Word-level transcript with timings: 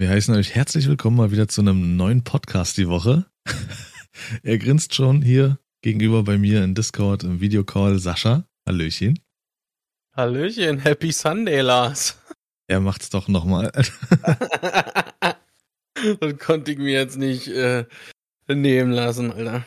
Wir 0.00 0.10
heißen 0.10 0.32
euch 0.36 0.54
herzlich 0.54 0.86
willkommen 0.86 1.16
mal 1.16 1.32
wieder 1.32 1.48
zu 1.48 1.60
einem 1.60 1.96
neuen 1.96 2.22
Podcast 2.22 2.78
die 2.78 2.86
Woche. 2.86 3.26
er 4.44 4.56
grinst 4.56 4.94
schon 4.94 5.22
hier 5.22 5.58
gegenüber 5.82 6.22
bei 6.22 6.38
mir 6.38 6.62
in 6.62 6.76
Discord 6.76 7.24
im 7.24 7.40
Videocall. 7.40 7.98
Sascha, 7.98 8.44
Hallöchen. 8.64 9.18
Hallöchen, 10.14 10.78
Happy 10.78 11.10
Sunday, 11.10 11.62
Lars. 11.62 12.16
Er 12.68 12.78
macht's 12.78 13.10
doch 13.10 13.26
nochmal. 13.26 13.72
das 16.20 16.38
konnte 16.38 16.70
ich 16.70 16.78
mir 16.78 16.92
jetzt 16.92 17.16
nicht 17.16 17.48
äh, 17.48 17.84
nehmen 18.46 18.92
lassen, 18.92 19.32
Alter. 19.32 19.66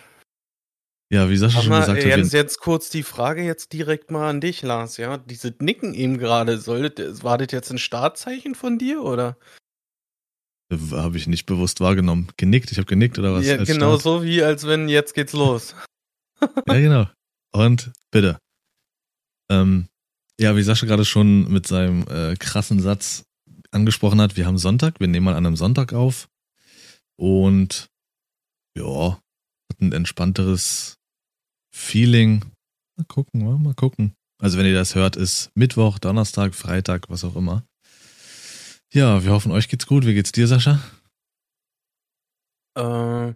Ja, 1.11 1.29
wie 1.29 1.35
Sascha 1.35 1.61
schon 1.61 1.73
gesagt 1.73 2.05
hat, 2.05 2.05
jetzt, 2.05 2.31
jetzt 2.31 2.59
kurz 2.61 2.89
die 2.89 3.03
Frage 3.03 3.43
jetzt 3.43 3.73
direkt 3.73 4.11
mal 4.11 4.29
an 4.29 4.39
dich, 4.39 4.61
Lars, 4.61 4.95
ja? 4.95 5.17
Diese 5.17 5.53
Nicken 5.59 5.93
eben 5.93 6.17
gerade, 6.17 6.57
soll 6.57 6.89
das, 6.89 7.21
war 7.21 7.37
das 7.37 7.51
jetzt 7.51 7.69
ein 7.69 7.79
Startzeichen 7.79 8.55
von 8.55 8.77
dir, 8.77 9.03
oder? 9.03 9.35
Habe 10.71 11.17
ich 11.17 11.27
nicht 11.27 11.45
bewusst 11.45 11.79
wahrgenommen. 11.79 12.29
Genickt, 12.37 12.71
ich 12.71 12.77
habe 12.77 12.85
genickt 12.85 13.19
oder 13.19 13.33
was? 13.33 13.45
ja, 13.45 13.57
genau 13.63 13.97
Start? 13.97 14.01
so 14.01 14.23
wie, 14.23 14.43
als 14.43 14.65
wenn 14.65 14.89
jetzt 14.89 15.13
geht's 15.13 15.33
los. 15.33 15.75
Ja, 16.67 16.79
genau. 16.79 17.07
Und 17.51 17.91
bitte. 18.09 18.39
Ähm, 19.51 19.89
ja, 20.39 20.55
wie 20.55 20.63
Sascha 20.63 20.87
gerade 20.87 21.05
schon 21.05 21.51
mit 21.51 21.67
seinem 21.67 22.07
äh, 22.07 22.35
krassen 22.35 22.79
Satz 22.79 23.25
angesprochen 23.69 24.19
hat, 24.19 24.37
wir 24.37 24.47
haben 24.47 24.57
Sonntag, 24.57 24.99
wir 24.99 25.07
nehmen 25.07 25.25
mal 25.25 25.35
an 25.35 25.45
einem 25.45 25.55
Sonntag 25.55 25.93
auf 25.93 26.29
und 27.15 27.89
ja, 28.75 29.19
hat 29.69 29.81
ein 29.81 29.91
entspannteres 29.91 30.97
Feeling. 31.71 32.43
Mal 32.97 33.05
gucken, 33.07 33.61
mal 33.61 33.73
gucken. 33.75 34.15
Also 34.41 34.57
wenn 34.57 34.65
ihr 34.65 34.73
das 34.73 34.95
hört, 34.95 35.15
ist 35.15 35.51
Mittwoch, 35.53 35.99
Donnerstag, 35.99 36.55
Freitag, 36.55 37.09
was 37.09 37.23
auch 37.23 37.35
immer. 37.35 37.63
Ja, 38.93 39.23
wir 39.23 39.31
hoffen, 39.31 39.53
euch 39.53 39.69
geht's 39.69 39.87
gut. 39.87 40.05
Wie 40.05 40.13
geht's 40.13 40.33
dir, 40.33 40.47
Sascha? 40.47 40.81
Äh, 42.75 43.33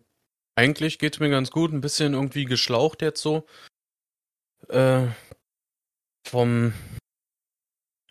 eigentlich 0.55 0.99
geht's 0.99 1.19
mir 1.19 1.29
ganz 1.29 1.49
gut, 1.49 1.71
ein 1.71 1.79
bisschen 1.79 2.13
irgendwie 2.13 2.43
geschlaucht 2.43 3.01
jetzt 3.01 3.21
so. 3.21 3.45
Äh, 4.67 5.07
vom 6.27 6.73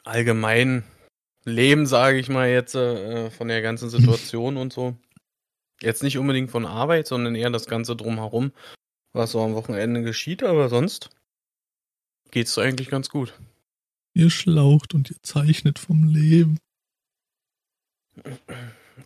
allgemeinen 0.04 0.84
Leben, 1.44 1.86
sage 1.86 2.18
ich 2.18 2.30
mal 2.30 2.48
jetzt, 2.48 2.74
äh, 2.74 3.30
von 3.30 3.48
der 3.48 3.60
ganzen 3.60 3.90
Situation 3.90 4.56
und 4.56 4.72
so. 4.72 4.96
Jetzt 5.82 6.02
nicht 6.02 6.16
unbedingt 6.16 6.50
von 6.50 6.64
Arbeit, 6.64 7.06
sondern 7.08 7.34
eher 7.34 7.50
das 7.50 7.66
Ganze 7.66 7.94
drumherum, 7.94 8.52
was 9.12 9.32
so 9.32 9.42
am 9.42 9.54
Wochenende 9.54 10.02
geschieht, 10.02 10.42
aber 10.42 10.70
sonst 10.70 11.10
geht's 12.30 12.56
eigentlich 12.56 12.88
ganz 12.88 13.10
gut. 13.10 13.38
Ihr 14.14 14.30
schlaucht 14.30 14.94
und 14.94 15.10
ihr 15.10 15.22
zeichnet 15.22 15.78
vom 15.78 16.04
Leben. 16.04 16.58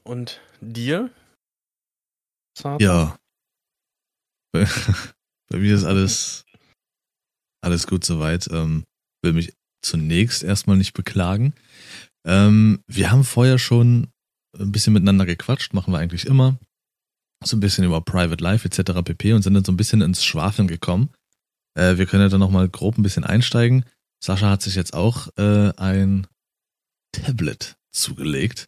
Und 0.04 0.40
dir? 0.60 1.10
Satan? 2.56 2.78
Ja. 2.80 3.18
Bei, 4.52 4.66
bei 5.50 5.58
mir 5.58 5.74
ist 5.74 5.84
alles, 5.84 6.44
alles 7.62 7.86
gut 7.86 8.04
soweit. 8.04 8.48
Ähm, 8.50 8.84
will 9.22 9.32
mich 9.32 9.54
zunächst 9.82 10.42
erstmal 10.42 10.76
nicht 10.76 10.92
beklagen. 10.92 11.54
Ähm, 12.26 12.82
wir 12.86 13.10
haben 13.10 13.24
vorher 13.24 13.58
schon 13.58 14.08
ein 14.58 14.72
bisschen 14.72 14.92
miteinander 14.92 15.26
gequatscht, 15.26 15.72
machen 15.72 15.92
wir 15.92 15.98
eigentlich 15.98 16.26
immer. 16.26 16.58
So 17.44 17.56
ein 17.56 17.60
bisschen 17.60 17.84
über 17.84 18.00
Private 18.00 18.42
Life 18.42 18.66
etc. 18.66 19.02
pp. 19.04 19.32
und 19.32 19.42
sind 19.42 19.54
dann 19.54 19.64
so 19.64 19.72
ein 19.72 19.76
bisschen 19.76 20.00
ins 20.00 20.24
Schwafeln 20.24 20.66
gekommen. 20.66 21.10
Äh, 21.74 21.96
wir 21.96 22.06
können 22.06 22.22
ja 22.22 22.28
dann 22.28 22.40
nochmal 22.40 22.68
grob 22.68 22.98
ein 22.98 23.02
bisschen 23.02 23.24
einsteigen. 23.24 23.84
Sascha 24.22 24.50
hat 24.50 24.62
sich 24.62 24.74
jetzt 24.74 24.94
auch 24.94 25.28
äh, 25.36 25.72
ein 25.76 26.26
Tablet 27.12 27.76
zugelegt. 27.92 28.66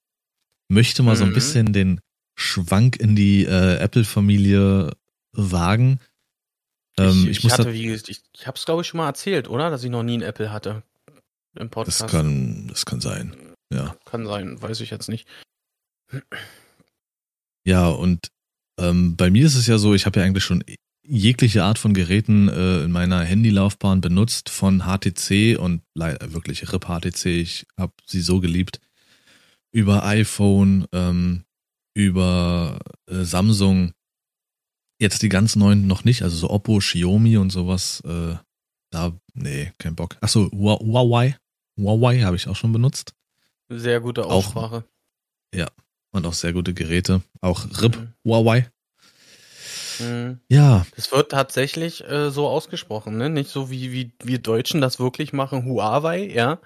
Möchte 0.70 1.02
mal 1.02 1.16
so 1.16 1.24
ein 1.24 1.30
Mhm. 1.30 1.34
bisschen 1.34 1.72
den 1.72 2.00
Schwank 2.36 2.96
in 2.96 3.16
die 3.16 3.44
äh, 3.44 3.76
Apple-Familie 3.76 4.92
wagen. 5.32 5.98
Ähm, 6.96 7.24
ich, 7.24 7.38
ich, 7.38 7.44
muss 7.44 7.52
hatte, 7.54 7.72
wie, 7.72 7.92
ich, 7.92 8.08
ich 8.08 8.46
hab's 8.46 8.64
glaube 8.64 8.82
ich 8.82 8.88
schon 8.88 8.98
mal 8.98 9.06
erzählt, 9.06 9.48
oder? 9.48 9.68
Dass 9.70 9.82
ich 9.84 9.90
noch 9.90 10.02
nie 10.04 10.14
einen 10.14 10.22
Apple 10.22 10.52
hatte. 10.52 10.82
Im 11.58 11.70
Podcast. 11.70 12.02
das 12.02 12.10
kann, 12.10 12.68
das 12.68 12.86
kann 12.86 13.00
sein. 13.00 13.34
Ja. 13.72 13.96
Kann 14.04 14.26
sein, 14.26 14.62
weiß 14.62 14.80
ich 14.80 14.90
jetzt 14.90 15.08
nicht. 15.08 15.26
Ja, 17.64 17.88
und 17.88 18.28
ähm, 18.78 19.16
bei 19.16 19.30
mir 19.30 19.46
ist 19.46 19.56
es 19.56 19.66
ja 19.66 19.78
so, 19.78 19.94
ich 19.94 20.06
habe 20.06 20.20
ja 20.20 20.26
eigentlich 20.26 20.44
schon 20.44 20.62
jegliche 21.02 21.64
Art 21.64 21.78
von 21.78 21.94
Geräten 21.94 22.48
äh, 22.48 22.84
in 22.84 22.92
meiner 22.92 23.20
Handylaufbahn 23.22 24.00
benutzt, 24.00 24.48
von 24.48 24.82
HTC 24.84 25.58
und 25.58 25.82
wirklich 25.94 26.72
RIP 26.72 26.84
HTC, 26.86 27.26
ich 27.26 27.66
habe 27.76 27.92
sie 28.06 28.20
so 28.20 28.40
geliebt, 28.40 28.80
über 29.72 30.04
iPhone, 30.04 30.86
ähm, 30.92 31.44
über 31.94 32.78
äh, 33.08 33.22
Samsung, 33.24 33.92
jetzt 35.00 35.22
die 35.22 35.28
ganz 35.28 35.56
neuen 35.56 35.86
noch 35.86 36.04
nicht, 36.04 36.22
also 36.22 36.36
so 36.36 36.50
Oppo, 36.50 36.78
Xiaomi 36.78 37.36
und 37.36 37.50
sowas, 37.50 38.00
äh, 38.04 38.36
da, 38.90 39.12
nee, 39.34 39.72
kein 39.78 39.94
Bock. 39.96 40.16
Achso, 40.20 40.50
Hua- 40.52 40.80
Huawei, 40.80 41.36
Huawei 41.78 42.20
habe 42.22 42.36
ich 42.36 42.48
auch 42.48 42.56
schon 42.56 42.72
benutzt 42.72 43.14
Sehr 43.68 44.00
gute 44.00 44.24
Auch- 44.26 44.30
Aussprache. 44.46 44.84
und 46.12 46.26
auch 46.26 46.34
sehr 46.34 46.52
gute 46.52 46.74
Geräte, 46.74 47.22
auch 47.40 47.64
RIP 47.80 47.96
Mhm. 47.96 48.12
Huawei. 48.24 48.68
Mhm. 50.00 50.40
Ja, 50.48 50.84
Das 50.96 51.12
wird 51.12 51.30
tatsächlich 51.30 52.02
äh, 52.04 52.30
so 52.32 52.48
ausgesprochen, 52.48 53.16
ne? 53.16 53.28
Nicht 53.30 53.48
so 53.50 53.70
wie, 53.70 53.92
wie 53.92 54.12
wir 54.22 54.38
Deutschen 54.40 54.80
das 54.80 54.98
wirklich 54.98 55.32
machen, 55.32 55.66
Huawei, 55.66 56.26
ja, 56.26 56.58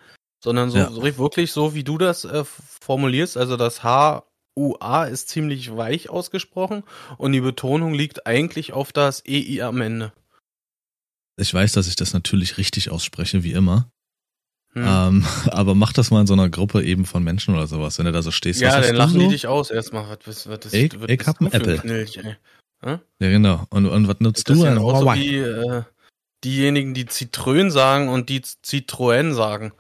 sondern 0.45 0.71
so, 0.71 0.77
Ja. 0.79 0.91
so 0.91 1.03
wirklich 1.03 1.51
so, 1.53 1.75
wie 1.75 1.83
du 1.85 1.97
das 1.99 2.25
äh, 2.27 2.45
formulierst. 2.45 3.37
Also 3.39 3.57
das 3.57 3.83
H-U-A 3.83 5.05
ist 5.05 5.31
ziemlich 5.31 5.75
weich 5.75 6.11
ausgesprochen 6.11 6.85
und 7.17 7.33
die 7.33 7.41
Betonung 7.41 7.95
liegt 7.95 8.27
eigentlich 8.27 8.73
auf 8.75 8.93
das 8.93 9.23
EI 9.27 9.63
am 9.65 9.81
Ende. 9.81 10.13
Ich 11.41 11.53
weiß, 11.53 11.73
dass 11.73 11.89
ich 11.89 11.97
das 11.97 12.13
natürlich 12.13 12.59
richtig 12.59 12.91
ausspreche, 12.91 13.43
wie 13.43 13.53
immer. 13.53 13.91
Hm. 14.75 14.85
Ähm, 14.87 15.27
aber 15.51 15.75
mach 15.75 15.95
das 15.95 16.11
mal 16.11 16.21
in 16.21 16.27
so 16.27 16.35
einer 16.35 16.51
Gruppe 16.51 16.85
eben 16.85 17.07
von 17.07 17.25
Menschen 17.25 17.55
oder 17.55 17.67
sowas, 17.67 17.99
wenn 17.99 18.05
du 18.05 18.13
da 18.13 18.21
so 18.23 18.31
stehst. 18.31 18.61
ja, 18.61 18.79
dann 18.81 18.95
lachen 18.95 19.15
so? 19.15 19.19
die 19.21 19.29
dich 19.29 19.47
aus 19.47 19.71
erstmal. 19.71 20.07
Was, 20.09 20.47
was, 20.47 20.49
was, 20.65 20.73
Ich- 20.75 21.01
was 21.01 21.09
ich 21.09 21.27
hab 21.27 21.39
du 21.39 21.47
ein 21.47 21.51
für 21.51 21.57
Apple. 21.57 21.79
Knilch, 21.79 22.19
ey? 22.19 22.37
Ja, 22.87 23.01
genau. 23.19 23.65
Und, 23.71 23.87
und 23.87 24.09
was 24.09 24.21
nutzt 24.21 24.47
Das 24.51 24.59
du? 24.59 24.65
Ein 24.65 24.75
genauso 24.75 25.07
wie 25.15 25.37
äh, 25.37 25.83
diejenigen, 26.45 26.93
die 26.93 27.07
Citroën 27.07 27.71
sagen 27.71 28.09
und 28.11 28.29
die 28.29 28.41
Citroën 28.43 29.33
sagen. 29.33 29.73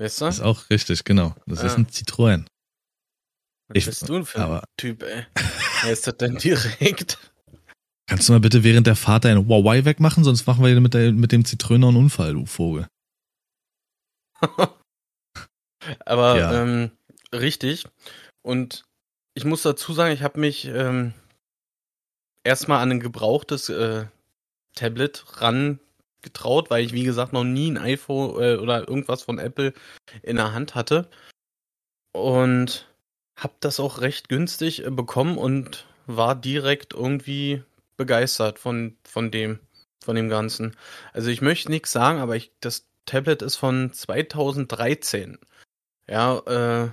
Weißt 0.00 0.20
du? 0.20 0.24
Das 0.24 0.36
ist 0.36 0.40
auch 0.40 0.70
richtig, 0.70 1.04
genau. 1.04 1.34
Das 1.46 1.62
ist 1.62 1.72
Ja. 1.72 1.78
ein 1.78 1.86
Citroën. 1.86 2.46
Was 3.68 3.76
ich- 3.76 3.84
bist 3.86 4.08
du 4.08 4.14
denn 4.14 4.24
für 4.24 4.38
ein 4.38 4.44
aber- 4.44 4.64
Typ, 4.78 5.02
ey? 5.02 5.26
Wer 5.82 5.92
ist 5.92 6.06
das 6.06 6.16
denn 6.16 6.36
direkt? 6.36 7.18
Kannst 8.08 8.28
du 8.28 8.32
mal 8.32 8.40
bitte 8.40 8.64
während 8.64 8.86
der 8.86 8.96
Fahrt 8.96 9.24
deine 9.26 9.46
Huawei 9.46 9.84
wegmachen, 9.84 10.24
sonst 10.24 10.46
machen 10.46 10.64
wir 10.64 10.80
mit, 10.80 10.94
der, 10.94 11.12
mit 11.12 11.32
dem 11.32 11.44
noch 11.78 11.88
einen 11.88 11.96
Unfall, 11.98 12.32
du 12.32 12.46
Vogel. 12.46 12.88
Aber 16.06 16.38
Ja. 16.38 16.62
ähm, 16.62 16.90
richtig. 17.32 17.84
Und 18.42 18.84
ich 19.34 19.44
muss 19.44 19.62
dazu 19.62 19.92
sagen, 19.92 20.12
ich 20.12 20.22
habe 20.22 20.40
mich 20.40 20.64
ähm, 20.64 21.12
erstmal 22.42 22.80
an 22.82 22.90
ein 22.92 23.00
gebrauchtes 23.00 23.68
äh, 23.68 24.06
Tablet 24.74 25.24
rangetraut, 26.20 26.70
weil 26.70 26.84
ich, 26.84 26.92
wie 26.92 27.04
gesagt, 27.04 27.32
noch 27.32 27.44
nie 27.44 27.70
ein 27.70 27.78
iPhone 27.78 28.42
äh, 28.42 28.56
oder 28.56 28.88
irgendwas 28.88 29.22
von 29.22 29.38
Apple 29.38 29.72
in 30.22 30.36
der 30.36 30.52
Hand 30.52 30.74
hatte. 30.74 31.08
Und 32.12 32.86
habe 33.36 33.54
das 33.60 33.80
auch 33.80 34.00
recht 34.00 34.28
günstig 34.28 34.84
äh, 34.84 34.90
bekommen 34.90 35.38
und 35.38 35.86
war 36.06 36.34
direkt 36.34 36.94
irgendwie 36.94 37.62
begeistert 37.96 38.58
von, 38.58 38.96
von 39.04 39.30
dem, 39.30 39.60
von 40.02 40.16
dem 40.16 40.28
Ganzen. 40.28 40.76
Also 41.12 41.30
ich 41.30 41.40
möchte 41.40 41.70
nichts 41.70 41.92
sagen, 41.92 42.18
aber 42.18 42.36
ich, 42.36 42.52
das 42.60 42.86
Tablet 43.06 43.42
ist 43.42 43.56
von 43.56 43.92
2013. 43.92 45.38
Ja, 46.08 46.38
äh, 46.38 46.90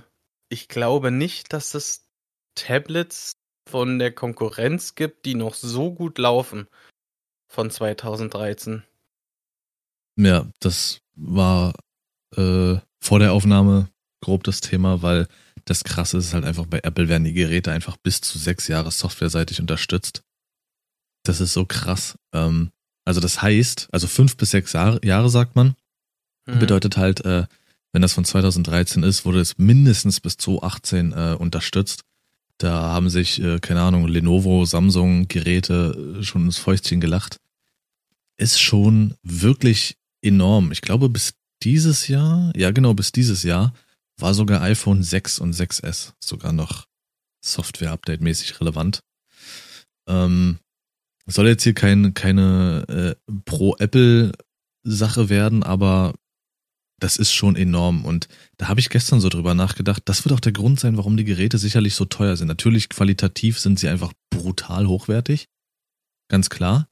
ich 0.48 0.68
glaube 0.68 1.10
nicht, 1.10 1.52
dass 1.52 1.74
es 1.74 2.06
Tablets 2.54 3.32
von 3.68 3.98
der 3.98 4.12
Konkurrenz 4.12 4.94
gibt, 4.94 5.26
die 5.26 5.34
noch 5.34 5.54
so 5.54 5.92
gut 5.92 6.18
laufen 6.18 6.68
von 7.48 7.70
2013. 7.70 8.84
Ja, 10.18 10.46
das 10.60 11.00
war 11.14 11.74
äh, 12.36 12.76
vor 13.00 13.18
der 13.18 13.32
Aufnahme 13.32 13.88
grob 14.20 14.44
das 14.44 14.60
Thema, 14.60 15.00
weil 15.02 15.28
das 15.64 15.84
Krasse 15.84 16.18
ist 16.18 16.34
halt 16.34 16.44
einfach, 16.44 16.66
bei 16.66 16.80
Apple 16.82 17.08
werden 17.08 17.24
die 17.24 17.32
Geräte 17.32 17.70
einfach 17.72 17.96
bis 17.98 18.20
zu 18.20 18.38
sechs 18.38 18.68
Jahre 18.68 18.90
softwareseitig 18.90 19.60
unterstützt. 19.60 20.22
Das 21.24 21.40
ist 21.40 21.52
so 21.52 21.64
krass. 21.64 22.18
Ähm, 22.32 22.70
also 23.04 23.20
das 23.20 23.40
heißt, 23.42 23.88
also 23.92 24.06
fünf 24.06 24.36
bis 24.36 24.50
sechs 24.50 24.72
Jahre, 24.72 25.00
Jahre 25.04 25.30
sagt 25.30 25.56
man, 25.56 25.74
Mhm. 26.46 26.58
bedeutet 26.60 26.96
halt, 26.96 27.24
äh, 27.24 27.46
wenn 27.92 28.02
das 28.02 28.14
von 28.14 28.24
2013 28.24 29.02
ist, 29.02 29.24
wurde 29.24 29.40
es 29.40 29.58
mindestens 29.58 30.20
bis 30.20 30.36
2018 30.38 31.12
äh, 31.12 31.36
unterstützt. 31.38 32.02
Da 32.58 32.72
haben 32.72 33.08
sich, 33.10 33.40
äh, 33.42 33.60
keine 33.60 33.82
Ahnung, 33.82 34.08
Lenovo, 34.08 34.64
Samsung 34.64 35.28
Geräte 35.28 36.16
äh, 36.18 36.22
schon 36.22 36.46
ins 36.46 36.58
Fäustchen 36.58 37.00
gelacht. 37.00 37.38
Ist 38.36 38.60
schon 38.60 39.14
wirklich 39.22 39.96
enorm. 40.22 40.72
Ich 40.72 40.80
glaube, 40.80 41.08
bis 41.08 41.34
dieses 41.62 42.08
Jahr, 42.08 42.52
ja 42.56 42.70
genau, 42.70 42.94
bis 42.94 43.12
dieses 43.12 43.42
Jahr 43.42 43.74
war 44.18 44.34
sogar 44.34 44.62
iPhone 44.62 45.02
6 45.02 45.38
und 45.38 45.54
6S 45.54 46.12
sogar 46.20 46.52
noch 46.52 46.86
Software-Update-mäßig 47.44 48.60
relevant. 48.60 49.00
Ähm, 50.08 50.58
soll 51.26 51.46
jetzt 51.46 51.62
hier 51.62 51.74
kein, 51.74 52.14
keine 52.14 53.16
äh, 53.26 53.32
Pro-Apple-Sache 53.44 55.28
werden, 55.28 55.62
aber 55.62 56.14
das 56.98 57.16
ist 57.16 57.32
schon 57.32 57.54
enorm. 57.54 58.04
Und 58.04 58.28
da 58.56 58.68
habe 58.68 58.80
ich 58.80 58.90
gestern 58.90 59.20
so 59.20 59.28
drüber 59.28 59.54
nachgedacht. 59.54 60.02
Das 60.06 60.24
wird 60.24 60.32
auch 60.32 60.40
der 60.40 60.52
Grund 60.52 60.80
sein, 60.80 60.96
warum 60.96 61.16
die 61.16 61.24
Geräte 61.24 61.58
sicherlich 61.58 61.94
so 61.94 62.04
teuer 62.04 62.36
sind. 62.36 62.48
Natürlich 62.48 62.88
qualitativ 62.88 63.58
sind 63.60 63.78
sie 63.78 63.88
einfach 63.88 64.12
brutal 64.30 64.88
hochwertig. 64.88 65.48
Ganz 66.28 66.50
klar. 66.50 66.88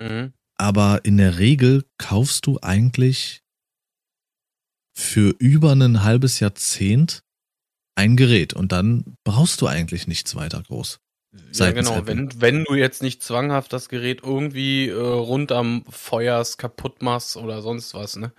Mhm. 0.00 0.32
Aber 0.56 1.04
in 1.04 1.16
der 1.16 1.38
Regel 1.38 1.84
kaufst 1.98 2.46
du 2.46 2.58
eigentlich 2.62 3.42
für 4.96 5.34
über 5.38 5.72
ein 5.72 6.02
halbes 6.02 6.40
Jahrzehnt 6.40 7.24
ein 7.96 8.16
Gerät 8.16 8.54
und 8.54 8.72
dann 8.72 9.16
brauchst 9.24 9.60
du 9.60 9.66
eigentlich 9.66 10.06
nichts 10.06 10.34
weiter 10.34 10.62
groß. 10.62 11.00
Ja, 11.52 11.72
genau. 11.72 12.06
Wenn, 12.06 12.40
wenn 12.40 12.64
du 12.64 12.74
jetzt 12.74 13.02
nicht 13.02 13.22
zwanghaft 13.22 13.72
das 13.72 13.88
Gerät 13.88 14.22
irgendwie 14.22 14.88
äh, 14.88 14.94
rund 14.94 15.50
am 15.50 15.84
Feuers 15.88 16.58
kaputt 16.58 17.02
machst 17.02 17.36
oder 17.36 17.60
sonst 17.60 17.94
was, 17.94 18.16
ne? 18.16 18.32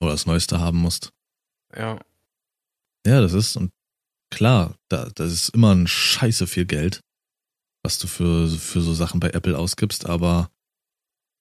Oder 0.00 0.12
das 0.12 0.26
Neueste 0.26 0.60
haben 0.60 0.78
musst. 0.78 1.12
Ja. 1.76 1.98
Ja, 3.06 3.20
das 3.20 3.32
ist, 3.32 3.56
und 3.56 3.72
klar, 4.30 4.76
da, 4.88 5.08
das 5.14 5.32
ist 5.32 5.48
immer 5.50 5.74
ein 5.74 5.86
scheiße 5.86 6.46
viel 6.46 6.66
Geld, 6.66 7.00
was 7.84 7.98
du 7.98 8.06
für, 8.06 8.48
für 8.48 8.80
so 8.80 8.94
Sachen 8.94 9.18
bei 9.18 9.30
Apple 9.30 9.58
ausgibst, 9.58 10.06
aber 10.06 10.50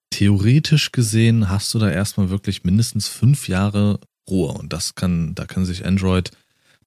theoretisch 0.09 0.91
gesehen 0.91 1.49
hast 1.49 1.73
du 1.73 1.79
da 1.79 1.89
erstmal 1.89 2.29
wirklich 2.29 2.63
mindestens 2.63 3.07
fünf 3.07 3.47
Jahre 3.47 3.99
Ruhe 4.29 4.51
und 4.51 4.73
das 4.73 4.95
kann, 4.95 5.35
da 5.35 5.45
kann 5.45 5.65
sich 5.65 5.85
Android 5.85 6.31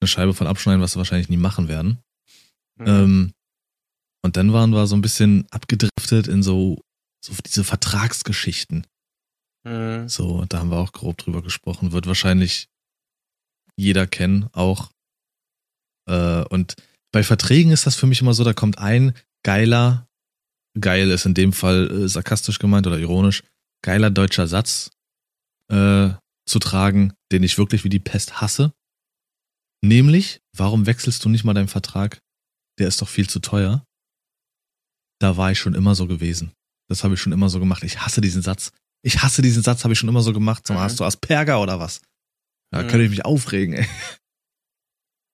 eine 0.00 0.08
Scheibe 0.08 0.34
von 0.34 0.46
abschneiden, 0.46 0.80
was 0.80 0.92
sie 0.92 0.98
wahrscheinlich 0.98 1.28
nie 1.28 1.36
machen 1.36 1.68
werden. 1.68 1.98
Mhm. 2.78 2.86
Ähm, 2.86 3.32
und 4.22 4.36
dann 4.36 4.52
waren 4.52 4.70
wir 4.70 4.86
so 4.86 4.96
ein 4.96 5.02
bisschen 5.02 5.46
abgedriftet 5.50 6.28
in 6.28 6.42
so, 6.42 6.80
so 7.24 7.32
diese 7.46 7.64
Vertragsgeschichten. 7.64 8.86
Mhm. 9.64 10.08
So, 10.08 10.44
da 10.48 10.58
haben 10.58 10.70
wir 10.70 10.78
auch 10.78 10.92
grob 10.92 11.18
drüber 11.18 11.42
gesprochen. 11.42 11.92
Wird 11.92 12.06
wahrscheinlich 12.06 12.68
jeder 13.76 14.06
kennen, 14.06 14.48
auch. 14.52 14.90
Äh, 16.06 16.44
und 16.44 16.76
bei 17.12 17.22
Verträgen 17.22 17.72
ist 17.72 17.86
das 17.86 17.96
für 17.96 18.06
mich 18.06 18.20
immer 18.20 18.34
so, 18.34 18.44
da 18.44 18.52
kommt 18.52 18.78
ein 18.78 19.14
geiler, 19.42 20.06
geil 20.78 21.10
ist 21.10 21.26
in 21.26 21.34
dem 21.34 21.52
Fall 21.52 21.90
äh, 21.90 22.08
sarkastisch 22.08 22.58
gemeint 22.58 22.86
oder 22.86 22.98
ironisch, 22.98 23.42
geiler 23.82 24.10
deutscher 24.10 24.46
Satz 24.46 24.90
äh, 25.68 26.10
zu 26.46 26.58
tragen, 26.58 27.12
den 27.32 27.42
ich 27.42 27.58
wirklich 27.58 27.84
wie 27.84 27.88
die 27.88 27.98
Pest 27.98 28.40
hasse. 28.40 28.72
Nämlich, 29.82 30.40
warum 30.54 30.86
wechselst 30.86 31.24
du 31.24 31.28
nicht 31.28 31.44
mal 31.44 31.54
deinen 31.54 31.68
Vertrag? 31.68 32.20
Der 32.78 32.88
ist 32.88 33.00
doch 33.00 33.08
viel 33.08 33.28
zu 33.28 33.40
teuer. 33.40 33.84
Da 35.20 35.36
war 35.36 35.52
ich 35.52 35.58
schon 35.58 35.74
immer 35.74 35.94
so 35.94 36.06
gewesen. 36.06 36.52
Das 36.88 37.04
habe 37.04 37.14
ich 37.14 37.20
schon 37.20 37.32
immer 37.32 37.48
so 37.48 37.60
gemacht. 37.60 37.82
Ich 37.84 38.00
hasse 38.00 38.20
diesen 38.20 38.42
Satz. 38.42 38.72
Ich 39.02 39.22
hasse 39.22 39.42
diesen 39.42 39.62
Satz, 39.62 39.84
habe 39.84 39.92
ich 39.94 39.98
schon 39.98 40.08
immer 40.08 40.22
so 40.22 40.32
gemacht. 40.32 40.66
So, 40.66 40.74
mhm. 40.74 40.80
Hast 40.80 41.00
du 41.00 41.04
Asperger 41.04 41.60
oder 41.60 41.78
was? 41.78 42.02
Da 42.72 42.82
mhm. 42.82 42.88
könnte 42.88 43.04
ich 43.04 43.10
mich 43.10 43.24
aufregen, 43.24 43.74
ey. 43.74 43.86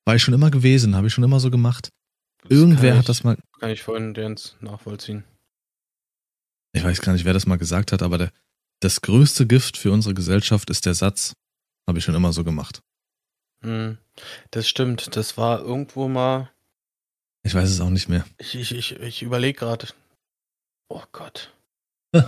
War 0.07 0.15
ich 0.15 0.23
schon 0.23 0.35
immer 0.35 0.51
gewesen, 0.51 0.95
habe 0.95 1.09
ich 1.09 1.13
schon 1.13 1.25
immer 1.25 1.41
so 1.41 1.51
gemacht. 1.51 1.91
Das 2.43 2.51
Irgendwer 2.51 2.93
ich, 2.93 2.99
hat 2.99 3.09
das 3.09 3.25
mal. 3.25 3.37
Kann 3.59 3.71
ich 3.71 3.83
vorhin 3.83 4.15
Jens 4.15 4.57
nachvollziehen. 4.61 5.25
Ich 6.73 6.85
weiß 6.85 7.01
gar 7.01 7.13
nicht, 7.13 7.25
wer 7.25 7.33
das 7.33 7.47
mal 7.47 7.57
gesagt 7.57 7.93
hat, 7.93 8.03
aber 8.03 8.19
der, 8.19 8.33
das 8.81 9.01
größte 9.01 9.47
Gift 9.47 9.77
für 9.77 9.93
unsere 9.93 10.15
Gesellschaft 10.15 10.69
ist 10.71 10.85
der 10.85 10.95
Satz, 10.95 11.35
habe 11.89 11.99
ich 11.99 12.05
schon 12.05 12.15
immer 12.15 12.33
so 12.33 12.45
gemacht. 12.45 12.83
Mhm. 13.63 13.99
Das 14.51 14.69
stimmt, 14.69 15.17
das 15.17 15.37
war 15.37 15.61
irgendwo 15.61 16.09
mal. 16.09 16.51
Ich 17.43 17.55
weiß 17.55 17.71
es 17.71 17.81
auch 17.81 17.91
nicht 17.91 18.09
mehr. 18.09 18.27
Ich, 18.39 18.55
ich, 18.55 18.75
ich, 18.75 18.93
ich 19.01 19.23
überlege 19.23 19.59
gerade. 19.59 19.89
Oh 20.89 21.03
Gott. 21.13 21.55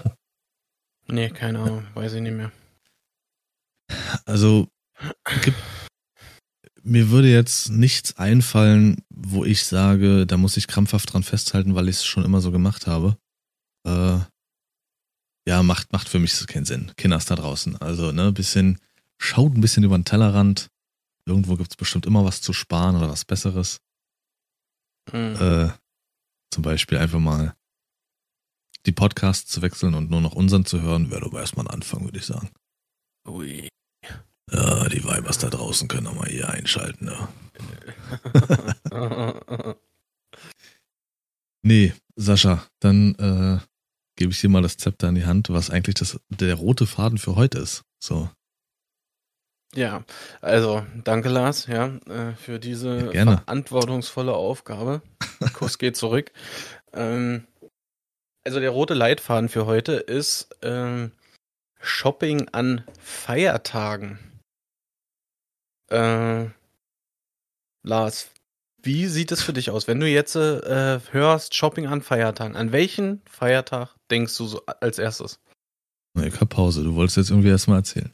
nee, 1.07 1.31
keine 1.31 1.61
Ahnung, 1.61 1.87
weiß 1.95 2.15
ich 2.15 2.23
nicht 2.23 2.37
mehr. 2.37 2.53
Also, 4.25 4.69
gibt, 5.43 5.59
mir 6.89 7.11
würde 7.11 7.31
jetzt 7.31 7.71
nichts 7.71 8.17
einfallen, 8.17 9.03
wo 9.11 9.45
ich 9.45 9.65
sage, 9.65 10.27
da 10.27 10.37
muss 10.37 10.57
ich 10.57 10.67
krampfhaft 10.67 11.13
dran 11.13 11.23
festhalten, 11.23 11.75
weil 11.75 11.89
ich 11.89 11.97
es 11.97 12.05
schon 12.05 12.25
immer 12.25 12.41
so 12.41 12.51
gemacht 12.51 12.87
habe. 12.87 13.17
Äh, 13.85 14.19
ja, 15.47 15.63
macht, 15.63 15.93
macht 15.93 16.09
für 16.09 16.19
mich 16.19 16.47
keinen 16.47 16.65
Sinn. 16.65 16.93
Kinders 16.97 17.27
da 17.27 17.37
draußen. 17.37 17.77
Also, 17.81 18.13
ne, 18.13 18.33
bisschen, 18.33 18.79
schaut 19.19 19.55
ein 19.55 19.61
bisschen 19.61 19.85
über 19.85 19.97
den 19.97 20.05
Tellerrand. 20.05 20.69
Irgendwo 21.27 21.57
gibt 21.57 21.71
es 21.71 21.77
bestimmt 21.77 22.07
immer 22.07 22.25
was 22.25 22.41
zu 22.41 22.53
sparen 22.53 22.97
oder 22.97 23.11
was 23.11 23.25
Besseres. 23.25 23.81
Mhm. 25.13 25.37
Äh, 25.37 25.71
zum 26.51 26.63
Beispiel 26.63 26.99
einfach 26.99 27.21
mal 27.21 27.55
die 28.87 28.93
Podcasts 28.93 29.51
zu 29.51 29.63
wechseln 29.63 29.95
und 29.95 30.11
nur 30.11 30.21
noch 30.21 30.33
unseren 30.33 30.65
zu 30.65 30.81
hören, 30.81 31.11
wäre 31.11 31.27
aber 31.27 31.41
erstmal 31.41 31.67
ein 31.67 31.75
Anfang, 31.75 32.05
würde 32.05 32.19
ich 32.19 32.27
sagen. 32.27 32.51
Ui. 33.27 33.69
Ja, 34.51 34.89
die 34.89 35.05
Weibers 35.05 35.39
da 35.39 35.49
draußen 35.49 35.89
können 35.89 36.07
auch 36.07 36.15
mal 36.15 36.29
hier 36.29 36.49
einschalten, 36.49 37.07
ne? 37.07 37.29
nee, 41.63 41.93
Sascha, 42.17 42.65
dann 42.81 43.15
äh, 43.17 43.59
gebe 44.17 44.33
ich 44.33 44.41
dir 44.41 44.49
mal 44.49 44.63
das 44.63 44.77
Zepter 44.77 45.09
in 45.09 45.15
die 45.15 45.27
Hand, 45.27 45.51
was 45.51 45.71
eigentlich 45.71 45.97
das, 45.97 46.19
der 46.29 46.55
rote 46.55 46.87
Faden 46.87 47.19
für 47.19 47.37
heute 47.37 47.59
ist. 47.59 47.85
So. 47.99 48.31
Ja, 49.75 50.05
also 50.41 50.85
danke 51.05 51.29
Lars, 51.29 51.67
ja, 51.67 51.89
äh, 52.09 52.35
für 52.35 52.59
diese 52.59 53.13
ja, 53.15 53.25
verantwortungsvolle 53.25 54.33
Aufgabe. 54.33 55.03
Kuss 55.53 55.79
geht 55.79 55.97
zurück. 55.97 56.33
Ähm, 56.93 57.47
also 58.45 58.61
der 58.61 58.71
rote 58.71 58.95
Leitfaden 58.95 59.49
für 59.49 59.67
heute 59.67 59.93
ist 59.93 60.49
ähm, 60.63 61.13
Shopping 61.81 62.49
an 62.49 62.83
Feiertagen. 62.99 64.19
Äh, 65.91 66.47
Lars, 67.83 68.31
wie 68.83 69.07
sieht 69.07 69.33
es 69.33 69.43
für 69.43 69.53
dich 69.53 69.71
aus, 69.71 69.89
wenn 69.89 70.01
du 70.01 70.09
jetzt 70.09 70.37
äh, 70.37 71.01
hörst 71.11 71.55
Shopping 71.55 71.87
an 71.87 72.03
Feiertagen? 72.03 72.57
An 72.57 72.73
welchen 72.73 73.23
Feiertag 73.29 73.97
denkst 74.11 74.37
du 74.37 74.47
so 74.47 74.65
als 74.67 74.99
erstes? 74.99 75.41
Ich 76.23 76.41
hab 76.41 76.49
Pause. 76.49 76.85
Du 76.85 76.95
wolltest 76.95 77.17
jetzt 77.17 77.31
irgendwie 77.31 77.49
erstmal 77.49 77.79
erzählen. 77.79 78.13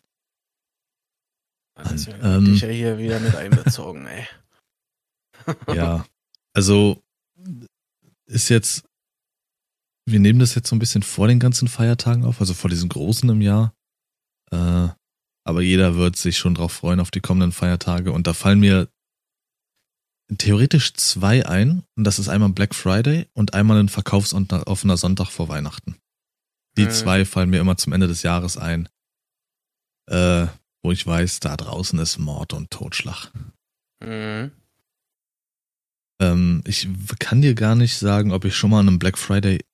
Also, 1.74 2.12
ähm, 2.12 2.44
dich 2.44 2.60
ja 2.60 2.68
hier 2.68 2.98
wieder 2.98 3.18
mit 3.18 3.34
einbezogen, 3.34 4.06
ey. 4.06 4.26
ja, 5.74 6.06
also 6.54 7.02
ist 8.26 8.48
jetzt, 8.48 8.84
wir 10.06 10.20
nehmen 10.20 10.38
das 10.38 10.54
jetzt 10.54 10.68
so 10.68 10.76
ein 10.76 10.78
bisschen 10.78 11.02
vor 11.02 11.28
den 11.28 11.40
ganzen 11.40 11.68
Feiertagen 11.68 12.24
auf, 12.24 12.40
also 12.40 12.54
vor 12.54 12.70
diesen 12.70 12.88
großen 12.88 13.28
im 13.28 13.40
Jahr. 13.40 13.74
Äh, 14.50 14.88
aber 15.44 15.62
jeder 15.62 15.96
wird 15.96 16.16
sich 16.16 16.38
schon 16.38 16.54
drauf 16.54 16.72
freuen 16.72 17.00
auf 17.00 17.10
die 17.10 17.20
kommenden 17.20 17.52
Feiertage 17.52 18.12
und 18.12 18.26
da 18.26 18.32
fallen 18.32 18.60
mir 18.60 18.88
theoretisch 20.38 20.94
zwei 20.94 21.46
ein 21.46 21.84
und 21.96 22.04
das 22.04 22.18
ist 22.18 22.28
einmal 22.28 22.48
Black 22.48 22.74
Friday 22.74 23.26
und 23.34 23.54
einmal 23.54 23.78
ein 23.78 23.88
verkaufsoffener 23.88 24.96
Sonntag 24.96 25.30
vor 25.30 25.48
Weihnachten. 25.48 25.96
Die 26.76 26.86
mhm. 26.86 26.90
zwei 26.90 27.24
fallen 27.24 27.50
mir 27.50 27.60
immer 27.60 27.76
zum 27.76 27.92
Ende 27.92 28.08
des 28.08 28.22
Jahres 28.22 28.56
ein. 28.56 28.88
Äh, 30.10 30.46
wo 30.82 30.92
ich 30.92 31.06
weiß, 31.06 31.40
da 31.40 31.56
draußen 31.56 31.98
ist 31.98 32.18
Mord 32.18 32.52
und 32.52 32.70
Totschlag. 32.70 33.30
Mhm. 34.02 34.50
Ähm, 36.20 36.62
ich 36.66 36.88
kann 37.18 37.42
dir 37.42 37.54
gar 37.54 37.74
nicht 37.74 37.96
sagen, 37.96 38.32
ob 38.32 38.44
ich 38.44 38.54
schon 38.54 38.70
mal 38.70 38.80
an 38.80 38.88
einem 38.88 38.98
Black 38.98 39.18
Friday 39.18 39.64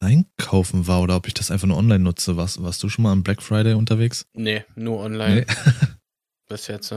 einkaufen 0.00 0.86
war 0.86 1.02
oder 1.02 1.16
ob 1.16 1.26
ich 1.26 1.34
das 1.34 1.50
einfach 1.50 1.66
nur 1.66 1.76
online 1.76 2.00
nutze. 2.00 2.36
Warst, 2.36 2.62
warst 2.62 2.82
du 2.82 2.88
schon 2.88 3.02
mal 3.02 3.12
am 3.12 3.22
Black 3.22 3.42
Friday 3.42 3.74
unterwegs? 3.74 4.26
Nee, 4.32 4.64
nur 4.74 5.00
online. 5.00 5.46
Nee. 5.46 5.46
Bis 6.48 6.66
jetzt. 6.66 6.94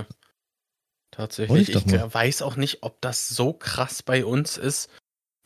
Tatsächlich. 1.12 1.70
Ich, 1.70 1.75
ich 1.75 1.93
weiß 1.93 2.41
auch 2.41 2.55
nicht, 2.55 2.84
ob 2.84 3.01
das 3.01 3.27
so 3.29 3.53
krass 3.53 4.01
bei 4.01 4.24
uns 4.24 4.58
ist 4.58 4.89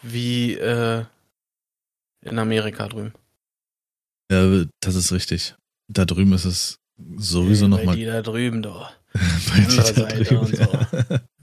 wie 0.02 0.54
äh, 0.54 1.06
in 2.22 2.38
Amerika 2.38 2.88
drüben. 2.88 3.14
Ja, 4.32 4.66
das 4.80 4.96
ist 4.96 5.12
richtig. 5.12 5.56
Da 5.88 6.06
drüben 6.06 6.34
ist 6.34 6.46
es 6.46 6.80
sowieso 7.18 7.68
nochmal. 7.68 7.96
Die 7.96 8.06
da 8.06 8.22
drüben 8.22 8.62
doch. 8.62 8.92
Bei 9.14 9.64
andere 9.64 9.94
Seite 9.94 10.24
drüben, 10.24 10.46
und 10.46 10.56
so. 10.58 10.64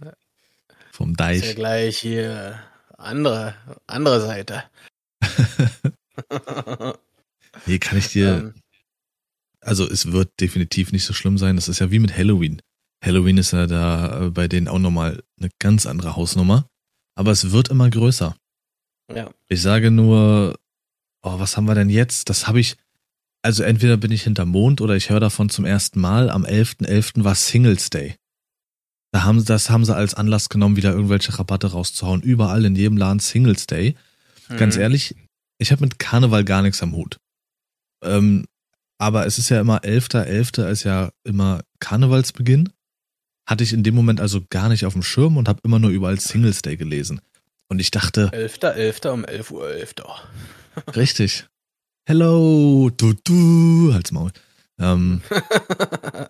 Ja. 0.05 0.13
Vom 0.91 1.17
Deich. 1.17 1.39
Ist 1.39 1.47
ja 1.47 1.55
gleich 1.55 1.99
hier 1.99 2.61
andere, 2.99 3.55
andere 3.87 4.21
Seite. 4.21 4.65
nee, 7.67 7.79
kann 7.79 7.99
ich 7.99 8.09
dir. 8.09 8.39
Ähm, 8.39 8.55
also 9.61 9.89
es 9.89 10.11
wird 10.13 10.41
definitiv 10.41 10.93
nicht 10.93 11.05
so 11.05 11.13
schlimm 11.13 11.39
sein. 11.39 11.57
Das 11.57 11.69
ist 11.69 11.79
ja 11.79 11.91
wie 11.91 11.99
mit 11.99 12.17
Halloween. 12.17 12.61
Halloween 13.05 13.39
ist 13.39 13.53
ja 13.53 13.67
da 13.67 14.27
äh, 14.27 14.31
bei 14.31 14.49
denen 14.49 14.69
auch 14.69 14.79
nochmal 14.79 15.23
eine 15.39 15.51
ganz 15.59 15.87
andere 15.87 16.17
Hausnummer. 16.17 16.67
Aber 17.15 17.31
es 17.31 17.51
wird 17.51 17.69
immer 17.69 17.91
größer. 17.91 18.35
Ja. 19.15 19.31
Ich 19.49 19.61
sage 19.61 19.91
nur, 19.91 20.59
oh, 21.23 21.39
was 21.39 21.57
haben 21.57 21.67
wir 21.67 21.75
denn 21.75 21.91
jetzt? 21.91 22.29
Das 22.31 22.47
habe 22.49 22.61
ich, 22.61 22.77
also 23.43 23.63
entweder 23.63 23.97
bin 23.97 24.13
ich 24.13 24.23
hinter 24.23 24.47
Mond 24.47 24.81
oder 24.81 24.97
ich 24.97 25.11
höre 25.11 25.21
davon 25.21 25.49
zum 25.51 25.65
ersten 25.65 26.01
Mal. 26.01 26.31
Am 26.31 26.45
11.11. 26.45 26.87
.11. 26.87 27.25
war 27.25 27.35
Singles 27.35 27.91
Day. 27.91 28.17
Da 29.13 29.25
haben, 29.25 29.45
das 29.45 29.69
haben 29.69 29.85
sie 29.85 29.95
als 29.95 30.15
Anlass 30.15 30.49
genommen, 30.49 30.77
wieder 30.77 30.93
irgendwelche 30.93 31.39
Rabatte 31.39 31.73
rauszuhauen. 31.73 32.23
Überall 32.23 32.65
in 32.65 32.75
jedem 32.75 32.97
Laden 32.97 33.19
Singles 33.19 33.67
Day. 33.67 33.95
Ganz 34.57 34.77
Mhm. 34.77 34.83
ehrlich, 34.83 35.15
ich 35.63 35.73
habe 35.73 35.85
mit 35.85 35.99
Karneval 35.99 36.45
gar 36.45 36.61
nichts 36.61 36.83
am 36.83 36.95
Hut. 36.95 37.19
Ähm, 38.05 38.47
aber 38.99 39.27
es 39.27 39.39
ist 39.39 39.49
ja 39.49 39.61
immer 39.61 39.79
11.11. 39.79 40.69
ist 40.69 40.83
ja 40.83 41.11
immer 41.25 41.63
Karnevalsbeginn. 41.79 42.71
Hatte 43.49 43.65
ich 43.65 43.73
in 43.73 43.83
dem 43.83 43.95
Moment 43.95 44.21
also 44.21 44.43
gar 44.51 44.69
nicht 44.69 44.85
auf 44.85 44.93
dem 44.93 45.03
Schirm 45.03 45.37
und 45.37 45.49
habe 45.49 45.61
immer 45.65 45.79
nur 45.79 45.91
überall 45.91 46.21
Singles 46.21 46.63
Day 46.63 46.77
gelesen. 46.77 47.21
Und 47.69 47.79
ich 47.79 47.91
dachte, 47.91 48.31
11.11. 48.31 49.09
um 49.09 49.25
11 49.25 49.51
Uhr 49.51 49.71
11. 49.71 49.95
richtig. 50.97 51.47
Hello, 52.07 52.91
du, 52.97 53.15
du, 53.25 53.95
halt's 53.95 54.13
Maul. 54.13 54.33
Ähm, 54.79 55.23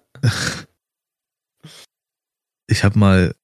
ich 2.66 2.84
habe 2.84 2.98
mal, 2.98 3.34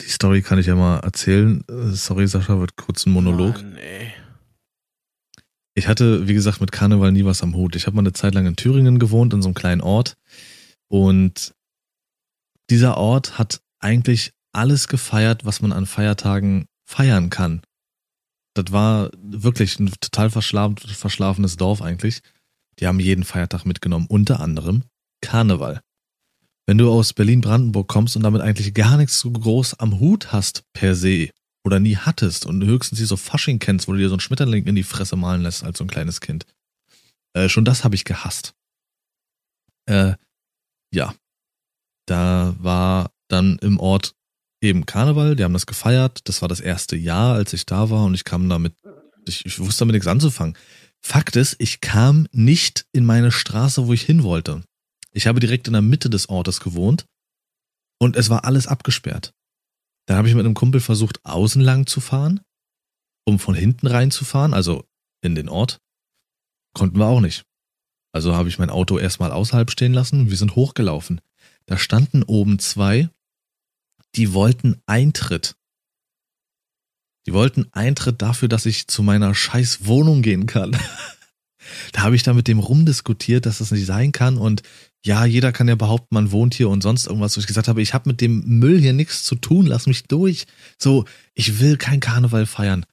die 0.00 0.08
Story 0.08 0.42
kann 0.42 0.58
ich 0.58 0.66
ja 0.66 0.74
mal 0.74 0.98
erzählen. 0.98 1.64
Äh, 1.68 1.94
Sorry, 1.94 2.26
Sascha, 2.26 2.58
wird 2.58 2.76
kurz 2.76 3.06
ein 3.06 3.12
Monolog. 3.12 3.56
Mann, 3.56 3.76
ey. 3.76 4.12
Ich 5.80 5.88
hatte, 5.88 6.28
wie 6.28 6.34
gesagt, 6.34 6.60
mit 6.60 6.72
Karneval 6.72 7.10
nie 7.10 7.24
was 7.24 7.42
am 7.42 7.56
Hut. 7.56 7.74
Ich 7.74 7.86
habe 7.86 7.96
mal 7.96 8.02
eine 8.02 8.12
Zeit 8.12 8.34
lang 8.34 8.44
in 8.44 8.54
Thüringen 8.54 8.98
gewohnt, 8.98 9.32
in 9.32 9.40
so 9.40 9.48
einem 9.48 9.54
kleinen 9.54 9.80
Ort. 9.80 10.18
Und 10.88 11.54
dieser 12.68 12.98
Ort 12.98 13.38
hat 13.38 13.62
eigentlich 13.78 14.32
alles 14.52 14.88
gefeiert, 14.88 15.46
was 15.46 15.62
man 15.62 15.72
an 15.72 15.86
Feiertagen 15.86 16.66
feiern 16.84 17.30
kann. 17.30 17.62
Das 18.52 18.72
war 18.72 19.10
wirklich 19.22 19.80
ein 19.80 19.90
total 20.02 20.28
verschlafen, 20.28 20.76
verschlafenes 20.76 21.56
Dorf 21.56 21.80
eigentlich. 21.80 22.20
Die 22.78 22.86
haben 22.86 23.00
jeden 23.00 23.24
Feiertag 23.24 23.64
mitgenommen, 23.64 24.04
unter 24.06 24.40
anderem 24.40 24.84
Karneval. 25.22 25.80
Wenn 26.66 26.76
du 26.76 26.92
aus 26.92 27.14
Berlin-Brandenburg 27.14 27.88
kommst 27.88 28.16
und 28.16 28.22
damit 28.22 28.42
eigentlich 28.42 28.74
gar 28.74 28.98
nichts 28.98 29.18
so 29.18 29.30
groß 29.30 29.80
am 29.80 29.98
Hut 29.98 30.30
hast 30.30 30.62
per 30.74 30.94
se 30.94 31.30
oder 31.64 31.80
nie 31.80 31.96
hattest 31.96 32.46
und 32.46 32.64
höchstens 32.64 32.98
hier 32.98 33.06
so 33.06 33.16
Fasching 33.16 33.58
kennst, 33.58 33.88
wo 33.88 33.92
du 33.92 33.98
dir 33.98 34.08
so 34.08 34.14
einen 34.14 34.20
Schmetterling 34.20 34.66
in 34.66 34.74
die 34.74 34.82
Fresse 34.82 35.16
malen 35.16 35.42
lässt 35.42 35.64
als 35.64 35.78
so 35.78 35.84
ein 35.84 35.90
kleines 35.90 36.20
Kind. 36.20 36.46
Äh, 37.34 37.48
schon 37.48 37.64
das 37.64 37.84
habe 37.84 37.94
ich 37.94 38.04
gehasst. 38.04 38.54
Äh, 39.86 40.14
ja. 40.92 41.14
Da 42.06 42.56
war 42.58 43.12
dann 43.28 43.58
im 43.58 43.78
Ort 43.78 44.14
eben 44.60 44.86
Karneval, 44.86 45.36
die 45.36 45.44
haben 45.44 45.52
das 45.52 45.66
gefeiert. 45.66 46.28
Das 46.28 46.42
war 46.42 46.48
das 46.48 46.60
erste 46.60 46.96
Jahr, 46.96 47.34
als 47.34 47.52
ich 47.52 47.66
da 47.66 47.90
war 47.90 48.04
und 48.04 48.14
ich 48.14 48.24
kam 48.24 48.48
damit, 48.48 48.74
ich, 49.26 49.46
ich 49.46 49.58
wusste 49.58 49.80
damit 49.80 49.94
nichts 49.94 50.08
anzufangen. 50.08 50.56
Fakt 51.02 51.36
ist, 51.36 51.56
ich 51.58 51.80
kam 51.80 52.26
nicht 52.32 52.86
in 52.92 53.04
meine 53.04 53.32
Straße, 53.32 53.86
wo 53.86 53.92
ich 53.92 54.02
hin 54.02 54.22
wollte. 54.22 54.62
Ich 55.12 55.26
habe 55.26 55.40
direkt 55.40 55.66
in 55.66 55.72
der 55.72 55.82
Mitte 55.82 56.10
des 56.10 56.28
Ortes 56.28 56.60
gewohnt 56.60 57.06
und 57.98 58.16
es 58.16 58.28
war 58.28 58.44
alles 58.44 58.66
abgesperrt. 58.66 59.32
Dann 60.10 60.18
habe 60.18 60.26
ich 60.26 60.34
mit 60.34 60.44
einem 60.44 60.54
Kumpel 60.54 60.80
versucht, 60.80 61.24
außen 61.24 61.62
lang 61.62 61.86
zu 61.86 62.00
fahren, 62.00 62.40
um 63.24 63.38
von 63.38 63.54
hinten 63.54 63.86
reinzufahren, 63.86 64.54
also 64.54 64.84
in 65.22 65.36
den 65.36 65.48
Ort. 65.48 65.80
Konnten 66.74 66.98
wir 66.98 67.06
auch 67.06 67.20
nicht. 67.20 67.44
Also 68.10 68.34
habe 68.34 68.48
ich 68.48 68.58
mein 68.58 68.70
Auto 68.70 68.98
erstmal 68.98 69.30
außerhalb 69.30 69.70
stehen 69.70 69.92
lassen 69.92 70.28
wir 70.28 70.36
sind 70.36 70.56
hochgelaufen. 70.56 71.20
Da 71.66 71.78
standen 71.78 72.24
oben 72.24 72.58
zwei, 72.58 73.08
die 74.16 74.32
wollten 74.32 74.82
Eintritt. 74.84 75.54
Die 77.28 77.32
wollten 77.32 77.72
Eintritt 77.72 78.20
dafür, 78.20 78.48
dass 78.48 78.66
ich 78.66 78.88
zu 78.88 79.04
meiner 79.04 79.32
scheiß 79.32 79.86
Wohnung 79.86 80.22
gehen 80.22 80.46
kann. 80.46 80.72
da 81.92 82.00
habe 82.00 82.16
ich 82.16 82.24
da 82.24 82.34
mit 82.34 82.48
dem 82.48 82.58
rumdiskutiert, 82.58 83.46
dass 83.46 83.58
das 83.58 83.70
nicht 83.70 83.86
sein 83.86 84.10
kann 84.10 84.38
und 84.38 84.62
ja, 85.04 85.24
jeder 85.24 85.52
kann 85.52 85.68
ja 85.68 85.76
behaupten, 85.76 86.14
man 86.14 86.30
wohnt 86.30 86.54
hier 86.54 86.68
und 86.68 86.82
sonst 86.82 87.06
irgendwas, 87.06 87.36
wo 87.36 87.40
ich 87.40 87.46
gesagt 87.46 87.68
habe, 87.68 87.80
ich 87.80 87.94
habe 87.94 88.08
mit 88.08 88.20
dem 88.20 88.40
Müll 88.58 88.78
hier 88.78 88.92
nichts 88.92 89.24
zu 89.24 89.34
tun, 89.34 89.66
lass 89.66 89.86
mich 89.86 90.04
durch. 90.04 90.46
So, 90.78 91.06
ich 91.34 91.58
will 91.58 91.78
kein 91.78 92.00
Karneval 92.00 92.44
feiern. 92.44 92.84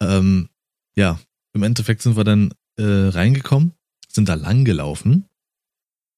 Ähm, 0.00 0.48
ja, 0.96 1.20
im 1.52 1.62
Endeffekt 1.62 2.02
sind 2.02 2.16
wir 2.16 2.24
dann 2.24 2.52
äh, 2.76 2.82
reingekommen, 2.82 3.72
sind 4.08 4.28
da 4.28 4.34
lang 4.34 4.64
gelaufen 4.64 5.28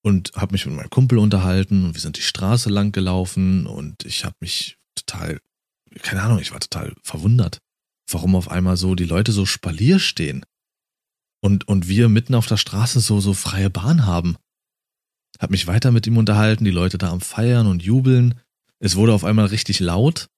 und 0.02 0.32
habe 0.37 0.52
mich 0.52 0.64
mit 0.64 0.75
meinem 0.75 0.90
Kumpel 0.90 1.18
unterhalten 1.18 1.84
und 1.84 1.94
wir 1.94 2.00
sind 2.00 2.16
die 2.16 2.23
Straße 2.23 2.70
lang 2.70 2.92
gelaufen 2.92 3.66
und 3.66 4.04
ich 4.06 4.25
habe 4.25 4.37
mich 4.40 4.78
total, 4.94 5.40
keine 6.00 6.23
Ahnung, 6.23 6.38
ich 6.38 6.52
war 6.52 6.61
total 6.61 6.94
verwundert, 7.02 7.58
warum 8.11 8.37
auf 8.37 8.50
einmal 8.50 8.78
so 8.78 8.94
die 8.94 9.04
Leute 9.04 9.32
so 9.32 9.44
spalier 9.44 9.99
stehen 9.99 10.46
und 11.42 11.68
und 11.68 11.88
wir 11.88 12.08
mitten 12.08 12.34
auf 12.34 12.46
der 12.46 12.56
Straße 12.56 13.00
so 13.00 13.20
so 13.20 13.34
freie 13.34 13.68
Bahn 13.68 14.06
haben. 14.06 14.37
Hab 15.38 15.50
mich 15.50 15.67
weiter 15.67 15.91
mit 15.91 16.07
ihm 16.07 16.17
unterhalten, 16.17 16.64
die 16.64 16.71
Leute 16.71 16.99
da 16.99 17.11
am 17.11 17.21
Feiern 17.21 17.67
und 17.67 17.83
Jubeln. 17.83 18.41
Es 18.79 18.97
wurde 18.97 19.12
auf 19.12 19.25
einmal 19.25 19.47
richtig 19.47 19.81
laut. 19.81 20.29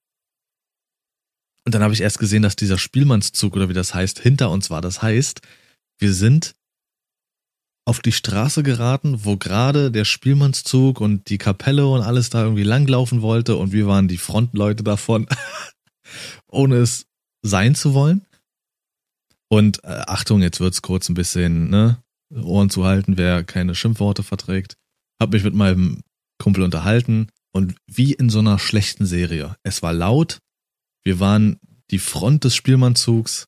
Und 1.65 1.75
dann 1.75 1.83
habe 1.83 1.95
ich 1.95 2.01
erst 2.01 2.19
gesehen, 2.19 2.43
dass 2.43 2.57
dieser 2.57 2.79
Spielmannszug 2.79 3.57
oder 3.57 3.69
wie 3.69 3.75
das 3.75 3.93
heißt, 3.93 4.21
hinter 4.21 4.51
uns 4.51 4.71
war. 4.71 4.81
Das 4.81 5.03
heißt, 5.03 5.41
wir 5.99 6.13
sind 6.13 6.55
auf 7.85 8.01
die 8.01 8.13
Straße 8.13 8.63
geraten, 8.63 9.25
wo 9.25 9.37
gerade 9.37 9.91
der 9.91 10.05
Spielmannszug 10.05 11.01
und 11.01 11.29
die 11.29 11.39
Kapelle 11.39 11.87
und 11.87 12.03
alles 12.03 12.31
da 12.31 12.43
irgendwie 12.43 12.65
langlaufen 12.65 13.23
wollte 13.23 13.57
und 13.57 13.73
wir 13.73 13.87
waren 13.87 14.09
die 14.09 14.17
Frontleute 14.17 14.83
davon, 14.83 15.27
ohne 16.49 16.77
es 16.77 17.07
sein 17.43 17.75
zu 17.75 17.95
wollen. 17.95 18.27
Und 19.49 19.85
äh, 19.85 20.03
Achtung, 20.07 20.43
jetzt 20.43 20.59
wird's 20.59 20.83
kurz 20.83 21.09
ein 21.09 21.15
bisschen, 21.15 21.71
ne, 21.71 22.03
Ohren 22.35 22.71
zu 22.71 22.85
halten, 22.85 23.17
wer 23.17 23.45
keine 23.45 23.77
Schimpfworte 23.77 24.25
verträgt. 24.25 24.77
Hab 25.21 25.33
mich 25.33 25.45
mit 25.45 25.55
meinem 25.55 26.03
Kumpel 26.39 26.63
unterhalten 26.63 27.29
und 27.53 27.75
wie 27.87 28.13
in 28.13 28.29
so 28.29 28.41
einer 28.41 28.59
schlechten 28.59 29.07
Serie. 29.07 29.57
Es 29.63 29.83
war 29.83 29.93
laut, 29.93 30.39
wir 31.03 31.21
waren 31.21 31.59
die 31.91 31.99
Front 31.99 32.45
des 32.45 32.55
Spielmannzugs 32.55 33.47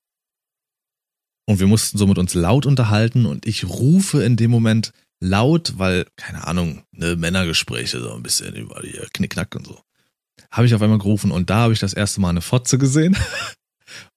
und 1.47 1.61
wir 1.61 1.67
mussten 1.67 1.99
so 1.99 2.07
mit 2.07 2.19
uns 2.19 2.35
laut 2.35 2.67
unterhalten 2.67 3.27
und 3.27 3.47
ich 3.47 3.69
rufe 3.69 4.23
in 4.23 4.37
dem 4.37 4.51
Moment 4.51 4.93
laut, 5.21 5.75
weil, 5.77 6.07
keine 6.17 6.47
Ahnung, 6.47 6.85
ne 6.93 7.17
Männergespräche, 7.17 8.01
so 8.01 8.13
ein 8.15 8.23
bisschen 8.23 8.55
über 8.55 8.81
die 8.81 8.99
Knickknack 9.13 9.55
und 9.55 9.67
so. 9.67 9.81
Habe 10.51 10.67
ich 10.67 10.75
auf 10.75 10.83
einmal 10.83 10.99
gerufen 10.99 11.31
und 11.31 11.51
da 11.51 11.57
habe 11.57 11.73
ich 11.73 11.81
das 11.81 11.93
erste 11.93 12.21
Mal 12.21 12.31
eine 12.31 12.41
Fotze 12.41 12.79
gesehen. 12.79 13.17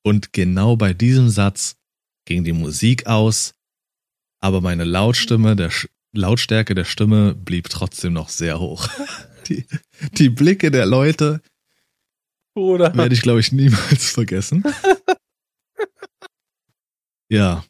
Und 0.03 0.33
genau 0.33 0.75
bei 0.75 0.93
diesem 0.93 1.29
Satz 1.29 1.75
ging 2.25 2.43
die 2.43 2.53
Musik 2.53 3.07
aus, 3.07 3.53
aber 4.41 4.59
meine 4.59 4.83
Lautstimme, 4.83 5.55
der 5.55 5.71
Lautstärke 6.13 6.75
der 6.75 6.85
Stimme 6.85 7.33
blieb 7.35 7.69
trotzdem 7.69 8.13
noch 8.13 8.29
sehr 8.29 8.59
hoch. 8.59 8.87
Die, 9.47 9.65
die 10.13 10.29
Blicke 10.29 10.69
der 10.69 10.85
Leute 10.85 11.41
Bruder. 12.55 12.95
werde 12.95 13.15
ich, 13.15 13.21
glaube 13.23 13.39
ich, 13.39 13.51
niemals 13.51 14.11
vergessen. 14.11 14.63
Ja, 17.31 17.63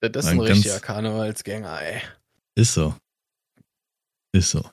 Das 0.00 0.26
ist 0.26 0.30
Ein 0.30 0.38
ein 0.40 0.46
richtiger 0.46 0.80
Karnevalsgänger, 0.80 1.80
ey. 1.80 2.02
ist 2.56 2.74
so. 2.74 2.94
Ist 4.32 4.50
so. 4.50 4.70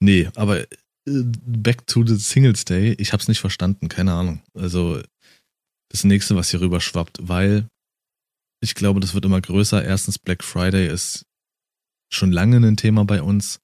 Nee, 0.00 0.28
aber 0.34 0.60
äh, 0.60 0.66
back 1.06 1.86
to 1.86 2.04
the 2.06 2.16
Singles 2.16 2.64
Day, 2.66 2.92
ich 2.98 3.12
hab's 3.14 3.28
nicht 3.28 3.40
verstanden, 3.40 3.88
keine 3.88 4.12
Ahnung. 4.12 4.42
Also 4.54 5.00
das 5.90 6.04
nächste, 6.04 6.36
was 6.36 6.50
hier 6.50 6.60
rüber 6.60 6.80
schwappt, 6.80 7.18
weil 7.22 7.66
ich 8.60 8.74
glaube, 8.74 9.00
das 9.00 9.14
wird 9.14 9.24
immer 9.24 9.40
größer. 9.40 9.82
Erstens, 9.82 10.18
Black 10.18 10.44
Friday 10.44 10.86
ist 10.86 11.25
schon 12.12 12.32
lange 12.32 12.56
ein 12.56 12.76
Thema 12.76 13.04
bei 13.04 13.22
uns. 13.22 13.60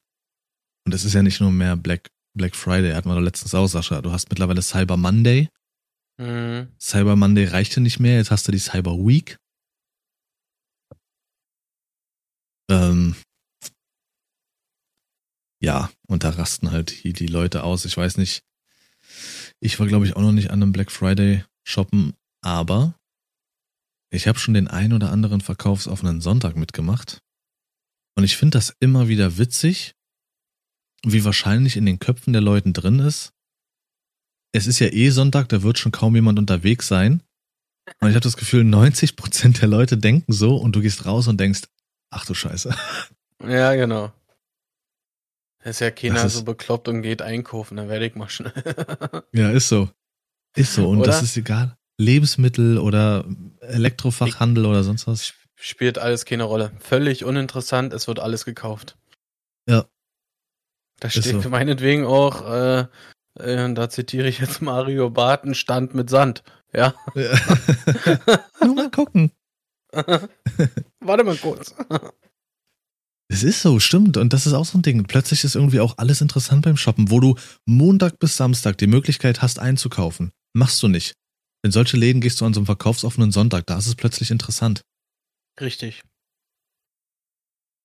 Und 0.84 0.94
es 0.94 1.04
ist 1.04 1.14
ja 1.14 1.22
nicht 1.22 1.40
nur 1.40 1.52
mehr 1.52 1.76
Black, 1.76 2.10
Black 2.36 2.56
Friday, 2.56 2.92
hatten 2.92 3.08
wir 3.08 3.14
doch 3.14 3.22
letztens 3.22 3.54
auch, 3.54 3.66
Sascha. 3.66 4.02
Du 4.02 4.12
hast 4.12 4.30
mittlerweile 4.30 4.62
Cyber 4.62 4.96
Monday. 4.96 5.48
Mhm. 6.18 6.68
Cyber 6.78 7.16
Monday 7.16 7.46
reichte 7.46 7.80
nicht 7.80 8.00
mehr, 8.00 8.16
jetzt 8.16 8.30
hast 8.30 8.46
du 8.48 8.52
die 8.52 8.58
Cyber 8.58 8.96
Week. 8.96 9.36
Ähm, 12.70 13.16
ja, 15.60 15.90
und 16.08 16.24
da 16.24 16.30
rasten 16.30 16.70
halt 16.70 17.04
die, 17.04 17.12
die 17.12 17.26
Leute 17.26 17.62
aus. 17.64 17.84
Ich 17.84 17.96
weiß 17.96 18.16
nicht, 18.16 18.42
ich 19.60 19.78
war 19.78 19.86
glaube 19.86 20.06
ich 20.06 20.16
auch 20.16 20.22
noch 20.22 20.32
nicht 20.32 20.50
an 20.50 20.62
einem 20.62 20.72
Black 20.72 20.90
Friday 20.90 21.44
shoppen, 21.64 22.14
aber 22.42 22.94
ich 24.10 24.26
habe 24.26 24.38
schon 24.38 24.54
den 24.54 24.68
ein 24.68 24.92
oder 24.92 25.10
anderen 25.10 25.40
verkaufsoffenen 25.40 26.20
Sonntag 26.20 26.56
mitgemacht. 26.56 27.21
Und 28.14 28.24
ich 28.24 28.36
finde 28.36 28.58
das 28.58 28.76
immer 28.80 29.08
wieder 29.08 29.38
witzig, 29.38 29.94
wie 31.04 31.24
wahrscheinlich 31.24 31.76
in 31.76 31.86
den 31.86 31.98
Köpfen 31.98 32.32
der 32.32 32.42
Leuten 32.42 32.72
drin 32.72 32.98
ist. 33.00 33.32
Es 34.52 34.66
ist 34.66 34.78
ja 34.80 34.88
eh 34.92 35.10
Sonntag, 35.10 35.48
da 35.48 35.62
wird 35.62 35.78
schon 35.78 35.92
kaum 35.92 36.14
jemand 36.14 36.38
unterwegs 36.38 36.86
sein. 36.88 37.22
Und 38.00 38.08
ich 38.10 38.14
habe 38.14 38.20
das 38.20 38.36
Gefühl, 38.36 38.64
90 38.64 39.16
Prozent 39.16 39.60
der 39.62 39.68
Leute 39.68 39.96
denken 39.96 40.32
so 40.32 40.56
und 40.56 40.76
du 40.76 40.80
gehst 40.82 41.06
raus 41.06 41.26
und 41.26 41.40
denkst, 41.40 41.62
ach 42.10 42.26
du 42.26 42.34
Scheiße. 42.34 42.74
Ja, 43.44 43.74
genau. 43.74 44.12
Ist 45.64 45.80
ja 45.80 45.90
keiner 45.90 46.24
ist- 46.24 46.34
so 46.34 46.44
bekloppt 46.44 46.88
und 46.88 47.02
geht 47.02 47.22
einkaufen, 47.22 47.76
dann 47.76 47.88
werde 47.88 48.06
ich 48.06 48.14
mal 48.14 48.28
schnell. 48.28 48.52
Ja, 49.32 49.50
ist 49.50 49.68
so. 49.68 49.88
Ist 50.54 50.74
so. 50.74 50.88
Und 50.88 50.98
Oder? 50.98 51.06
das 51.12 51.22
ist 51.22 51.36
egal. 51.36 51.76
Lebensmittel 51.98 52.78
oder 52.78 53.24
Elektrofachhandel 53.60 54.66
oder 54.66 54.84
sonst 54.84 55.06
was. 55.06 55.32
Spielt 55.64 55.96
alles 55.96 56.24
keine 56.24 56.42
Rolle. 56.42 56.72
Völlig 56.80 57.24
uninteressant, 57.24 57.92
es 57.92 58.08
wird 58.08 58.18
alles 58.18 58.44
gekauft. 58.44 58.96
Ja. 59.68 59.86
Da 60.98 61.08
steht 61.08 61.40
so. 61.40 61.48
meinetwegen 61.50 62.04
auch, 62.04 62.50
äh, 62.50 62.80
äh, 63.38 63.72
da 63.72 63.88
zitiere 63.88 64.26
ich 64.26 64.40
jetzt 64.40 64.60
Mario 64.60 65.08
Barton, 65.10 65.54
Stand 65.54 65.94
mit 65.94 66.10
Sand. 66.10 66.42
Ja. 66.72 66.96
ja. 67.14 67.38
Nur 68.64 68.74
mal 68.74 68.90
gucken. 68.90 69.30
Warte 69.92 71.22
mal 71.22 71.36
kurz. 71.36 71.76
Es 73.28 73.44
ist 73.44 73.62
so, 73.62 73.78
stimmt. 73.78 74.16
Und 74.16 74.32
das 74.32 74.48
ist 74.48 74.54
auch 74.54 74.66
so 74.66 74.78
ein 74.78 74.82
Ding. 74.82 75.04
Plötzlich 75.04 75.44
ist 75.44 75.54
irgendwie 75.54 75.78
auch 75.78 75.94
alles 75.96 76.20
interessant 76.20 76.64
beim 76.64 76.76
Shoppen, 76.76 77.08
wo 77.08 77.20
du 77.20 77.36
Montag 77.66 78.18
bis 78.18 78.36
Samstag 78.36 78.78
die 78.78 78.88
Möglichkeit 78.88 79.42
hast 79.42 79.60
einzukaufen. 79.60 80.32
Machst 80.54 80.82
du 80.82 80.88
nicht. 80.88 81.14
In 81.64 81.70
solche 81.70 81.96
Läden 81.96 82.20
gehst 82.20 82.40
du 82.40 82.46
an 82.46 82.52
so 82.52 82.58
einem 82.58 82.66
verkaufsoffenen 82.66 83.30
Sonntag, 83.30 83.66
da 83.66 83.78
ist 83.78 83.86
es 83.86 83.94
plötzlich 83.94 84.32
interessant. 84.32 84.82
Richtig. 85.60 86.02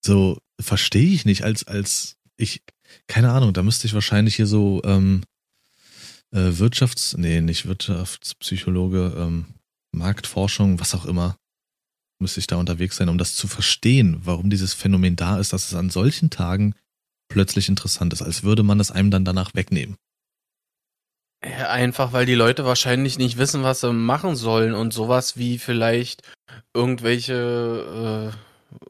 So, 0.04 0.38
verstehe 0.60 1.14
ich 1.14 1.26
nicht, 1.26 1.44
als, 1.44 1.68
als 1.68 2.18
ich, 2.38 2.64
keine 3.08 3.32
Ahnung, 3.32 3.54
da 3.54 3.64
müsste 3.64 3.88
ich 3.88 3.94
wahrscheinlich 3.94 4.36
hier 4.36 4.48
so 4.48 4.82
ähm, 4.86 5.24
äh, 6.32 6.52
Wirtschafts-, 6.52 7.18
nee, 7.18 7.42
nicht 7.42 7.66
Wirtschaftspsychologe, 7.66 9.16
ähm, 9.18 9.46
Marktforschung, 9.92 10.80
was 10.80 10.96
auch 10.96 11.06
immer, 11.06 11.38
müsste 12.20 12.40
ich 12.40 12.48
da 12.48 12.58
unterwegs 12.58 12.98
sein, 12.98 13.10
um 13.10 13.18
das 13.18 13.36
zu 13.36 13.48
verstehen, 13.48 14.20
warum 14.24 14.50
dieses 14.50 14.74
Phänomen 14.74 15.16
da 15.16 15.40
ist, 15.40 15.54
dass 15.54 15.68
es 15.68 15.74
an 15.74 15.90
solchen 15.90 16.30
Tagen 16.30 16.74
plötzlich 17.30 17.70
interessant 17.70 18.14
ist, 18.14 18.22
als 18.22 18.44
würde 18.44 18.64
man 18.64 18.80
es 18.80 18.92
einem 18.92 19.12
dann 19.12 19.26
danach 19.26 19.54
wegnehmen. 19.54 19.98
Ja, 21.44 21.70
einfach, 21.70 22.14
weil 22.14 22.26
die 22.26 22.36
Leute 22.36 22.66
wahrscheinlich 22.66 23.18
nicht 23.18 23.38
wissen, 23.38 23.64
was 23.64 23.82
sie 23.82 23.94
machen 23.94 24.36
sollen 24.36 24.74
und 24.74 24.94
sowas 24.94 25.38
wie 25.38 25.60
vielleicht 25.60 26.24
irgendwelche 26.74 28.34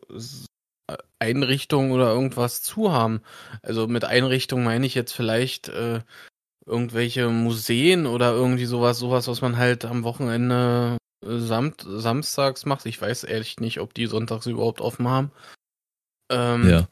äh, 0.10 0.98
Einrichtungen 1.20 1.92
oder 1.92 2.08
irgendwas 2.14 2.62
zu 2.62 2.92
haben. 2.92 3.22
Also 3.62 3.88
mit 3.88 4.06
Einrichtungen 4.06 4.64
meine 4.64 4.86
ich 4.86 4.96
jetzt 4.96 5.12
vielleicht 5.12 5.68
äh, 5.70 6.02
irgendwelche 6.66 7.30
Museen 7.30 8.06
oder 8.06 8.32
irgendwie 8.32 8.66
sowas, 8.66 9.00
sowas, 9.00 9.28
was 9.28 9.42
man 9.42 9.58
halt 9.58 9.86
am 9.86 10.04
Wochenende 10.04 10.98
äh, 11.26 11.38
samt, 11.40 11.86
samstags 11.88 12.66
macht. 12.66 12.86
Ich 12.86 13.02
weiß 13.02 13.24
ehrlich 13.24 13.60
nicht, 13.60 13.80
ob 13.80 13.94
die 13.94 14.06
sonntags 14.06 14.46
überhaupt 14.46 14.82
offen 14.82 15.08
haben. 15.08 15.32
Ähm, 16.30 16.70
ja. 16.70 16.88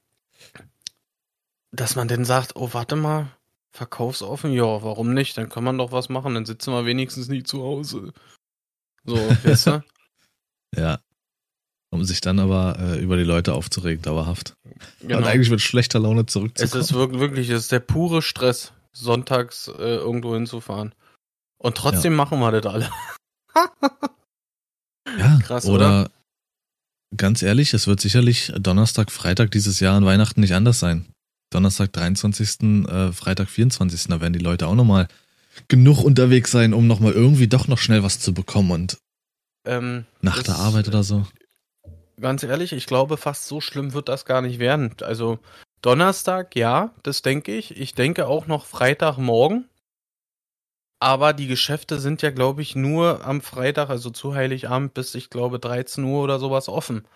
Dass 1.72 1.96
man 1.96 2.08
denn 2.08 2.26
sagt, 2.26 2.56
oh, 2.56 2.70
warte 2.74 2.96
mal, 2.96 3.28
Verkaufsoffen? 3.76 4.52
Ja, 4.54 4.84
warum 4.84 5.14
nicht? 5.14 5.38
Dann 5.38 5.50
kann 5.50 5.64
man 5.64 5.78
doch 5.78 5.92
was 5.92 6.10
machen, 6.10 6.34
dann 6.34 6.46
sitzen 6.46 6.72
wir 6.72 6.86
wenigstens 6.86 7.28
nie 7.28 7.44
zu 7.44 7.62
Hause. 7.62 8.14
So, 9.04 9.16
weißt 9.16 9.68
du? 9.68 9.84
ja. 10.76 11.00
Um 11.92 12.04
sich 12.04 12.22
dann 12.22 12.40
aber 12.40 12.78
äh, 12.80 13.00
über 13.00 13.18
die 13.18 13.24
Leute 13.24 13.54
aufzuregen, 13.54 14.02
dauerhaft. 14.02 14.56
Genau. 15.02 15.18
Und 15.18 15.24
eigentlich 15.26 15.50
mit 15.50 15.62
schlechter 15.62 16.00
Laune 16.00 16.26
zurückzukommen. 16.26 16.82
Es 16.82 16.92
ist 16.92 16.94
wirklich, 16.94 17.50
es 17.50 17.64
ist 17.64 17.72
der 17.72 17.80
pure 17.80 18.22
Stress, 18.22 18.74
sonntags 18.92 19.68
äh, 19.68 19.96
irgendwo 19.96 20.34
hinzufahren. 20.34 20.96
Und 21.58 21.78
trotzdem 21.78 22.14
ja. 22.14 22.18
machen 22.18 22.40
wir 22.40 22.52
das 22.52 22.74
alle. 22.74 22.90
ja, 25.20 25.40
krass, 25.44 25.66
oder? 25.66 26.02
oder? 26.02 26.12
Ganz 27.16 27.42
ehrlich, 27.44 27.74
es 27.74 27.88
wird 27.88 28.02
sicherlich 28.02 28.52
Donnerstag, 28.58 29.12
Freitag 29.12 29.52
dieses 29.52 29.80
Jahr 29.80 29.96
an 29.96 30.06
Weihnachten 30.06 30.42
nicht 30.42 30.54
anders 30.54 30.80
sein. 30.80 31.06
Donnerstag 31.56 31.94
23., 31.94 32.86
äh, 32.90 33.14
Freitag 33.14 33.50
24. 33.50 34.10
Da 34.10 34.20
werden 34.20 34.34
die 34.34 34.40
Leute 34.40 34.68
auch 34.68 34.76
nochmal 34.76 35.08
genug 35.70 36.04
unterwegs 36.04 36.52
sein, 36.52 36.74
um 36.74 36.86
nochmal 36.86 37.14
irgendwie 37.14 37.48
doch 37.48 37.70
noch 37.70 37.78
schnell 37.78 38.04
was 38.04 38.20
zu 38.20 38.34
bekommen 38.34 38.72
und 38.72 38.98
ähm, 39.66 40.04
nach 40.20 40.44
der 40.44 40.58
Arbeit 40.58 40.90
oder 40.90 41.02
so. 41.04 41.26
Ganz 42.20 42.44
ehrlich, 42.44 42.74
ich 42.74 42.88
glaube, 42.88 43.16
fast 43.16 43.48
so 43.48 43.62
schlimm 43.62 43.94
wird 43.94 44.10
das 44.10 44.26
gar 44.26 44.42
nicht 44.42 44.60
werden. 44.60 44.96
Also 45.02 45.40
Donnerstag, 45.82 46.58
ja, 46.58 46.94
das 47.04 47.22
denke 47.22 47.56
ich. 47.56 47.78
Ich 47.78 47.94
denke 47.94 48.28
auch 48.28 48.48
noch 48.48 48.66
Freitagmorgen. 48.66 49.70
Aber 51.00 51.32
die 51.32 51.48
Geschäfte 51.48 52.02
sind 52.02 52.22
ja, 52.22 52.32
glaube 52.32 52.64
ich, 52.64 52.76
nur 52.76 53.26
am 53.26 53.40
Freitag, 53.40 53.90
also 53.90 54.10
zu 54.10 54.36
Heiligabend 54.36 54.94
bis, 54.94 55.16
ich 55.16 55.30
glaube, 55.30 55.60
13 55.60 56.04
Uhr 56.04 56.22
oder 56.22 56.38
sowas 56.38 56.68
offen. 56.68 57.08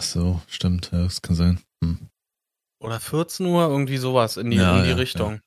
Ach 0.00 0.04
so, 0.04 0.40
stimmt, 0.48 0.90
ja, 0.92 1.04
das 1.04 1.22
kann 1.22 1.36
sein. 1.36 1.60
Hm. 1.82 2.08
Oder 2.80 3.00
14 3.00 3.46
Uhr, 3.46 3.68
irgendwie 3.68 3.96
sowas 3.96 4.36
in 4.36 4.50
die, 4.50 4.56
ja, 4.56 4.78
in 4.78 4.84
die 4.84 4.90
ja, 4.90 4.96
Richtung. 4.96 5.34
Ja. 5.34 5.40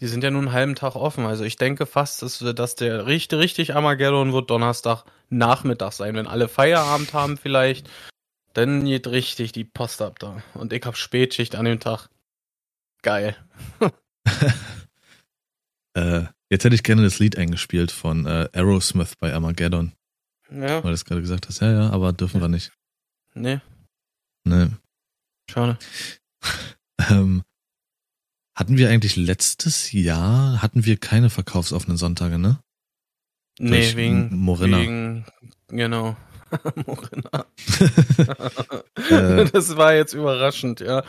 Die 0.00 0.08
sind 0.08 0.24
ja 0.24 0.30
nur 0.30 0.40
einen 0.40 0.52
halben 0.52 0.74
Tag 0.74 0.96
offen. 0.96 1.26
Also 1.26 1.44
ich 1.44 1.56
denke 1.56 1.86
fast, 1.86 2.22
dass, 2.22 2.38
dass 2.38 2.74
der 2.74 3.06
richtig, 3.06 3.38
richtig 3.38 3.76
Armageddon 3.76 4.32
wird 4.32 4.50
Donnerstag 4.50 5.04
Nachmittag 5.28 5.92
sein. 5.92 6.16
Wenn 6.16 6.26
alle 6.26 6.48
Feierabend 6.48 7.12
haben 7.12 7.36
vielleicht, 7.36 7.88
dann 8.52 8.84
geht 8.84 9.06
richtig 9.06 9.52
die 9.52 9.64
Post 9.64 10.02
ab 10.02 10.18
da. 10.18 10.42
Und 10.54 10.72
ich 10.72 10.84
hab 10.84 10.96
Spätschicht 10.96 11.54
an 11.54 11.66
dem 11.66 11.78
Tag. 11.78 12.08
Geil. 13.02 13.36
äh, 15.94 16.24
jetzt 16.50 16.64
hätte 16.64 16.74
ich 16.74 16.82
gerne 16.82 17.02
das 17.02 17.20
Lied 17.20 17.38
eingespielt 17.38 17.92
von 17.92 18.26
äh, 18.26 18.48
Aerosmith 18.52 19.14
bei 19.16 19.32
Armageddon. 19.32 19.92
Ja. 20.50 20.82
Weil 20.82 20.90
du 20.90 20.94
es 20.94 21.04
gerade 21.04 21.20
gesagt 21.20 21.48
hast. 21.48 21.60
Ja, 21.60 21.72
ja, 21.72 21.90
aber 21.90 22.12
dürfen 22.12 22.40
wir 22.40 22.48
nicht. 22.48 22.72
Nee. 23.34 23.60
Nee. 24.44 24.68
Schade. 25.50 25.78
ähm, 27.10 27.42
hatten 28.54 28.76
wir 28.76 28.90
eigentlich 28.90 29.16
letztes 29.16 29.92
Jahr, 29.92 30.62
hatten 30.62 30.84
wir 30.84 30.96
keine 30.98 31.30
verkaufsoffenen 31.30 31.96
Sonntage, 31.96 32.38
ne? 32.38 32.60
Nee, 33.58 33.70
Durch 33.70 33.96
wegen 33.96 34.36
Morinna. 34.36 34.80
Wegen, 34.80 35.26
genau. 35.68 36.16
Morinna. 36.86 37.46
äh, 39.10 39.50
das 39.50 39.76
war 39.76 39.94
jetzt 39.94 40.12
überraschend, 40.12 40.80
ja. 40.80 41.02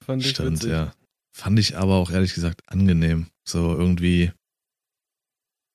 Fand 0.00 0.22
ich 0.24 0.30
Stimmt, 0.30 0.52
witzig. 0.58 0.70
ja. 0.70 0.92
Fand 1.34 1.58
ich 1.58 1.76
aber 1.76 1.94
auch 1.96 2.10
ehrlich 2.10 2.34
gesagt 2.34 2.62
angenehm. 2.66 3.28
So 3.48 3.76
irgendwie. 3.76 4.32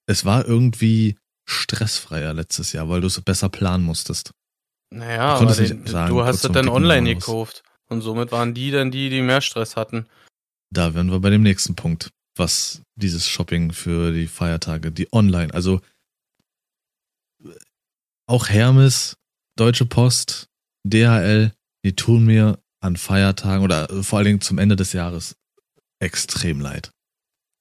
Es 0.10 0.24
war 0.24 0.46
irgendwie 0.46 1.18
stressfreier 1.46 2.34
letztes 2.34 2.72
Jahr, 2.74 2.90
weil 2.90 3.02
du 3.02 3.08
es 3.08 3.20
besser 3.22 3.50
planen 3.50 3.84
musstest. 3.84 4.32
Naja, 4.90 5.36
aber 5.36 5.54
den, 5.54 5.86
sagen, 5.86 6.14
du 6.14 6.24
hast 6.24 6.44
es 6.44 6.52
dann 6.52 6.70
online 6.70 7.16
gekauft. 7.16 7.64
Und 7.90 8.02
somit 8.02 8.32
waren 8.32 8.54
die 8.54 8.72
dann 8.72 8.92
die, 8.92 9.10
die 9.10 9.22
mehr 9.22 9.42
Stress 9.42 9.76
hatten. 9.76 10.08
Da 10.74 10.94
wären 10.94 11.10
wir 11.12 11.20
bei 11.20 11.30
dem 11.30 11.44
nächsten 11.44 11.76
Punkt, 11.76 12.12
was 12.36 12.82
dieses 12.96 13.28
Shopping 13.28 13.72
für 13.72 14.12
die 14.12 14.28
Feiertage, 14.28 14.92
die 14.92 15.08
online, 15.14 15.54
also 15.54 15.82
auch 18.28 18.50
Hermes, 18.50 19.16
Deutsche 19.58 19.86
Post, 19.86 20.50
DHL, 20.84 21.54
die 21.86 21.96
tun 21.96 22.26
mir 22.26 22.60
an 22.82 22.98
Feiertagen 22.98 23.64
oder 23.64 23.88
vor 24.04 24.20
allen 24.20 24.26
Dingen 24.26 24.42
zum 24.42 24.58
Ende 24.58 24.76
des 24.76 24.94
Jahres 24.94 25.36
extrem 26.00 26.60
leid. 26.60 26.92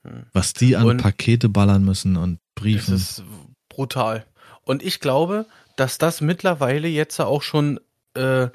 Hm. 0.07 0.27
Was 0.33 0.53
die 0.53 0.77
an 0.77 0.87
und 0.87 0.97
Pakete 0.99 1.49
ballern 1.49 1.85
müssen 1.85 2.17
und 2.17 2.39
Briefen. 2.55 2.95
Das 2.95 3.19
ist 3.19 3.25
brutal. 3.69 4.27
Und 4.63 4.83
ich 4.83 5.01
glaube, 5.01 5.47
dass 5.77 5.99
das 5.99 6.21
mittlerweile 6.21 6.89
jetzt 6.89 7.21
auch 7.21 7.43
schon 7.43 7.81
äh, 8.15 8.49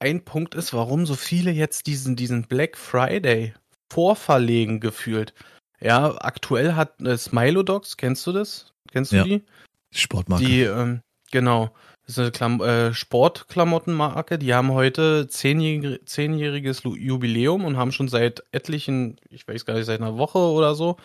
ein 0.00 0.24
Punkt 0.24 0.54
ist, 0.54 0.72
warum 0.72 1.06
so 1.06 1.14
viele 1.14 1.50
jetzt 1.50 1.86
diesen, 1.86 2.16
diesen 2.16 2.42
Black 2.42 2.76
Friday 2.76 3.54
vorverlegen 3.92 4.80
gefühlt. 4.80 5.34
Ja, 5.80 6.16
aktuell 6.20 6.74
hat 6.74 7.00
äh, 7.00 7.16
Smilodogs, 7.16 7.96
kennst 7.96 8.26
du 8.26 8.32
das? 8.32 8.72
Kennst 8.90 9.12
du 9.12 9.16
ja. 9.16 9.24
die? 9.24 9.42
Sportmarke. 9.92 10.44
Die, 10.44 10.62
ähm, 10.62 11.00
genau. 11.30 11.70
Das 12.06 12.16
ist 12.16 12.18
eine 12.18 12.30
Klam 12.32 12.60
äh, 12.60 12.92
Sportklamottenmarke. 12.92 14.38
Die 14.38 14.52
haben 14.52 14.72
heute 14.72 15.28
zehnjährig 15.28 16.00
zehnjähriges 16.06 16.82
Jubiläum 16.82 17.64
und 17.64 17.76
haben 17.76 17.92
schon 17.92 18.08
seit 18.08 18.42
etlichen, 18.52 19.16
ich 19.28 19.46
weiß 19.46 19.64
gar 19.64 19.74
nicht, 19.74 19.86
seit 19.86 20.00
einer 20.00 20.18
Woche 20.18 20.38
oder 20.38 20.74
so, 20.74 20.96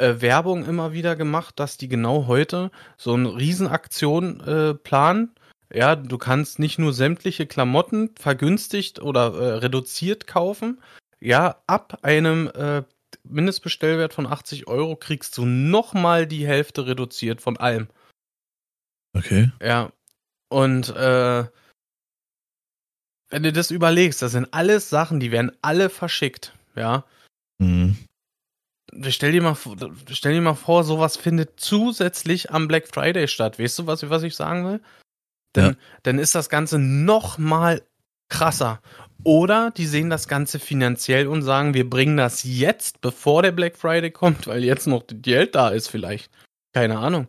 äh, 0.00 0.20
Werbung 0.20 0.64
immer 0.64 0.92
wieder 0.92 1.16
gemacht, 1.16 1.60
dass 1.60 1.76
die 1.76 1.88
genau 1.88 2.26
heute 2.26 2.70
so 2.96 3.14
eine 3.14 3.36
Riesenaktion 3.36 4.40
äh, 4.40 4.74
planen. 4.74 5.34
Ja, 5.72 5.94
du 5.94 6.18
kannst 6.18 6.58
nicht 6.58 6.78
nur 6.78 6.92
sämtliche 6.92 7.46
Klamotten 7.46 8.10
vergünstigt 8.18 9.00
oder 9.00 9.34
äh, 9.34 9.52
reduziert 9.58 10.26
kaufen. 10.26 10.80
Ja, 11.20 11.62
ab 11.66 11.98
einem 12.02 12.48
äh, 12.48 12.82
Mindestbestellwert 13.22 14.12
von 14.12 14.26
80 14.26 14.66
Euro 14.66 14.96
kriegst 14.96 15.36
du 15.38 15.44
nochmal 15.44 16.26
die 16.26 16.46
Hälfte 16.46 16.86
reduziert 16.86 17.40
von 17.40 17.56
allem. 17.56 17.88
Okay. 19.16 19.52
Ja. 19.62 19.92
Und 20.48 20.88
äh, 20.96 21.44
wenn 23.28 23.42
du 23.44 23.52
das 23.52 23.70
überlegst, 23.70 24.22
das 24.22 24.32
sind 24.32 24.48
alles 24.52 24.90
Sachen, 24.90 25.20
die 25.20 25.30
werden 25.30 25.52
alle 25.62 25.88
verschickt. 25.90 26.52
Ja. 26.74 27.04
Mhm 27.58 27.96
stell 29.08 29.32
dir 29.32 29.42
mal, 29.42 29.56
stell 30.10 30.34
dir 30.34 30.40
mal 30.40 30.54
vor, 30.54 30.84
sowas 30.84 31.16
findet 31.16 31.60
zusätzlich 31.60 32.50
am 32.50 32.68
Black 32.68 32.88
Friday 32.88 33.28
statt. 33.28 33.58
Weißt 33.58 33.78
du, 33.78 33.86
was, 33.86 34.08
was 34.08 34.22
ich 34.22 34.34
sagen 34.34 34.66
will? 34.66 34.80
Dann, 35.52 35.72
ja. 35.72 35.76
dann 36.02 36.18
ist 36.18 36.34
das 36.34 36.48
Ganze 36.48 36.78
noch 36.78 37.38
mal 37.38 37.82
krasser. 38.28 38.80
Oder 39.22 39.70
die 39.70 39.86
sehen 39.86 40.08
das 40.08 40.28
Ganze 40.28 40.58
finanziell 40.58 41.26
und 41.26 41.42
sagen, 41.42 41.74
wir 41.74 41.88
bringen 41.88 42.16
das 42.16 42.42
jetzt, 42.44 43.00
bevor 43.00 43.42
der 43.42 43.52
Black 43.52 43.76
Friday 43.76 44.10
kommt, 44.10 44.46
weil 44.46 44.64
jetzt 44.64 44.86
noch 44.86 45.04
Geld 45.06 45.54
da 45.54 45.68
ist 45.68 45.88
vielleicht. 45.88 46.30
Keine 46.72 46.98
Ahnung. 46.98 47.28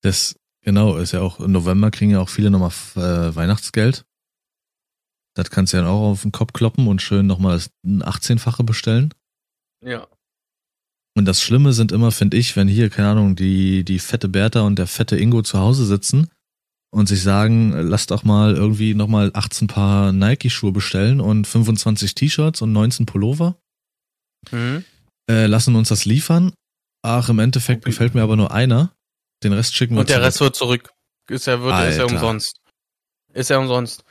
Das, 0.00 0.36
genau, 0.62 0.96
ist 0.96 1.12
ja 1.12 1.20
auch, 1.20 1.38
im 1.40 1.52
November 1.52 1.90
kriegen 1.90 2.10
ja 2.10 2.20
auch 2.20 2.28
viele 2.28 2.50
nochmal 2.50 2.72
äh, 2.96 3.34
Weihnachtsgeld. 3.34 4.04
Das 5.34 5.50
kannst 5.50 5.72
du 5.72 5.76
ja 5.76 5.86
auch 5.86 6.10
auf 6.10 6.22
den 6.22 6.32
Kopf 6.32 6.52
kloppen 6.52 6.88
und 6.88 7.00
schön 7.00 7.26
nochmal 7.26 7.60
ein 7.84 8.02
18-fache 8.02 8.64
bestellen. 8.64 9.14
Ja. 9.84 10.08
Und 11.18 11.24
das 11.24 11.42
Schlimme 11.42 11.72
sind 11.72 11.90
immer, 11.92 12.12
finde 12.12 12.36
ich, 12.36 12.54
wenn 12.56 12.68
hier, 12.68 12.90
keine 12.90 13.08
Ahnung, 13.08 13.34
die, 13.36 13.84
die 13.84 13.98
fette 13.98 14.28
Bertha 14.28 14.60
und 14.60 14.78
der 14.78 14.86
fette 14.86 15.16
Ingo 15.16 15.42
zu 15.42 15.58
Hause 15.58 15.84
sitzen 15.84 16.30
und 16.90 17.08
sich 17.08 17.22
sagen, 17.22 17.72
lass 17.72 18.06
doch 18.06 18.22
mal 18.24 18.54
irgendwie 18.54 18.94
nochmal 18.94 19.30
18 19.34 19.66
Paar 19.66 20.12
Nike-Schuhe 20.12 20.72
bestellen 20.72 21.20
und 21.20 21.46
25 21.46 22.14
T-Shirts 22.14 22.62
und 22.62 22.72
19 22.72 23.04
Pullover. 23.06 23.56
Mhm. 24.52 24.84
Äh, 25.28 25.46
lassen 25.46 25.74
uns 25.76 25.88
das 25.88 26.04
liefern. 26.04 26.52
Ach, 27.02 27.28
im 27.28 27.38
Endeffekt 27.40 27.82
Okay. 27.84 27.90
gefällt 27.90 28.14
mir 28.14 28.22
aber 28.22 28.36
nur 28.36 28.52
einer. 28.52 28.92
Den 29.42 29.52
Rest 29.52 29.74
schicken 29.74 29.94
wir 29.94 30.00
Und 30.00 30.08
der 30.08 30.16
zurück. 30.16 30.26
Rest 30.26 30.40
wird 30.40 30.56
zurück. 30.56 30.92
Ist 31.30 31.46
ja, 31.46 31.60
wird, 31.60 31.88
ist 31.90 31.98
ja 31.98 32.04
umsonst. 32.04 32.60
Ist 33.34 33.50
ja 33.50 33.58
umsonst. 33.58 34.04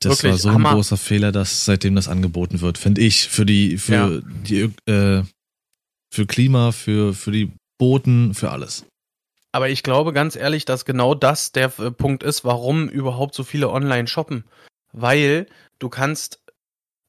Das 0.00 0.12
wirklich, 0.12 0.32
war 0.32 0.38
so 0.38 0.50
Hammer. 0.52 0.70
ein 0.70 0.74
großer 0.76 0.96
Fehler, 0.96 1.30
dass 1.32 1.66
seitdem 1.66 1.94
das 1.94 2.08
angeboten 2.08 2.60
wird, 2.62 2.78
finde 2.78 3.02
ich, 3.02 3.28
für 3.28 3.44
die, 3.44 3.76
für 3.78 3.92
Ja. 3.94 4.20
die, 4.48 4.72
äh, 4.90 5.22
für 6.14 6.26
Klima, 6.26 6.72
für, 6.72 7.12
für 7.12 7.32
die 7.32 7.52
Booten, 7.78 8.34
für 8.34 8.50
alles. 8.50 8.86
Aber 9.52 9.68
ich 9.68 9.82
glaube 9.82 10.12
ganz 10.12 10.36
ehrlich, 10.36 10.64
dass 10.64 10.84
genau 10.84 11.14
das 11.14 11.52
der 11.52 11.72
äh, 11.78 11.90
Punkt 11.90 12.22
ist, 12.22 12.44
warum 12.44 12.88
überhaupt 12.88 13.34
so 13.34 13.44
viele 13.44 13.70
online 13.70 14.06
shoppen. 14.06 14.44
Weil 14.92 15.46
du 15.78 15.88
kannst, 15.88 16.40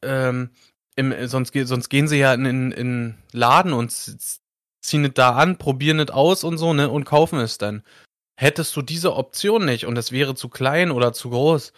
ähm, 0.03 0.49
im, 0.95 1.27
sonst, 1.27 1.51
ge- 1.51 1.65
sonst 1.65 1.89
gehen 1.89 2.07
sie 2.07 2.17
ja 2.17 2.33
in, 2.33 2.45
in, 2.45 2.71
in 2.71 3.17
Laden 3.31 3.73
und 3.73 3.91
ziehen 3.91 5.05
es 5.05 5.13
da 5.13 5.31
an, 5.35 5.57
probieren 5.57 5.99
es 5.99 6.09
aus 6.09 6.43
und 6.43 6.57
so, 6.57 6.73
ne, 6.73 6.89
und 6.89 7.05
kaufen 7.05 7.39
es 7.39 7.57
dann. 7.57 7.83
Hättest 8.37 8.75
du 8.75 8.81
diese 8.81 9.15
Option 9.15 9.65
nicht 9.65 9.85
und 9.85 9.97
es 9.97 10.11
wäre 10.11 10.35
zu 10.35 10.49
klein 10.49 10.91
oder 10.91 11.13
zu 11.13 11.29
groß 11.29 11.73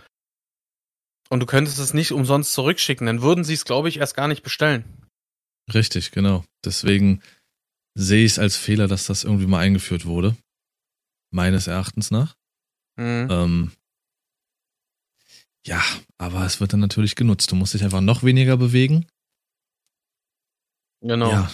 und 1.29 1.39
du 1.39 1.45
könntest 1.45 1.79
es 1.79 1.93
nicht 1.93 2.11
umsonst 2.11 2.53
zurückschicken, 2.53 3.05
dann 3.05 3.21
würden 3.21 3.43
sie 3.43 3.53
es, 3.53 3.63
glaube 3.63 3.89
ich, 3.89 3.99
erst 3.99 4.15
gar 4.15 4.27
nicht 4.27 4.43
bestellen. 4.43 4.96
Richtig, 5.73 6.11
genau. 6.11 6.43
Deswegen 6.63 7.21
sehe 7.95 8.25
ich 8.25 8.33
es 8.33 8.39
als 8.39 8.55
Fehler, 8.57 8.87
dass 8.87 9.05
das 9.07 9.23
irgendwie 9.23 9.47
mal 9.47 9.59
eingeführt 9.59 10.05
wurde. 10.05 10.35
Meines 11.31 11.67
Erachtens 11.67 12.09
nach. 12.11 12.35
Mhm. 12.95 13.27
Ähm, 13.29 13.71
ja, 15.65 15.83
aber 16.17 16.45
es 16.45 16.61
wird 16.61 16.73
dann 16.73 16.79
natürlich 16.79 17.15
genutzt. 17.15 17.51
Du 17.51 17.55
musst 17.55 17.73
dich 17.73 17.83
einfach 17.83 18.01
noch 18.01 18.23
weniger 18.23 18.55
bewegen. 18.57 19.05
Genau. 21.01 21.29
Ja, 21.31 21.51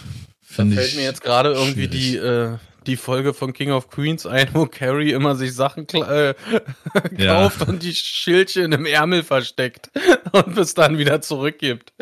Da 0.57 0.65
fällt 0.65 0.95
mir 0.95 1.03
jetzt 1.03 1.21
gerade 1.21 1.51
irgendwie 1.53 1.85
schwierig. 1.87 1.91
die, 1.91 2.17
äh, 2.17 2.57
die 2.85 2.97
Folge 2.97 3.33
von 3.33 3.53
King 3.53 3.71
of 3.71 3.89
Queens 3.89 4.25
ein, 4.25 4.53
wo 4.53 4.65
Carrie 4.67 5.11
immer 5.11 5.35
sich 5.35 5.53
Sachen 5.53 5.87
äh, 5.89 6.35
Ja. 7.17 7.35
kauft 7.49 7.67
und 7.67 7.81
die 7.81 7.93
Schildchen 7.95 8.71
im 8.73 8.85
Ärmel 8.85 9.23
versteckt 9.23 9.89
und 10.31 10.53
bis 10.55 10.73
dann 10.75 10.97
wieder 10.97 11.21
zurückgibt. 11.21 11.93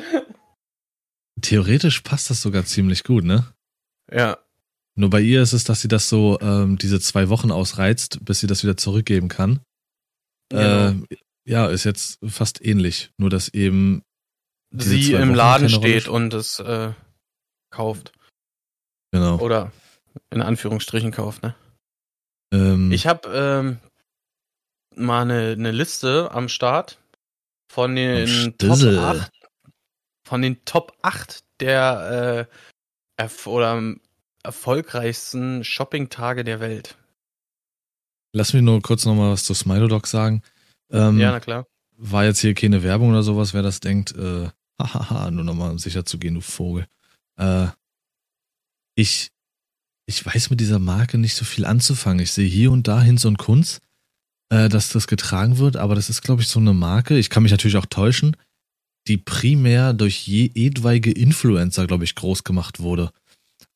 Theoretisch 1.41 2.01
passt 2.01 2.29
das 2.29 2.41
sogar 2.41 2.65
ziemlich 2.65 3.03
gut, 3.03 3.23
ne? 3.23 3.51
Ja, 4.11 4.37
Nur 4.95 5.09
bei 5.09 5.21
ihr 5.21 5.41
ist 5.41 5.53
es, 5.53 5.63
dass 5.63 5.81
sie 5.81 5.87
das 5.87 6.09
so 6.09 6.39
ähm, 6.41 6.77
diese 6.77 6.99
zwei 6.99 7.29
Wochen 7.29 7.51
ausreizt, 7.51 8.23
bis 8.25 8.39
sie 8.41 8.47
das 8.47 8.63
wieder 8.63 8.77
zurückgeben 8.77 9.27
kann. 9.29 9.61
genau. 10.49 10.89
Äh, 10.89 11.17
ja, 11.45 11.67
ist 11.67 11.85
jetzt 11.85 12.19
fast 12.27 12.63
ähnlich. 12.63 13.11
Nur 13.17 13.29
dass 13.29 13.49
eben 13.49 14.03
sie 14.71 15.13
im 15.13 15.29
Wochen 15.29 15.35
Laden 15.35 15.69
steht 15.69 16.07
und 16.07 16.33
es 16.33 16.59
äh, 16.59 16.93
kauft. 17.71 18.11
genau. 19.11 19.37
Oder 19.39 19.71
in 20.29 20.41
Anführungsstrichen 20.41 21.11
kauft, 21.11 21.41
ne? 21.41 21.55
Ähm, 22.53 22.91
Ich 22.91 23.07
habe 23.07 23.29
ähm, 23.33 23.79
mal 24.95 25.21
eine, 25.21 25.51
eine 25.53 25.71
Liste 25.71 26.31
am 26.31 26.49
Start 26.49 26.99
von 27.71 27.95
den 27.95 28.57
Top 28.57 28.75
Stissel. 28.77 28.99
8 28.99 29.31
von 30.31 30.41
den 30.41 30.63
Top 30.63 30.97
8 31.01 31.43
der 31.59 32.47
äh, 32.49 33.21
erf 33.21 33.47
oder 33.47 33.71
am 33.71 33.99
erfolgreichsten 34.43 35.65
Shopping-Tage 35.65 36.45
der 36.45 36.61
Welt. 36.61 36.95
lass 38.31 38.53
mich 38.53 38.63
nur 38.63 38.81
kurz 38.81 39.05
nochmal 39.05 39.33
was 39.33 39.43
zu 39.43 39.53
Smilodoc 39.53 40.07
sagen. 40.07 40.41
Ähm, 40.89 41.19
ja, 41.19 41.31
na 41.31 41.41
klar. 41.41 41.67
war 41.97 42.23
jetzt 42.23 42.39
hier 42.39 42.53
keine 42.53 42.81
Werbung 42.81 43.09
oder 43.09 43.23
sowas, 43.23 43.53
wer 43.53 43.61
das 43.61 43.81
denkt, 43.81 44.15
äh, 44.15 44.47
hahaha, 44.81 45.31
nur 45.31 45.43
nochmal 45.43 45.69
um 45.69 45.79
sicher 45.79 46.05
zu 46.05 46.17
gehen, 46.17 46.35
du 46.35 46.41
Vogel. 46.41 46.87
Äh, 47.35 47.67
ich, 48.95 49.31
ich 50.05 50.25
weiß 50.25 50.49
mit 50.49 50.61
dieser 50.61 50.79
Marke 50.79 51.17
nicht 51.17 51.35
so 51.35 51.43
viel 51.43 51.65
anzufangen. 51.65 52.23
Ich 52.23 52.31
sehe 52.31 52.47
hier 52.47 52.71
und 52.71 52.87
da 52.87 53.01
Hinz 53.01 53.25
und 53.25 53.37
Kunz, 53.37 53.81
äh, 54.47 54.69
dass 54.69 54.93
das 54.93 55.07
getragen 55.07 55.57
wird, 55.57 55.75
aber 55.75 55.95
das 55.95 56.09
ist, 56.09 56.21
glaube 56.21 56.41
ich, 56.41 56.47
so 56.47 56.61
eine 56.61 56.73
Marke. 56.73 57.17
Ich 57.17 57.29
kann 57.29 57.43
mich 57.43 57.51
natürlich 57.51 57.75
auch 57.75 57.85
täuschen, 57.85 58.37
die 59.07 59.17
primär 59.17 59.93
durch 59.93 60.27
je 60.27 60.51
etwaige 60.53 61.11
Influencer, 61.11 61.87
glaube 61.87 62.03
ich, 62.03 62.15
groß 62.15 62.43
gemacht 62.43 62.79
wurde. 62.79 63.11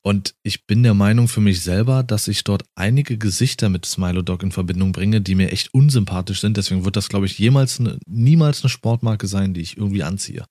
Und 0.03 0.35
ich 0.43 0.65
bin 0.67 0.83
der 0.83 0.93
Meinung 0.93 1.27
für 1.27 1.41
mich 1.41 1.61
selber, 1.61 2.03
dass 2.03 2.27
ich 2.27 2.43
dort 2.43 2.63
einige 2.75 3.17
Gesichter 3.17 3.69
mit 3.69 3.87
Smilodog 3.87 4.43
in 4.43 4.51
Verbindung 4.51 4.91
bringe, 4.91 5.19
die 5.19 5.33
mir 5.33 5.51
echt 5.51 5.73
unsympathisch 5.73 6.41
sind. 6.41 6.57
Deswegen 6.57 6.85
wird 6.85 6.95
das, 6.95 7.09
glaube 7.09 7.25
ich, 7.25 7.39
jemals 7.39 7.79
ne, 7.79 7.97
niemals 8.07 8.61
eine 8.61 8.69
Sportmarke 8.69 9.25
sein, 9.25 9.55
die 9.55 9.61
ich 9.61 9.77
irgendwie 9.77 10.03
anziehe. 10.03 10.45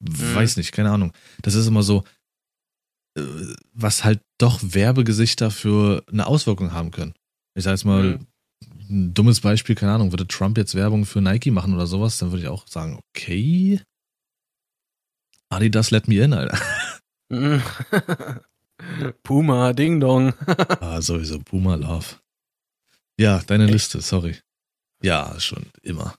Weiß 0.00 0.56
nicht, 0.56 0.72
keine 0.72 0.90
Ahnung. 0.92 1.12
Das 1.42 1.54
ist 1.54 1.66
immer 1.66 1.82
so, 1.82 2.04
äh, 3.18 3.22
was 3.74 4.04
halt 4.04 4.20
doch 4.38 4.60
Werbegesichter 4.62 5.50
für 5.50 6.02
eine 6.10 6.26
Auswirkung 6.26 6.72
haben 6.72 6.90
können. 6.90 7.12
Ich 7.54 7.64
sage 7.64 7.74
jetzt 7.74 7.84
mal, 7.84 8.18
Mhm. 8.18 8.26
ein 8.88 9.14
dummes 9.14 9.40
Beispiel, 9.40 9.74
keine 9.74 9.92
Ahnung, 9.92 10.12
würde 10.12 10.26
Trump 10.26 10.56
jetzt 10.56 10.74
Werbung 10.74 11.04
für 11.04 11.20
Nike 11.20 11.50
machen 11.50 11.74
oder 11.74 11.86
sowas, 11.86 12.16
dann 12.18 12.30
würde 12.30 12.42
ich 12.42 12.48
auch 12.48 12.66
sagen, 12.66 12.98
okay. 13.14 13.80
Adidas 15.52 15.90
let 15.90 16.08
me 16.08 16.18
in, 16.20 16.32
Alter. 16.32 16.58
Mhm. 17.30 17.62
Puma, 19.22 19.72
Ding 19.72 20.00
Dong. 20.00 20.32
Ah, 20.80 21.00
sowieso, 21.00 21.38
Puma 21.40 21.74
Love. 21.76 22.16
Ja, 23.18 23.40
deine 23.46 23.66
Liste, 23.66 24.00
sorry. 24.02 24.36
Ja, 25.02 25.38
schon 25.40 25.66
immer. 25.82 26.14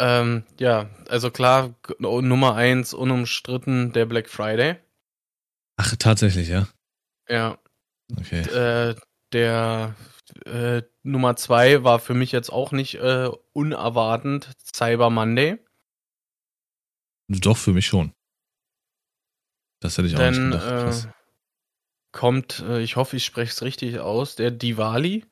ähm, 0.00 0.44
ja, 0.58 0.90
also 1.08 1.30
klar, 1.30 1.74
Nummer 1.98 2.54
eins 2.56 2.94
unumstritten 2.94 3.92
der 3.92 4.06
Black 4.06 4.28
Friday. 4.28 4.76
Ach, 5.76 5.94
tatsächlich, 5.98 6.48
ja? 6.48 6.68
Ja, 7.28 7.58
Okay. 8.18 8.40
äh, 8.42 8.94
der 9.32 9.94
äh, 10.46 10.82
Nummer 11.02 11.36
zwei 11.36 11.82
war 11.84 11.98
für 11.98 12.14
mich 12.14 12.32
jetzt 12.32 12.50
auch 12.50 12.72
nicht 12.72 12.94
äh, 12.96 13.30
unerwartend 13.52 14.50
Cyber 14.74 15.10
Monday. 15.10 15.58
Doch, 17.28 17.56
für 17.56 17.72
mich 17.72 17.86
schon. 17.86 18.12
Das 19.80 19.98
hätte 19.98 20.08
ich 20.08 20.16
auch 20.16 20.30
nicht 20.30 20.42
gedacht. 20.42 21.06
äh, 21.06 21.12
kommt, 22.12 22.60
äh, 22.60 22.80
ich 22.80 22.96
hoffe, 22.96 23.16
ich 23.16 23.24
spreche 23.24 23.50
es 23.52 23.62
richtig 23.62 23.98
aus, 23.98 24.36
der 24.36 24.50
Diwali. 24.50 25.24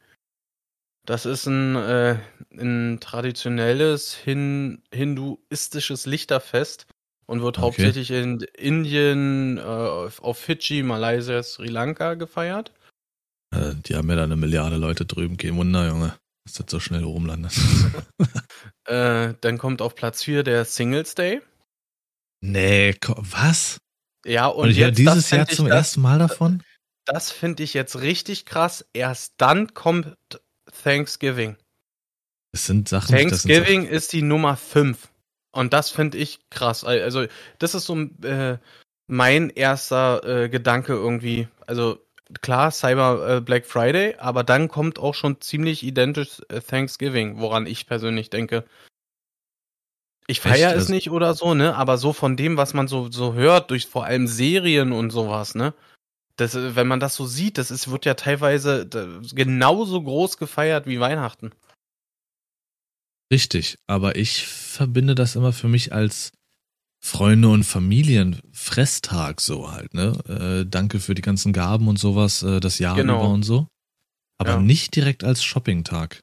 Das 1.06 1.26
ist 1.26 1.46
ein, 1.46 1.74
äh, 1.76 2.18
ein 2.52 2.98
traditionelles 3.00 4.14
hin 4.14 4.82
hinduistisches 4.92 6.06
Lichterfest 6.06 6.86
und 7.26 7.42
wird 7.42 7.58
Okay. 7.58 7.64
hauptsächlich 7.64 8.10
in 8.10 8.40
Indien, 8.56 9.58
äh, 9.58 9.62
auf, 9.62 10.22
auf 10.22 10.38
Fidschi, 10.38 10.82
Malaysia, 10.82 11.42
Sri 11.42 11.68
Lanka 11.68 12.14
gefeiert. 12.14 12.72
Äh, 13.54 13.74
die 13.74 13.96
haben 13.96 14.08
ja 14.10 14.16
da 14.16 14.24
eine 14.24 14.36
Milliarde 14.36 14.76
Leute 14.76 15.04
drüben. 15.04 15.36
Kein 15.36 15.56
Wunder, 15.56 15.88
Junge, 15.88 16.14
dass 16.44 16.54
das 16.54 16.66
so 16.70 16.80
schnell 16.80 17.04
rumlandet. 17.04 17.52
Äh, 18.86 19.34
dann 19.40 19.58
kommt 19.58 19.80
auf 19.80 19.94
Platz 19.94 20.24
4 20.24 20.42
der 20.42 20.64
Singles 20.64 21.14
Day. 21.14 21.40
Nee, 22.42 22.94
was? 23.06 23.80
Ja, 24.24 24.46
und, 24.46 24.64
Und, 24.64 24.70
ich 24.70 24.76
jetzt, 24.76 24.98
dieses 24.98 25.30
Jahr 25.30 25.46
zum 25.46 25.66
das, 25.66 25.76
ersten 25.76 26.00
Mal 26.02 26.18
davon? 26.18 26.62
Das 27.04 27.30
finde 27.30 27.62
ich 27.62 27.74
jetzt 27.74 28.00
richtig 28.00 28.46
krass. 28.46 28.84
Erst 28.92 29.34
dann 29.38 29.74
kommt 29.74 30.16
Thanksgiving. 30.82 31.56
Es 32.52 32.66
sind 32.66 32.88
Sachen, 32.88 33.12
das 33.12 33.20
sind 33.20 33.30
Thanksgiving 33.30 33.86
ist 33.86 34.12
die 34.12 34.22
Nummer 34.22 34.56
5. 34.56 35.08
Und 35.52 35.72
das 35.72 35.90
finde 35.90 36.18
ich 36.18 36.38
krass. 36.50 36.84
Also, 36.84 37.26
das 37.58 37.74
ist 37.74 37.86
so 37.86 37.98
äh, 38.22 38.58
mein 39.06 39.50
erster 39.50 40.44
äh, 40.44 40.48
Gedanke 40.48 40.92
irgendwie. 40.92 41.48
Also, 41.66 41.98
klar, 42.40 42.70
Cyber 42.70 43.36
äh, 43.36 43.40
Black 43.40 43.66
Friday, 43.66 44.16
aber 44.18 44.44
dann 44.44 44.68
kommt 44.68 44.98
auch 44.98 45.14
schon 45.14 45.40
ziemlich 45.40 45.82
identisch 45.82 46.40
äh, 46.48 46.60
Thanksgiving, 46.60 47.38
woran 47.38 47.66
ich 47.66 47.86
persönlich 47.86 48.30
denke. 48.30 48.64
Ich 50.28 50.40
feiere 50.40 50.70
es 50.72 50.82
Also- 50.84 50.92
nicht 50.94 51.10
oder 51.10 51.34
so, 51.34 51.54
ne? 51.54 51.74
Aber 51.74 51.98
so 51.98 52.12
von 52.12 52.36
dem, 52.36 52.56
was 52.56 52.74
man 52.74 52.88
so, 52.88 53.10
so 53.10 53.34
hört, 53.34 53.70
durch 53.70 53.86
vor 53.86 54.04
allem 54.04 54.26
Serien 54.26 54.92
und 54.92 55.10
sowas, 55.10 55.54
ne? 55.54 55.74
Das, 56.36 56.54
äh, 56.54 56.74
wenn 56.76 56.86
man 56.88 57.00
das 57.00 57.14
so 57.16 57.26
sieht, 57.26 57.58
das 57.58 57.70
ist, 57.70 57.90
wird 57.90 58.04
ja 58.04 58.14
teilweise 58.14 58.88
genauso 59.34 60.00
groß 60.02 60.38
gefeiert 60.38 60.86
wie 60.86 61.00
Weihnachten. 61.00 61.50
Richtig, 63.32 63.78
aber 63.86 64.16
ich 64.16 64.46
verbinde 64.46 65.14
das 65.14 65.36
immer 65.36 65.52
für 65.52 65.68
mich 65.68 65.92
als 65.92 66.32
Freunde 67.04 67.48
und 67.48 67.64
Familien 67.64 68.40
Fresstag 68.52 69.40
so 69.40 69.72
halt, 69.72 69.92
ne? 69.94 70.12
Äh, 70.62 70.66
danke 70.68 71.00
für 71.00 71.14
die 71.14 71.22
ganzen 71.22 71.52
Gaben 71.52 71.88
und 71.88 71.98
sowas, 71.98 72.42
äh, 72.42 72.60
das 72.60 72.78
Jahr 72.78 72.94
Genau. 72.94 73.20
über 73.24 73.28
und 73.32 73.42
so. 73.42 73.66
Aber 74.38 74.52
Ja. 74.52 74.60
nicht 74.60 74.94
direkt 74.94 75.24
als 75.24 75.42
Shopping-Tag. 75.42 76.20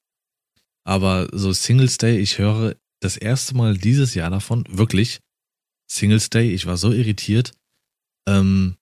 Aber 0.85 1.27
so 1.33 1.51
Singles 1.51 1.97
Day, 1.97 2.17
ich 2.19 2.37
höre 2.37 2.75
das 3.01 3.17
erste 3.17 3.55
Mal 3.55 3.77
dieses 3.77 4.13
Jahr 4.15 4.29
davon, 4.29 4.65
wirklich, 4.69 5.19
Singles 5.91 6.29
Day, 6.29 6.51
ich 6.51 6.65
war 6.65 6.77
so 6.77 6.91
irritiert. 6.91 7.53
Ähm, 8.27 8.77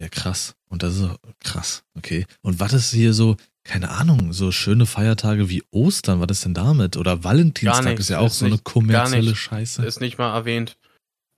ja, 0.00 0.08
krass. 0.08 0.54
Und 0.68 0.82
das 0.82 0.96
ist 0.96 1.10
krass, 1.44 1.84
okay. 1.96 2.26
Und 2.42 2.60
was 2.60 2.72
ist 2.72 2.90
hier 2.92 3.12
so, 3.14 3.36
keine 3.64 3.90
Ahnung, 3.90 4.32
so 4.32 4.52
schöne 4.52 4.86
Feiertage 4.86 5.48
wie 5.48 5.62
Ostern, 5.70 6.20
was 6.20 6.28
ist 6.30 6.44
denn 6.44 6.54
damit? 6.54 6.96
Oder 6.96 7.24
Valentinstag 7.24 7.82
Gar 7.84 7.90
nichts, 7.90 8.00
ist 8.06 8.08
ja 8.10 8.18
auch 8.18 8.26
ist 8.26 8.38
so 8.38 8.44
eine 8.46 8.54
nicht- 8.54 8.64
kommerzielle 8.64 9.22
gar 9.22 9.30
nicht. 9.30 9.38
Scheiße. 9.38 9.84
Ist 9.84 10.00
nicht 10.00 10.18
mal 10.18 10.34
erwähnt. 10.34 10.78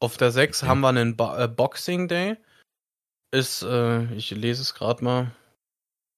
Auf 0.01 0.17
der 0.17 0.31
6 0.31 0.63
Okay. 0.63 0.69
haben 0.71 0.81
wir 0.81 0.89
einen 0.91 1.17
Bo 1.17 1.35
äh, 1.37 1.49
Boxing 1.49 2.09
Day. 2.09 2.37
Ist, 3.33 3.63
äh, 3.63 4.13
ich 4.15 4.31
lese 4.31 4.63
es 4.63 4.75
gerade 4.75 5.03
mal, 5.05 5.33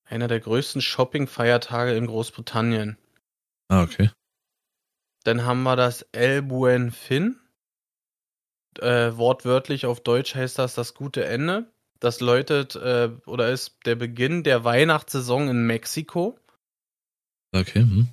einer 0.04 0.28
der 0.28 0.40
größten 0.40 0.80
Shopping-Feiertage 0.83 1.94
in 1.96 2.06
Großbritannien. 2.06 2.96
Ah, 3.68 3.83
okay. 3.83 4.11
Dann 5.24 5.44
haben 5.44 5.62
wir 5.62 5.76
das 5.76 6.02
El 6.12 6.42
Buen 6.42 6.90
Fin. 6.90 7.38
Äh, 8.78 9.16
wortwörtlich 9.16 9.87
auf 9.87 10.00
Deutsch 10.00 10.35
heißt 10.35 10.59
das 10.59 10.74
das 10.74 10.94
gute 10.94 11.24
Ende. 11.24 11.70
Das 11.98 12.20
läutet 12.20 12.76
äh, 12.76 13.11
oder 13.26 13.50
ist 13.50 13.78
der 13.85 13.94
Beginn 13.94 14.42
der 14.42 14.64
Weihnachtssaison 14.64 15.48
in 15.48 15.66
Mexiko. 15.66 16.38
Okay, 17.52 17.80
hm. 17.80 18.09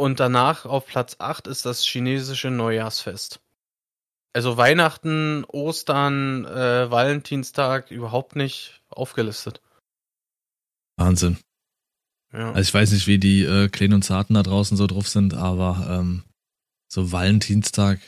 Und 0.00 0.20
danach 0.20 0.64
auf 0.64 0.86
Platz 0.86 1.16
8 1.18 1.46
ist 1.46 1.66
das 1.66 1.84
chinesische 1.84 2.50
Neujahrsfest. 2.50 3.40
Also 4.32 4.56
Weihnachten, 4.56 5.44
Ostern, 5.44 6.44
äh, 6.44 6.90
Valentinstag 6.90 7.90
überhaupt 7.90 8.36
nicht 8.36 8.82
aufgelistet. 8.88 9.60
Wahnsinn. 10.96 11.38
Ja. 12.32 12.52
Also 12.52 12.68
ich 12.68 12.74
weiß 12.74 12.92
nicht, 12.92 13.06
wie 13.06 13.18
die 13.18 13.42
äh, 13.42 13.68
Kleinen 13.68 13.94
und 13.94 14.02
Zarten 14.02 14.34
da 14.34 14.42
draußen 14.42 14.76
so 14.76 14.86
drauf 14.86 15.08
sind, 15.08 15.34
aber 15.34 15.98
ähm, 16.00 16.24
so 16.88 17.10
Valentinstag. 17.12 18.00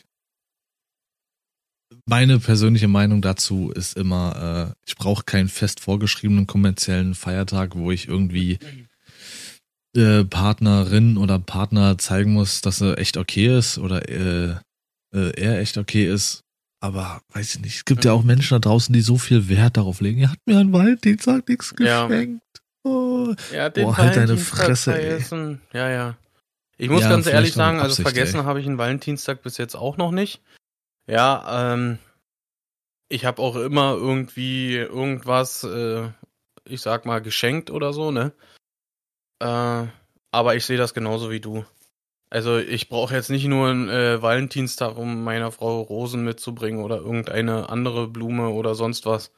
Meine 2.07 2.39
persönliche 2.39 2.89
Meinung 2.89 3.23
dazu 3.23 3.71
ist 3.71 3.97
immer, 3.97 4.75
äh, 4.75 4.81
ich 4.87 4.97
brauche 4.97 5.25
keinen 5.25 5.49
fest 5.49 5.81
vorgeschriebenen 5.81 6.47
kommerziellen 6.47 7.15
Feiertag, 7.15 7.77
wo 7.77 7.91
ich 7.91 8.09
irgendwie 8.09 8.59
äh, 9.97 10.25
Partnerin 10.25 11.17
oder 11.17 11.39
Partner 11.39 11.99
zeigen 11.99 12.33
muss, 12.33 12.61
dass 12.61 12.81
er 12.81 12.99
echt 12.99 13.17
okay 13.17 13.59
ist 13.59 13.79
oder 13.79 14.09
äh, 14.09 14.55
äh, 15.15 15.31
er 15.37 15.61
echt 15.61 15.79
okay 15.79 16.07
ist. 16.07 16.45
Aber 16.83 17.21
weiß 17.33 17.57
ich 17.57 17.61
nicht, 17.61 17.77
es 17.77 17.85
gibt 17.85 18.05
ja 18.05 18.13
auch 18.13 18.25
Menschen 18.25 18.55
da 18.55 18.59
draußen, 18.59 18.93
die 18.93 19.03
so 19.03 19.19
viel 19.19 19.49
Wert 19.49 19.77
darauf 19.77 20.01
legen. 20.01 20.23
Er 20.23 20.31
hat 20.31 20.39
mir 20.47 20.59
an 20.59 20.73
Valentinstag 20.73 21.47
nichts 21.49 21.75
Ja. 21.79 22.09
Oh. 22.83 23.35
Ja, 23.53 23.69
den 23.69 23.87
Boah, 23.87 23.97
halt 23.97 24.16
deine 24.16 24.37
Fresse, 24.37 24.95
ey. 24.95 25.09
vergessen. 25.11 25.61
Ja, 25.73 25.90
ja. 25.90 26.16
Ich 26.77 26.88
muss 26.88 27.03
Ja, 27.03 27.11
ganz 27.11 27.27
ehrlich 27.27 27.53
sagen, 27.53 27.79
also 27.79 27.93
Absicht, 27.93 28.09
vergessen 28.09 28.40
ey. 28.40 28.47
habe 28.47 28.61
ich 28.61 28.66
einen 28.66 28.79
Valentinstag 28.79 29.43
bis 29.43 29.59
jetzt 29.59 29.75
auch 29.75 29.97
noch 29.99 30.12
nicht. 30.12 30.40
Ja, 31.07 31.75
ähm, 31.75 31.99
ich 33.09 33.25
habe 33.25 33.43
auch 33.43 33.57
immer 33.57 33.93
irgendwie 33.95 34.77
irgendwas, 34.77 35.64
äh, 35.64 36.09
ich 36.64 36.81
sag 36.81 37.05
mal, 37.05 37.21
geschenkt 37.21 37.71
oder 37.71 37.93
so, 37.93 38.11
ne? 38.11 38.33
Äh, 39.40 39.87
aber 40.33 40.55
ich 40.55 40.64
sehe 40.64 40.79
das 40.79 40.95
genauso 40.95 41.31
wie 41.31 41.40
du. 41.40 41.64
Also 42.31 42.59
ich 42.59 42.88
brauche 42.88 43.14
jetzt 43.14 43.29
nicht 43.29 43.47
nur 43.47 43.69
einen 43.69 43.88
äh, 43.88 44.23
Valentinstag, 44.23 44.97
um 44.97 45.25
meiner 45.25 45.51
Frau 45.51 45.81
Rosen 45.81 46.23
mitzubringen 46.23 46.83
oder 46.85 46.99
irgendeine 46.99 47.69
andere 47.69 48.07
Blume 48.07 48.51
oder 48.51 48.77
sonst 48.77 49.05
was. 49.05 49.33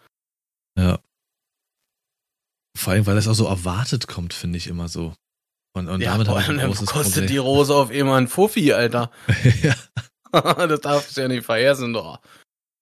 Ja. 0.76 0.98
Vor 2.76 2.92
allem, 2.92 3.06
weil 3.06 3.16
es 3.16 3.28
auch 3.28 3.34
so 3.34 3.46
erwartet 3.46 4.08
kommt, 4.08 4.34
finde 4.34 4.56
ich 4.58 4.66
immer 4.66 4.88
so. 4.88 5.14
Und, 5.74 5.88
und 5.88 6.02
damit 6.02 6.26
vor 6.26 6.42
habe 6.42 6.54
ich 6.54 6.60
ein 6.60 6.66
großes 6.66 6.88
kostet 6.88 7.30
die 7.30 7.36
Problem. 7.36 7.42
Rose 7.42 7.74
auf 7.74 7.90
immer 7.90 8.16
ein 8.16 8.28
Fuffi, 8.28 8.72
Alter. 8.72 9.10
ja. 9.62 9.74
das 10.66 10.80
darfst 10.80 11.16
du 11.16 11.20
ja 11.22 11.28
nicht 11.28 11.44
vergessen, 11.44 11.92
doch. 11.92 12.20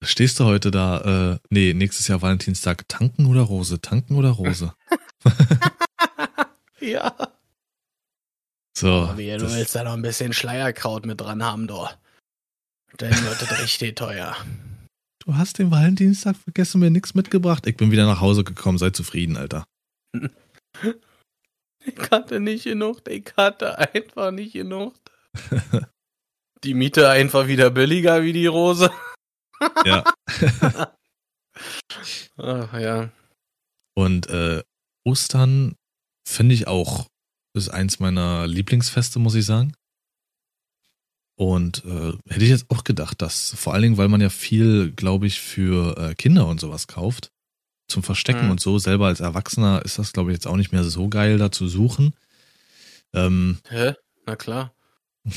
Stehst 0.03 0.41
du 0.41 0.45
heute 0.45 0.71
da, 0.71 1.33
äh, 1.35 1.39
nee, 1.51 1.75
nächstes 1.75 2.09
Jahr 2.09 2.23
Valentinstag, 2.23 2.89
tanken 2.89 3.27
oder 3.27 3.43
Rose, 3.43 3.81
tanken 3.81 4.17
oder 4.17 4.31
Rose? 4.31 4.73
Ja. 6.81 7.15
So. 8.77 9.13
Wie, 9.17 9.31
du 9.31 9.39
das- 9.39 9.55
willst 9.55 9.75
da 9.75 9.85
noch 9.85 9.93
ein 9.93 10.03
bisschen 10.03 10.33
Schleierkraut 10.33 11.07
mit 11.07 11.21
dran 11.21 11.45
haben, 11.45 11.67
doch. 11.67 11.95
Dann 12.97 13.11
wird 13.11 13.43
das 13.43 13.63
richtig 13.63 13.97
teuer. 13.97 14.37
du 15.25 15.37
hast 15.37 15.59
den 15.59 15.71
Valentinstag 15.71 16.37
vergessen, 16.37 16.81
mir 16.81 16.91
nichts 16.91 17.15
mitgebracht. 17.15 17.67
Ich 17.67 17.77
bin 17.77 17.91
wieder 17.91 18.07
nach 18.07 18.21
Hause 18.21 18.45
gekommen, 18.45 18.79
sei 18.79 18.91
zufrieden, 18.91 19.37
Alter. 19.37 19.65
Ich 21.85 22.11
hatte 22.11 22.41
nicht 22.41 22.65
genug, 22.65 23.09
ich 23.09 23.33
hatte 23.37 23.79
einfach 23.79 24.31
nicht 24.31 24.53
genug. 24.53 24.95
Die 26.65 26.75
Miete 26.75 27.09
einfach 27.09 27.47
wieder 27.47 27.71
billiger 27.71 28.23
wie 28.23 28.35
die 28.35 28.47
Rose. 28.47 28.91
Ja. 29.87 30.05
Ach 32.37 32.79
ja. 32.79 33.11
Und 33.97 34.29
äh, 34.29 34.63
Ostern 35.07 35.77
finde 36.29 36.55
ich 36.55 36.67
auch, 36.67 37.07
ist 37.57 37.71
eins 37.71 37.99
meiner 37.99 38.47
Lieblingsfeste, 38.47 39.19
muss 39.19 39.35
ich 39.35 39.47
sagen. 39.47 39.75
Und 41.39 41.85
äh, 41.87 42.13
hätte 42.29 42.45
ich 42.45 42.51
jetzt 42.51 42.71
auch 42.71 42.85
gedacht, 42.85 43.23
dass 43.23 43.55
vor 43.55 43.73
allen 43.73 43.83
Dingen, 43.83 43.97
weil 43.97 44.09
man 44.09 44.21
ja 44.21 44.29
viel, 44.29 44.93
glaube 44.93 45.27
ich, 45.27 45.41
für 45.41 45.97
äh, 45.97 46.15
Kinder 46.15 46.47
und 46.47 46.61
sowas 46.61 46.87
kauft, 46.87 47.31
zum 47.91 48.03
Verstecken 48.03 48.47
Mhm. 48.47 48.51
und 48.53 48.61
so, 48.61 48.79
selber 48.79 49.07
als 49.07 49.21
Erwachsener 49.21 49.83
ist 49.85 49.99
das, 49.99 50.13
glaube 50.13 50.31
ich, 50.31 50.37
jetzt 50.37 50.47
auch 50.47 50.57
nicht 50.57 50.73
mehr 50.73 50.85
so 50.85 51.09
geil, 51.09 51.39
da 51.39 51.51
zu 51.53 51.69
suchen. 51.69 52.15
Ähm, 53.13 53.59
Hä? 53.69 53.95
Na 54.27 54.37
klar. 54.37 54.73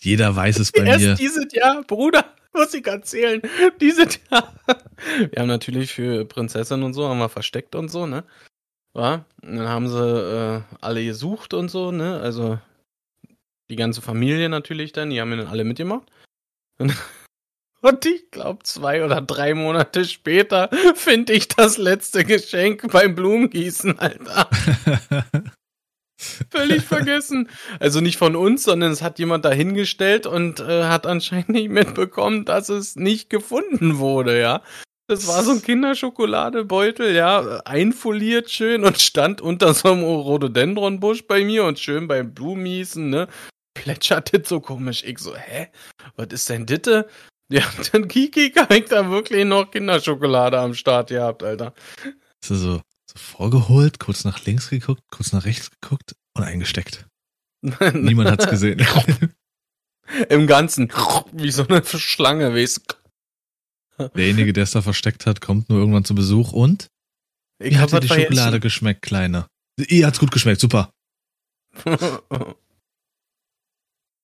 jeder 0.00 0.34
weiß 0.36 0.58
es 0.58 0.72
bei 0.72 0.82
mir. 0.82 0.98
Erst 0.98 1.20
dieses 1.20 1.52
Jahr, 1.52 1.82
Bruder, 1.84 2.34
muss 2.52 2.74
ich 2.74 2.86
erzählen. 2.86 3.40
Dieses 3.80 4.18
Jahr. 4.30 4.54
Wir 5.30 5.40
haben 5.40 5.48
natürlich 5.48 5.92
für 5.92 6.24
Prinzessin 6.24 6.82
und 6.82 6.94
so, 6.94 7.08
haben 7.08 7.18
wir 7.18 7.28
versteckt 7.28 7.74
und 7.74 7.88
so, 7.90 8.06
ne? 8.06 8.24
War? 8.94 9.26
Und 9.42 9.56
dann 9.56 9.68
haben 9.68 9.88
sie 9.88 9.98
äh, 9.98 10.62
alle 10.80 11.04
gesucht 11.04 11.52
und 11.52 11.68
so, 11.70 11.90
ne? 11.90 12.20
Also 12.20 12.58
die 13.68 13.76
ganze 13.76 14.00
Familie 14.02 14.48
natürlich 14.48 14.92
dann, 14.92 15.10
die 15.10 15.20
haben 15.20 15.30
mir 15.30 15.38
dann 15.38 15.48
alle 15.48 15.64
mitgemacht. 15.64 16.10
Und, 16.78 16.92
und 17.84 18.06
ich 18.06 18.30
glaube, 18.30 18.62
zwei 18.64 19.04
oder 19.04 19.20
drei 19.20 19.52
Monate 19.54 20.06
später 20.06 20.70
finde 20.94 21.34
ich 21.34 21.48
das 21.48 21.76
letzte 21.76 22.24
Geschenk 22.24 22.90
beim 22.90 23.14
Blumengießen, 23.14 23.98
Alter. 23.98 24.48
Völlig 26.50 26.82
vergessen. 26.82 27.50
Also 27.80 28.00
nicht 28.00 28.16
von 28.16 28.36
uns, 28.36 28.64
sondern 28.64 28.90
es 28.90 29.02
hat 29.02 29.18
jemand 29.18 29.44
dahingestellt 29.44 30.26
und 30.26 30.60
äh, 30.60 30.84
hat 30.84 31.06
anscheinend 31.06 31.50
nicht 31.50 31.68
mitbekommen, 31.68 32.46
dass 32.46 32.70
es 32.70 32.96
nicht 32.96 33.28
gefunden 33.28 33.98
wurde, 33.98 34.40
ja. 34.40 34.62
Das 35.06 35.28
war 35.28 35.42
so 35.42 35.50
ein 35.50 35.62
Kinderschokoladenbeutel, 35.62 37.14
ja, 37.14 37.60
einfoliert 37.66 38.50
schön 38.50 38.84
und 38.84 38.98
stand 38.98 39.42
unter 39.42 39.74
so 39.74 39.92
einem 39.92 40.04
Rhododendronbusch 40.04 41.26
bei 41.26 41.44
mir 41.44 41.64
und 41.64 41.78
schön 41.78 42.08
beim 42.08 42.32
Blumiesen, 42.32 43.10
ne? 43.10 43.28
Plätschert 43.74 44.32
das 44.32 44.48
so 44.48 44.60
komisch. 44.60 45.04
Ich 45.04 45.18
so, 45.18 45.36
hä? 45.36 45.68
Was 46.16 46.28
ist 46.30 46.48
denn 46.48 46.64
ditte? 46.64 47.06
Ja, 47.50 47.62
dann 47.92 48.08
Kiki 48.08 48.52
ich 48.70 48.84
da 48.84 49.10
wirklich 49.10 49.44
noch 49.44 49.70
Kinderschokolade 49.70 50.58
am 50.58 50.74
Start 50.74 51.10
gehabt, 51.10 51.42
Alter. 51.42 51.74
Ist 52.42 52.50
er 52.50 52.56
so, 52.56 52.76
so 53.06 53.16
vorgeholt, 53.18 53.98
kurz 53.98 54.24
nach 54.24 54.44
links 54.44 54.70
geguckt, 54.70 55.02
kurz 55.10 55.32
nach 55.32 55.44
rechts 55.44 55.70
geguckt 55.80 56.14
und 56.36 56.44
eingesteckt. 56.44 57.06
Niemand 57.92 58.30
hat's 58.30 58.46
gesehen. 58.50 58.86
Im 60.28 60.46
Ganzen. 60.46 60.92
Wie 61.32 61.50
so 61.50 61.66
eine 61.66 61.84
Schlange, 61.84 62.54
weißt. 62.54 62.98
Derjenige, 64.16 64.52
der 64.52 64.64
es 64.64 64.72
da 64.72 64.82
versteckt 64.82 65.24
hat, 65.24 65.40
kommt 65.40 65.68
nur 65.70 65.78
irgendwann 65.78 66.04
zu 66.04 66.14
Besuch 66.14 66.52
und 66.52 66.88
Ich 67.62 67.74
wie 67.74 67.78
hat 67.78 67.92
dir 67.92 68.00
die 68.00 68.08
vergessen. 68.08 68.32
Schokolade 68.32 68.60
geschmeckt, 68.60 69.02
Kleiner? 69.02 69.46
Ihr 69.78 70.06
hat's 70.06 70.18
gut 70.18 70.30
geschmeckt, 70.32 70.60
super. 70.60 70.90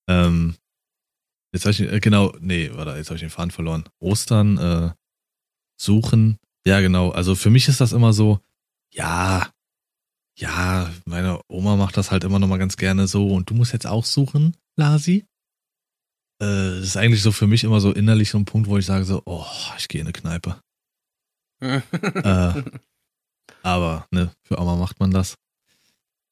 Ähm, 0.08 0.56
jetzt 1.52 1.64
habe 1.64 1.72
ich, 1.72 1.80
äh, 1.80 2.00
genau, 2.00 2.32
nee, 2.40 2.70
warte, 2.72 2.96
jetzt 2.96 3.08
habe 3.08 3.16
ich 3.16 3.22
den 3.22 3.30
Faden 3.30 3.50
verloren. 3.50 3.84
Ostern, 4.00 4.58
äh, 4.58 4.90
suchen, 5.80 6.38
ja 6.66 6.80
genau, 6.80 7.10
also 7.10 7.34
für 7.34 7.50
mich 7.50 7.68
ist 7.68 7.80
das 7.80 7.92
immer 7.92 8.12
so, 8.12 8.40
ja, 8.92 9.50
ja, 10.36 10.90
meine 11.04 11.40
Oma 11.48 11.76
macht 11.76 11.96
das 11.96 12.10
halt 12.10 12.24
immer 12.24 12.38
noch 12.38 12.48
mal 12.48 12.58
ganz 12.58 12.76
gerne 12.76 13.06
so 13.06 13.28
und 13.28 13.50
du 13.50 13.54
musst 13.54 13.72
jetzt 13.72 13.86
auch 13.86 14.04
suchen, 14.04 14.56
Lasi. 14.76 15.26
Äh, 16.40 16.78
das 16.78 16.84
ist 16.84 16.96
eigentlich 16.96 17.22
so 17.22 17.32
für 17.32 17.46
mich 17.46 17.64
immer 17.64 17.80
so 17.80 17.92
innerlich 17.92 18.30
so 18.30 18.38
ein 18.38 18.46
Punkt, 18.46 18.68
wo 18.68 18.78
ich 18.78 18.86
sage 18.86 19.04
so, 19.04 19.22
oh, 19.26 19.46
ich 19.78 19.88
gehe 19.88 20.00
in 20.00 20.06
eine 20.06 20.12
Kneipe. 20.12 20.60
Äh, 21.62 22.62
aber, 23.62 24.06
ne, 24.10 24.32
für 24.42 24.58
Oma 24.58 24.76
macht 24.76 24.98
man 25.00 25.10
das. 25.10 25.36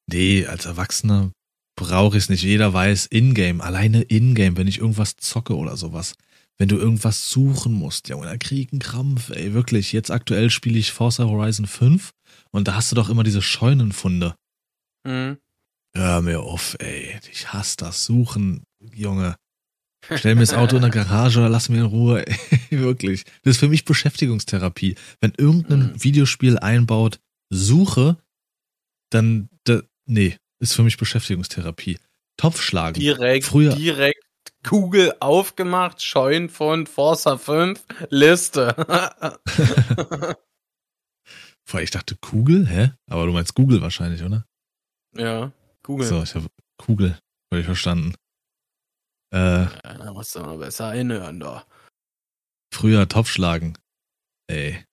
Nee, 0.06 0.46
als 0.46 0.64
Erwachsener 0.64 1.32
brauche 1.78 2.16
ich 2.16 2.24
es 2.24 2.28
nicht. 2.28 2.42
Jeder 2.42 2.72
weiß, 2.72 3.06
Ingame, 3.06 3.62
alleine 3.62 4.02
Ingame, 4.02 4.56
wenn 4.56 4.66
ich 4.66 4.78
irgendwas 4.78 5.16
zocke 5.16 5.56
oder 5.56 5.76
sowas. 5.76 6.14
Wenn 6.58 6.68
du 6.68 6.76
irgendwas 6.76 7.30
suchen 7.30 7.72
musst, 7.72 8.08
ja, 8.08 8.20
da 8.20 8.36
krieg 8.36 8.66
ich 8.66 8.72
einen 8.72 8.80
Krampf, 8.80 9.30
ey, 9.30 9.54
wirklich. 9.54 9.92
Jetzt 9.92 10.10
aktuell 10.10 10.50
spiele 10.50 10.78
ich 10.78 10.90
Forza 10.92 11.24
Horizon 11.24 11.66
5 11.66 12.10
und 12.50 12.66
da 12.66 12.74
hast 12.74 12.90
du 12.90 12.96
doch 12.96 13.08
immer 13.08 13.22
diese 13.22 13.42
Scheunenfunde. 13.42 14.34
Mhm. 15.04 15.38
Hör 15.94 16.20
mir 16.20 16.40
auf, 16.40 16.76
ey. 16.80 17.18
Ich 17.32 17.52
hasse 17.52 17.76
das 17.78 18.04
Suchen, 18.04 18.64
Junge. 18.92 19.36
Stell 20.16 20.34
mir 20.34 20.42
das 20.42 20.54
Auto 20.54 20.76
in 20.76 20.82
der 20.82 20.90
Garage 20.90 21.38
oder 21.38 21.48
lass 21.48 21.68
mir 21.68 21.78
in 21.78 21.84
Ruhe. 21.84 22.24
Ey, 22.70 22.80
wirklich. 22.80 23.24
Das 23.42 23.52
ist 23.56 23.58
für 23.58 23.68
mich 23.68 23.84
Beschäftigungstherapie. 23.84 24.94
Wenn 25.20 25.32
irgendein 25.36 25.92
Mhm. 25.92 26.04
Videospiel 26.04 26.58
einbaut, 26.58 27.18
Suche, 27.50 28.16
dann, 29.10 29.48
da, 29.64 29.82
nee, 30.06 30.36
ist 30.60 30.74
für 30.74 30.82
mich 30.82 30.96
Beschäftigungstherapie. 30.96 31.98
Topfschlagen. 32.36 33.00
Direkt, 33.00 33.44
Früher- 33.46 33.74
direkt 33.74 34.24
Google 34.62 35.14
aufgemacht, 35.20 36.02
Scheuen 36.02 36.48
von 36.48 36.86
Forza 36.86 37.36
5, 37.38 37.84
Liste. 38.10 38.74
Vorher, 41.66 41.84
ich 41.84 41.90
dachte 41.90 42.16
Kugel, 42.16 42.66
hä? 42.66 42.92
Aber 43.10 43.26
du 43.26 43.32
meinst 43.32 43.54
Google 43.54 43.82
wahrscheinlich, 43.82 44.22
oder? 44.22 44.46
ja, 45.14 45.52
Google. 45.82 46.06
So, 46.06 46.22
ich 46.22 46.34
habe 46.34 46.46
Kugel, 46.78 47.18
habe 47.52 47.60
ich 47.60 47.66
verstanden. 47.66 48.14
Äh, 49.34 49.64
Ja, 49.64 49.68
da 49.98 50.12
musst 50.12 50.34
du 50.34 50.40
mal 50.40 50.56
besser 50.58 50.92
hinhören, 50.92 51.40
da. 51.40 51.66
früher 52.72 53.06
Topfschlagen. 53.08 53.76
Ey. 54.50 54.84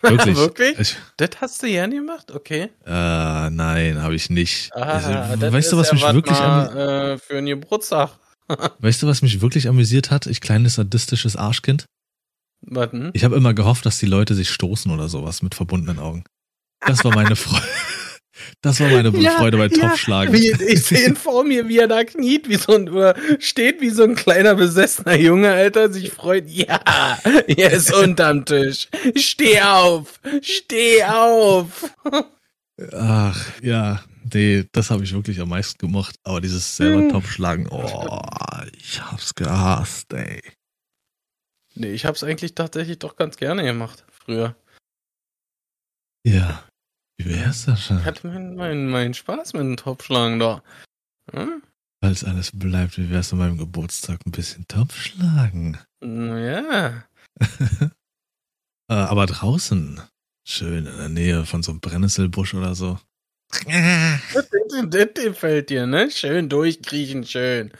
Wirklich? 0.10 0.36
Wirklich? 0.36 0.78
Ich, 0.78 0.96
Das 1.18 1.30
hast 1.40 1.62
du 1.62 1.66
gerne 1.66 1.94
gemacht? 1.94 2.30
Okay. 2.32 2.70
äh, 2.86 3.50
nein, 3.50 4.00
habe 4.02 4.14
ich 4.14 4.30
nicht. 4.30 4.70
Ah, 4.74 4.80
Also, 4.80 5.36
das 5.36 5.52
weißt 5.52 5.72
du, 5.72 5.76
was 5.76 5.88
ja 5.88 5.94
mich 5.94 6.14
wirklich 6.14 6.38
mal, 6.38 6.76
äh, 7.14 7.18
für 7.18 7.36
einen 7.38 7.46
Geburtstag. 7.46 8.10
Weißt 8.80 9.00
du, 9.02 9.06
was 9.06 9.22
mich 9.22 9.40
wirklich 9.40 9.68
amüsiert 9.68 10.10
hat? 10.10 10.26
Ich 10.26 10.40
kleines 10.40 10.74
sadistisches 10.74 11.36
Arschkind. 11.36 11.84
Warten. 12.62 13.10
Ich 13.12 13.22
habe 13.22 13.36
immer 13.36 13.54
gehofft, 13.54 13.86
dass 13.86 13.98
die 13.98 14.06
Leute 14.06 14.34
sich 14.34 14.50
stoßen 14.50 14.90
oder 14.90 15.08
sowas 15.08 15.40
mit 15.42 15.54
verbundenen 15.54 16.00
Augen. 16.00 16.24
Das 16.80 17.04
war 17.04 17.14
meine 17.14 17.36
Freude. 17.36 17.64
Das 18.62 18.80
war 18.80 18.88
meine 18.88 19.10
Ja, 19.18 19.32
Freude 19.32 19.56
bei 19.58 19.66
ja, 19.66 19.88
Topfschlagen. 19.88 20.34
Wie, 20.34 20.50
ich 20.50 20.82
sehe 20.84 21.06
ihn 21.08 21.16
vor 21.16 21.44
mir, 21.44 21.68
wie 21.68 21.78
er 21.78 21.88
da 21.88 22.04
kniet, 22.04 22.48
wie 22.48 22.56
so 22.56 22.74
ein, 22.74 22.88
oder 22.88 23.14
steht 23.38 23.80
wie 23.80 23.90
so 23.90 24.02
ein 24.04 24.14
kleiner 24.14 24.54
besessener 24.54 25.16
Junge, 25.16 25.50
Alter, 25.52 25.90
sich 25.92 26.10
freut. 26.12 26.48
Ja, 26.48 26.80
er 27.46 27.70
ist 27.72 27.92
unterm 28.02 28.44
Tisch. 28.44 28.88
Steh 29.16 29.60
auf, 29.60 30.20
steh 30.42 31.04
auf. 31.04 31.90
Ach, 32.92 33.46
ja. 33.62 34.02
Nee, 34.32 34.64
das 34.72 34.90
habe 34.90 35.02
ich 35.02 35.12
wirklich 35.12 35.40
am 35.40 35.48
meisten 35.48 35.78
gemocht. 35.78 36.16
Aber 36.22 36.40
dieses 36.40 36.76
selber 36.76 37.00
Hm. 37.00 37.08
Topfschlagen, 37.10 37.66
oh, 37.68 38.20
ich 38.78 39.02
hab's 39.02 39.34
gehasst, 39.34 40.12
ey. 40.12 40.40
Nee, 41.74 41.92
ich 41.92 42.04
hab's 42.04 42.22
eigentlich 42.22 42.54
tatsächlich 42.54 42.98
doch 42.98 43.16
ganz 43.16 43.36
gerne 43.36 43.62
gemacht, 43.64 44.04
früher. 44.10 44.54
Ja. 46.24 46.62
Wie 47.20 47.34
wär's 47.34 47.66
das 47.66 47.84
schon? 47.84 47.98
Ich 47.98 48.04
hatte 48.06 48.28
meinen 48.28 48.54
mein, 48.54 48.88
mein 48.88 49.12
Spaß 49.12 49.52
mit 49.52 49.60
dem 49.60 49.76
Topfschlagen 49.76 50.38
da. 50.38 50.62
Hm? 51.32 51.62
Falls 52.02 52.24
alles 52.24 52.50
bleibt, 52.54 52.96
wie 52.96 53.10
wär's 53.10 53.30
an 53.34 53.40
meinem 53.40 53.58
Geburtstag 53.58 54.20
ein 54.24 54.30
bisschen 54.30 54.66
Topfschlagen? 54.68 55.78
Ja. 56.02 57.04
Äh, 58.88 58.94
aber 58.94 59.26
draußen. 59.26 60.00
Schön 60.44 60.84
in 60.84 60.96
der 60.96 61.08
Nähe 61.08 61.46
von 61.46 61.62
so 61.62 61.70
einem 61.70 61.78
Brennnesselbusch 61.78 62.54
oder 62.54 62.74
so. 62.74 62.98
Das, 64.34 64.48
gefällt 65.14 65.70
dir, 65.70 65.86
ne? 65.86 66.10
Schön 66.10 66.48
durchkriechen, 66.48 67.24
schön. 67.24 67.70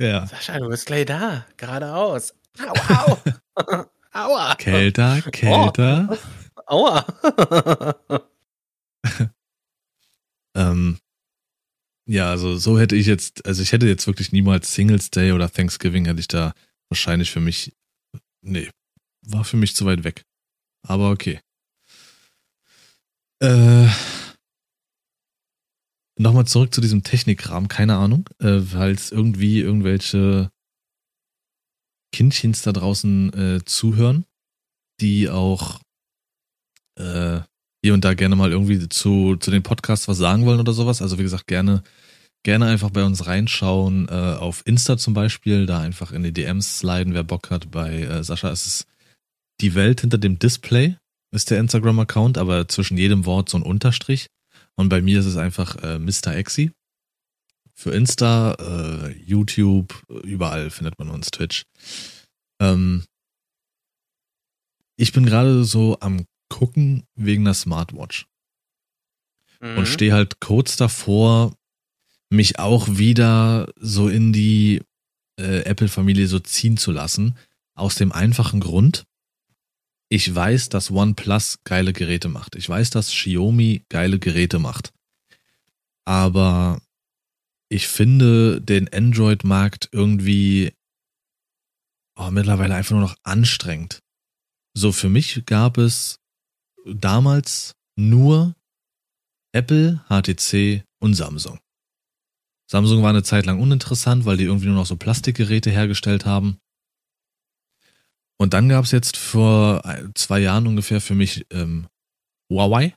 Ja. 0.00 0.26
Sascha, 0.26 0.58
du 0.58 0.68
bist 0.68 0.86
gleich 0.86 1.06
da. 1.06 1.46
Geradeaus. 1.58 2.34
Au, 2.66 2.74
au. 3.54 3.84
Aua. 4.12 4.56
Kälter, 4.56 5.22
kälter. 5.30 6.18
Aua. 6.66 7.06
Ähm, 10.56 10.98
ja, 12.08 12.30
also 12.30 12.56
so 12.56 12.80
hätte 12.80 12.96
ich 12.96 13.06
jetzt, 13.06 13.46
also 13.46 13.62
ich 13.62 13.70
hätte 13.70 13.86
jetzt 13.86 14.06
wirklich 14.06 14.32
niemals 14.32 14.74
Singles 14.74 15.10
Day 15.10 15.30
oder 15.30 15.52
Thanksgiving 15.52 16.06
hätte 16.06 16.20
ich 16.20 16.26
da 16.26 16.52
wahrscheinlich 16.88 17.30
für 17.30 17.38
mich, 17.38 17.76
nee, 18.40 18.68
war 19.22 19.44
für 19.44 19.56
mich 19.56 19.76
zu 19.76 19.84
weit 19.84 20.02
weg. 20.02 20.24
Aber 20.82 21.10
okay. 21.10 21.40
Äh, 23.40 23.88
Nochmal 26.20 26.48
zurück 26.48 26.74
zu 26.74 26.80
diesem 26.80 27.04
Technikrahmen, 27.04 27.68
keine 27.68 27.96
Ahnung, 27.96 28.28
äh, 28.40 28.56
es 28.90 29.12
irgendwie 29.12 29.60
irgendwelche 29.60 30.50
Kindchens 32.12 32.62
da 32.62 32.72
draußen 32.72 33.32
äh, 33.34 33.64
zuhören, 33.64 34.24
die 35.00 35.30
auch 35.30 35.80
äh, 36.96 37.40
hier 37.82 37.94
und 37.94 38.04
da 38.04 38.14
gerne 38.14 38.36
mal 38.36 38.50
irgendwie 38.50 38.88
zu, 38.88 39.36
zu 39.36 39.50
den 39.50 39.62
Podcasts 39.62 40.08
was 40.08 40.18
sagen 40.18 40.46
wollen 40.46 40.60
oder 40.60 40.72
sowas. 40.72 41.00
Also 41.02 41.18
wie 41.18 41.22
gesagt, 41.22 41.46
gerne, 41.46 41.82
gerne 42.44 42.66
einfach 42.66 42.90
bei 42.90 43.04
uns 43.04 43.26
reinschauen, 43.26 44.08
äh, 44.08 44.12
auf 44.12 44.62
Insta 44.66 44.96
zum 44.98 45.14
Beispiel, 45.14 45.66
da 45.66 45.80
einfach 45.80 46.12
in 46.12 46.22
die 46.22 46.32
DMs 46.32 46.80
sliden, 46.80 47.14
wer 47.14 47.24
Bock 47.24 47.50
hat. 47.50 47.70
Bei 47.70 48.02
äh, 48.02 48.24
Sascha 48.24 48.50
ist 48.50 48.66
es 48.66 48.86
die 49.60 49.74
Welt 49.74 50.00
hinter 50.00 50.18
dem 50.18 50.38
Display, 50.38 50.96
ist 51.32 51.50
der 51.50 51.58
Instagram-Account, 51.58 52.38
aber 52.38 52.68
zwischen 52.68 52.96
jedem 52.96 53.26
Wort 53.26 53.48
so 53.48 53.58
ein 53.58 53.62
Unterstrich. 53.62 54.26
Und 54.76 54.88
bei 54.88 55.02
mir 55.02 55.20
ist 55.20 55.26
es 55.26 55.36
einfach 55.36 55.76
äh, 55.82 55.98
Mr. 55.98 56.36
Exi. 56.36 56.72
Für 57.74 57.92
Insta, 57.92 58.54
äh, 58.54 59.12
YouTube, 59.24 60.02
überall 60.24 60.70
findet 60.70 60.98
man 60.98 61.10
uns, 61.10 61.30
Twitch. 61.30 61.62
Ähm, 62.60 63.04
ich 64.96 65.12
bin 65.12 65.24
gerade 65.24 65.62
so 65.62 65.96
am 66.00 66.24
gucken 66.48 67.04
wegen 67.14 67.44
der 67.44 67.54
Smartwatch 67.54 68.26
Mhm. 69.60 69.78
und 69.78 69.86
stehe 69.86 70.12
halt 70.12 70.40
kurz 70.40 70.76
davor, 70.76 71.56
mich 72.30 72.58
auch 72.58 72.86
wieder 72.98 73.72
so 73.76 74.08
in 74.08 74.32
die 74.32 74.82
äh, 75.38 75.60
Apple-Familie 75.62 76.26
so 76.28 76.38
ziehen 76.38 76.76
zu 76.76 76.92
lassen. 76.92 77.36
Aus 77.74 77.94
dem 77.94 78.12
einfachen 78.12 78.60
Grund, 78.60 79.04
ich 80.08 80.34
weiß, 80.34 80.68
dass 80.68 80.90
OnePlus 80.90 81.58
geile 81.64 81.92
Geräte 81.92 82.28
macht. 82.28 82.56
Ich 82.56 82.68
weiß, 82.68 82.90
dass 82.90 83.10
Xiaomi 83.10 83.84
geile 83.88 84.18
Geräte 84.18 84.58
macht. 84.58 84.92
Aber 86.04 86.80
ich 87.68 87.88
finde 87.88 88.60
den 88.60 88.92
Android-Markt 88.92 89.88
irgendwie 89.92 90.72
oh, 92.16 92.30
mittlerweile 92.30 92.74
einfach 92.74 92.92
nur 92.92 93.02
noch 93.02 93.16
anstrengend. 93.22 94.00
So, 94.74 94.92
für 94.92 95.08
mich 95.08 95.44
gab 95.46 95.78
es 95.78 96.17
damals 96.94 97.74
nur 97.96 98.54
Apple, 99.52 100.04
HTC 100.08 100.84
und 101.00 101.14
Samsung. 101.14 101.58
Samsung 102.70 103.02
war 103.02 103.10
eine 103.10 103.22
Zeit 103.22 103.46
lang 103.46 103.60
uninteressant, 103.60 104.24
weil 104.24 104.36
die 104.36 104.44
irgendwie 104.44 104.66
nur 104.66 104.76
noch 104.76 104.86
so 104.86 104.96
Plastikgeräte 104.96 105.70
hergestellt 105.70 106.26
haben. 106.26 106.58
Und 108.38 108.54
dann 108.54 108.68
gab 108.68 108.84
es 108.84 108.92
jetzt 108.92 109.16
vor 109.16 109.82
zwei 110.14 110.38
Jahren 110.38 110.66
ungefähr 110.66 111.00
für 111.00 111.14
mich 111.14 111.46
ähm, 111.50 111.88
Huawei, 112.50 112.94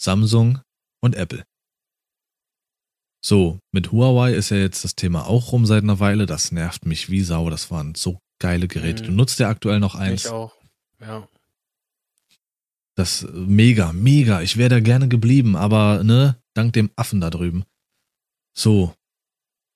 Samsung 0.00 0.60
und 1.00 1.14
Apple. 1.14 1.44
So, 3.22 3.58
mit 3.70 3.92
Huawei 3.92 4.34
ist 4.34 4.50
ja 4.50 4.56
jetzt 4.56 4.82
das 4.84 4.96
Thema 4.96 5.26
auch 5.26 5.52
rum 5.52 5.66
seit 5.66 5.82
einer 5.82 6.00
Weile. 6.00 6.26
Das 6.26 6.52
nervt 6.52 6.86
mich 6.86 7.10
wie 7.10 7.20
Sau. 7.22 7.50
Das 7.50 7.70
waren 7.70 7.94
so 7.94 8.18
geile 8.38 8.66
Geräte. 8.66 9.02
Mhm. 9.02 9.06
Du 9.08 9.12
nutzt 9.12 9.38
ja 9.38 9.48
aktuell 9.48 9.78
noch 9.78 9.94
eins. 9.94 10.24
Ich 10.24 10.30
auch. 10.30 10.54
Ja. 11.00 11.28
Das 12.96 13.22
äh, 13.22 13.26
mega, 13.32 13.92
mega. 13.92 14.42
Ich 14.42 14.56
wäre 14.56 14.68
da 14.70 14.80
gerne 14.80 15.08
geblieben, 15.08 15.56
aber 15.56 16.02
ne, 16.04 16.36
dank 16.54 16.72
dem 16.72 16.90
Affen 16.96 17.20
da 17.20 17.30
drüben. 17.30 17.64
So. 18.56 18.94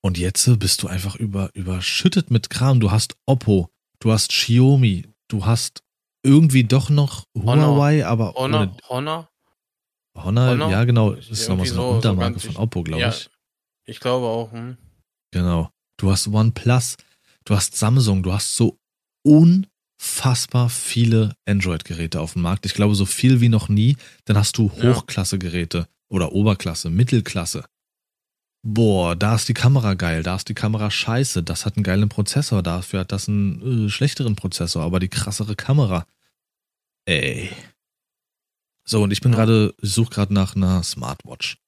Und 0.03 0.19
jetzt 0.19 0.47
äh, 0.49 0.57
bist 0.57 0.83
du 0.83 0.89
einfach 0.89 1.17
über, 1.17 1.51
überschüttet 1.55 2.31
mit 2.31 2.51
Kram. 2.51 2.81
Du 2.81 2.91
hast 2.91 3.17
Oppo, 3.27 3.71
du 4.01 4.13
hast 4.13 4.29
Xiaomi, 4.31 5.07
du 5.29 5.47
hast 5.47 5.83
irgendwie 6.23 6.65
doch 6.65 6.91
noch 6.91 7.27
Honor. 7.37 7.69
Huawei, 7.77 8.07
aber 8.07 8.35
Honor, 8.35 8.77
Honor? 8.89 9.31
Honor, 10.17 10.51
Honor? 10.51 10.71
ja 10.71 10.85
genau, 10.85 11.13
das 11.15 11.29
ist 11.29 11.49
nochmal 11.49 11.67
so 11.67 11.75
eine 11.75 11.83
so- 11.83 11.89
so 11.91 11.97
Untermarke 11.97 12.33
ganz 12.33 12.45
von 12.45 12.57
Oppo, 12.57 12.83
glaube 12.83 13.01
ja. 13.01 13.09
ich. 13.09 13.29
Ich 13.87 14.01
glaube 14.01 14.27
auch. 14.27 14.53
Hm. 14.53 14.77
Genau. 15.33 15.71
Du 15.99 16.11
hast 16.11 16.29
OnePlus, 16.29 16.97
du 17.45 17.55
hast 17.55 17.77
Samsung, 17.77 18.23
du 18.23 18.33
hast 18.33 18.57
so 18.57 18.79
unfassbar 20.05 20.69
viele 20.69 21.35
Android-Geräte 21.47 22.21
auf 22.21 22.35
dem 22.35 22.43
Markt. 22.43 22.67
Ich 22.67 22.75
glaube, 22.75 22.95
so 22.95 23.07
viel 23.07 23.41
wie 23.41 23.49
noch 23.49 23.69
nie. 23.69 23.97
Dann 24.27 24.37
hast 24.37 24.59
du. 24.59 24.71
Hochklasse-Geräte 24.71 25.89
oder 26.09 26.33
Oberklasse, 26.33 26.91
Mittelklasse. 26.91 27.65
Boah, 28.63 29.17
da 29.17 29.35
ist 29.35 29.49
die 29.49 29.55
Kamera 29.55 29.95
geil, 29.95 30.23
da 30.23 30.37
ist 30.37 30.49
die 30.49 30.55
Kamera 30.55 30.91
scheiße, 30.91 31.43
das 31.43 31.67
hat 31.67 31.77
einen 31.77 31.85
geilen 31.85 32.09
Prozessor, 32.09 32.63
dafür 32.63 33.01
hat 33.01 33.13
das 33.13 33.29
einen 33.29 33.87
äh, 33.87 33.91
schlechteren 33.91 34.37
Prozessor, 34.37 34.83
aber 34.83 35.01
die 35.01 35.09
krassere 35.09 35.55
Kamera. 35.55 36.07
Ey. 37.05 37.51
So, 38.87 39.03
und 39.03 39.11
ich 39.11 39.21
bin 39.21 39.33
Ja. 39.33 39.39
gerade, 39.39 39.75
ich 39.83 39.93
suche 39.93 40.11
gerade 40.15 40.33
nach 40.33 40.57
einer 40.57 40.83
Smartwatch. 40.83 41.59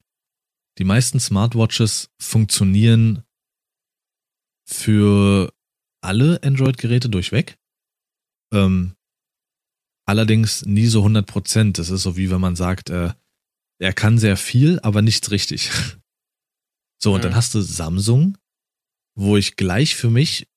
Die 0.79 0.85
meisten 0.85 1.21
Smartwatches 1.21 2.11
funktionieren 2.19 3.25
für 4.65 5.53
alle 6.03 6.41
Android-Geräte 6.43 7.11
durchweg. 7.11 7.59
Ähm, 8.53 8.95
allerdings 10.07 10.65
nie 10.65 10.87
so 10.87 11.01
100 11.01 11.27
Prozent. 11.27 11.79
Das 11.79 11.91
ist 11.91 12.03
so 12.03 12.17
wie 12.17 12.31
wenn 12.31 12.41
man 12.41 12.57
sagt, 12.57 12.91
äh, 12.91 13.13
er 13.79 13.93
kann 13.93 14.19
sehr 14.19 14.37
viel, 14.37 14.81
aber 14.81 15.03
nichts 15.03 15.31
richtig. 15.31 15.71
So, 16.99 17.15
und 17.15 17.25
dann 17.25 17.33
Mhm. 17.33 17.37
hast 17.37 17.55
du 17.55 17.61
Samsung, 17.61 18.39
wo 19.19 19.37
ich 19.37 19.57
gleich 19.57 19.97
für 19.97 20.09
mich 20.09 20.49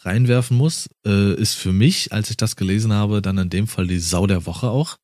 reinwerfen 0.00 0.54
muss, 0.54 0.90
äh, 1.06 1.32
ist 1.40 1.54
für 1.54 1.72
mich, 1.72 2.12
als 2.12 2.28
ich 2.28 2.36
das 2.36 2.54
gelesen 2.54 2.92
habe, 2.92 3.22
dann 3.22 3.38
in 3.38 3.48
dem 3.48 3.66
Fall 3.66 3.86
die 3.86 3.98
Sau 3.98 4.26
der 4.26 4.44
Woche 4.44 4.68
auch. 4.68 4.98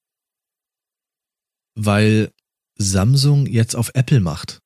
Weil 1.75 2.31
Samsung 2.79 3.47
jetzt 3.47 3.75
auf 3.75 3.91
Apple 3.95 4.21
macht. 4.21 4.61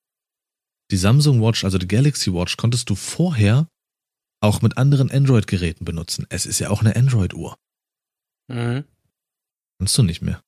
Die 0.90 0.96
Samsung 0.96 1.40
Watch, 1.40 1.64
also 1.64 1.78
die 1.78 1.86
Galaxy 1.88 2.32
Watch, 2.32 2.56
konntest 2.56 2.90
du 2.90 2.96
vorher 2.96 3.68
auch 4.42 4.62
mit 4.62 4.76
anderen 4.78 5.12
Android-Geräten 5.12 5.84
benutzen. 5.84 6.26
Es 6.28 6.44
ist 6.44 6.58
ja 6.58 6.70
auch 6.70 6.80
eine 6.80 6.96
Android-Uhr. 6.96 7.56
Mhm. 8.48 8.84
Kannst 9.78 9.96
du 9.98 10.02
nicht 10.02 10.22
mehr. 10.22 10.42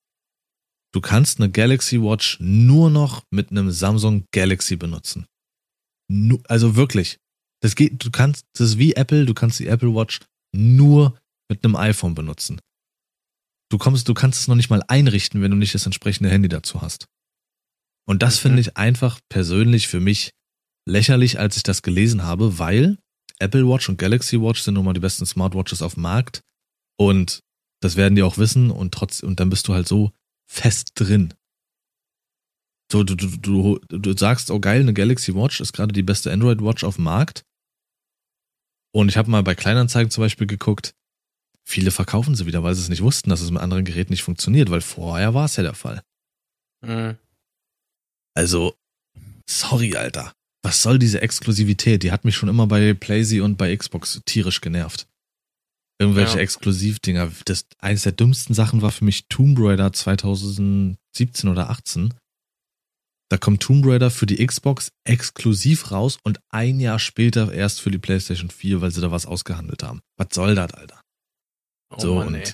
Du 0.93 1.01
kannst 1.01 1.39
eine 1.39 1.51
Galaxy 1.51 2.01
Watch 2.01 2.37
nur 2.39 2.89
noch 2.89 3.23
mit 3.31 3.51
einem 3.51 3.71
Samsung 3.71 4.25
Galaxy 4.31 4.75
benutzen. 4.75 5.27
Nu 6.09 6.41
also 6.47 6.75
wirklich. 6.75 7.17
Das 7.61 7.75
geht, 7.75 8.03
du 8.03 8.09
kannst, 8.09 8.45
das 8.53 8.69
ist 8.71 8.77
wie 8.77 8.93
Apple, 8.93 9.25
du 9.25 9.33
kannst 9.33 9.59
die 9.59 9.67
Apple 9.67 9.93
Watch 9.93 10.21
nur 10.55 11.19
mit 11.49 11.63
einem 11.63 11.75
iPhone 11.75 12.15
benutzen. 12.15 12.59
Du 13.69 13.77
kommst, 13.77 14.07
du 14.07 14.13
kannst 14.15 14.39
es 14.39 14.47
noch 14.47 14.55
nicht 14.55 14.69
mal 14.71 14.83
einrichten, 14.87 15.41
wenn 15.41 15.51
du 15.51 15.57
nicht 15.57 15.75
das 15.75 15.85
entsprechende 15.85 16.29
Handy 16.31 16.47
dazu 16.49 16.81
hast. 16.81 17.05
Und 18.07 18.23
das 18.23 18.37
Mhm. 18.37 18.41
finde 18.41 18.61
ich 18.61 18.77
einfach 18.77 19.19
persönlich 19.29 19.87
für 19.87 19.99
mich 19.99 20.31
lächerlich, 20.87 21.37
als 21.37 21.57
ich 21.57 21.63
das 21.63 21.83
gelesen 21.83 22.23
habe, 22.23 22.57
weil 22.57 22.97
Apple 23.37 23.67
Watch 23.67 23.89
und 23.89 23.97
Galaxy 23.99 24.41
Watch 24.41 24.61
sind 24.61 24.73
nun 24.73 24.85
mal 24.85 24.93
die 24.93 24.99
besten 24.99 25.25
Smartwatches 25.27 25.83
auf 25.83 25.93
dem 25.93 26.03
Markt 26.03 26.41
und 26.97 27.41
das 27.81 27.95
werden 27.95 28.15
die 28.15 28.23
auch 28.23 28.37
wissen 28.37 28.71
und 28.71 28.93
trotz 28.93 29.21
und 29.21 29.39
dann 29.39 29.49
bist 29.49 29.67
du 29.67 29.73
halt 29.73 29.87
so 29.87 30.11
fest 30.45 30.91
drin. 30.95 31.33
So, 32.91 33.03
du, 33.03 33.15
du, 33.15 33.27
du, 33.37 33.79
du 33.87 34.17
sagst, 34.17 34.49
oh 34.49 34.59
geil, 34.59 34.81
eine 34.81 34.93
Galaxy 34.93 35.35
Watch 35.35 35.61
ist 35.61 35.73
gerade 35.73 35.93
die 35.93 36.03
beste 36.03 36.31
Android 36.31 36.61
Watch 36.61 36.83
auf 36.83 36.95
dem 36.95 37.03
Markt. 37.03 37.45
Und 38.91 39.09
ich 39.09 39.17
habe 39.17 39.29
mal 39.29 39.43
bei 39.43 39.53
Kleinanzeigen 39.53 40.09
zum 40.09 40.23
Beispiel 40.23 40.47
geguckt, 40.47 40.95
viele 41.63 41.91
verkaufen 41.91 42.33
sie 42.33 42.47
wieder, 42.47 42.63
weil 42.63 42.73
sie 42.73 42.81
es 42.81 42.89
nicht 42.89 43.03
wussten, 43.03 43.29
dass 43.29 43.41
es 43.41 43.51
mit 43.51 43.61
anderen 43.61 43.85
Geräten 43.85 44.11
nicht 44.11 44.23
funktioniert, 44.23 44.71
weil 44.71 44.81
vorher 44.81 45.35
war 45.35 45.45
es 45.45 45.55
ja 45.55 45.63
der 45.63 45.75
Fall. 45.75 46.01
Mhm. 46.81 47.17
Also, 48.33 48.75
sorry, 49.47 49.95
Alter. 49.95 50.33
Was 50.63 50.81
soll 50.81 50.99
diese 50.99 51.21
Exklusivität? 51.21 52.03
Die 52.03 52.11
hat 52.11 52.25
mich 52.25 52.35
schon 52.35 52.49
immer 52.49 52.67
bei 52.67 52.93
PlayZ 52.93 53.33
und 53.41 53.57
bei 53.57 53.75
Xbox 53.75 54.21
tierisch 54.25 54.61
genervt. 54.61 55.07
Irgendwelche 55.99 56.37
Ja. 56.37 56.43
Exklusivdinger. 56.43 57.29
Das 57.45 57.65
eines 57.79 58.03
der 58.03 58.13
dümmsten 58.13 58.53
Sachen 58.53 58.81
war 58.81 58.91
für 58.91 59.03
mich 59.03 59.27
Tomb 59.27 59.57
Raider 59.59 59.91
2017 59.91 61.49
oder 61.49 61.69
18. 61.69 62.13
Da 63.29 63.37
kommt 63.37 63.61
Tomb 63.61 63.85
Raider 63.85 64.09
für 64.09 64.25
die 64.25 64.43
Xbox 64.45 64.91
exklusiv 65.03 65.91
raus 65.91 66.17
und 66.23 66.39
ein 66.49 66.79
Jahr 66.79 66.97
später 66.97 67.53
erst 67.53 67.81
für 67.81 67.91
die 67.91 67.99
PlayStation 67.99 68.49
4, 68.49 68.81
weil 68.81 68.91
sie 68.91 69.01
da 69.01 69.11
was 69.11 69.25
ausgehandelt 69.27 69.83
haben. 69.83 70.01
Was 70.17 70.29
soll 70.33 70.55
das, 70.55 70.73
Alter? 70.73 71.01
Oh 71.91 71.99
so 71.99 72.15
Mann, 72.15 72.27
und 72.27 72.35
ey. 72.35 72.53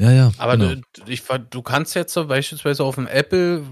ja, 0.00 0.10
ja. 0.10 0.32
Aber 0.38 0.56
genau. 0.56 0.80
du, 0.94 1.02
ich, 1.06 1.22
du 1.50 1.62
kannst 1.62 1.94
jetzt 1.94 2.12
so 2.12 2.26
beispielsweise 2.26 2.82
auf 2.82 2.96
dem 2.96 3.06
Apple, 3.06 3.64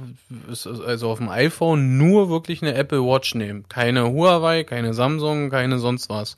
also 0.49 1.11
auf 1.11 1.19
dem 1.19 1.29
iPhone, 1.29 1.97
nur 1.99 2.29
wirklich 2.29 2.63
eine 2.63 2.75
Apple 2.75 3.03
Watch 3.03 3.35
nehmen. 3.35 3.69
Keine 3.69 4.13
Huawei, 4.13 4.65
keine 4.65 4.95
Samsung, 4.95 5.51
keine 5.51 5.79
sonst 5.79 6.09
was. 6.09 6.37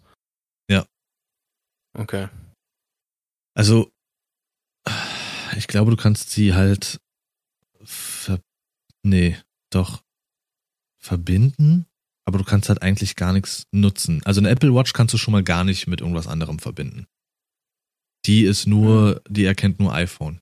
Okay. 1.94 2.28
Also, 3.54 3.90
ich 5.56 5.66
glaube, 5.66 5.90
du 5.90 5.96
kannst 5.96 6.30
sie 6.30 6.54
halt 6.54 7.00
ver 7.84 8.40
nee, 9.02 9.36
doch 9.70 10.02
verbinden, 10.98 11.86
aber 12.24 12.38
du 12.38 12.44
kannst 12.44 12.68
halt 12.68 12.82
eigentlich 12.82 13.16
gar 13.16 13.32
nichts 13.32 13.66
nutzen. 13.72 14.22
Also 14.24 14.40
eine 14.40 14.50
Apple 14.50 14.74
Watch 14.74 14.92
kannst 14.92 15.12
du 15.12 15.18
schon 15.18 15.32
mal 15.32 15.42
gar 15.42 15.64
nicht 15.64 15.86
mit 15.86 16.00
irgendwas 16.00 16.28
anderem 16.28 16.58
verbinden. 16.58 17.06
Die 18.24 18.44
ist 18.44 18.66
nur, 18.66 19.20
die 19.28 19.44
erkennt 19.44 19.80
nur 19.80 19.92
iPhone. 19.92 20.40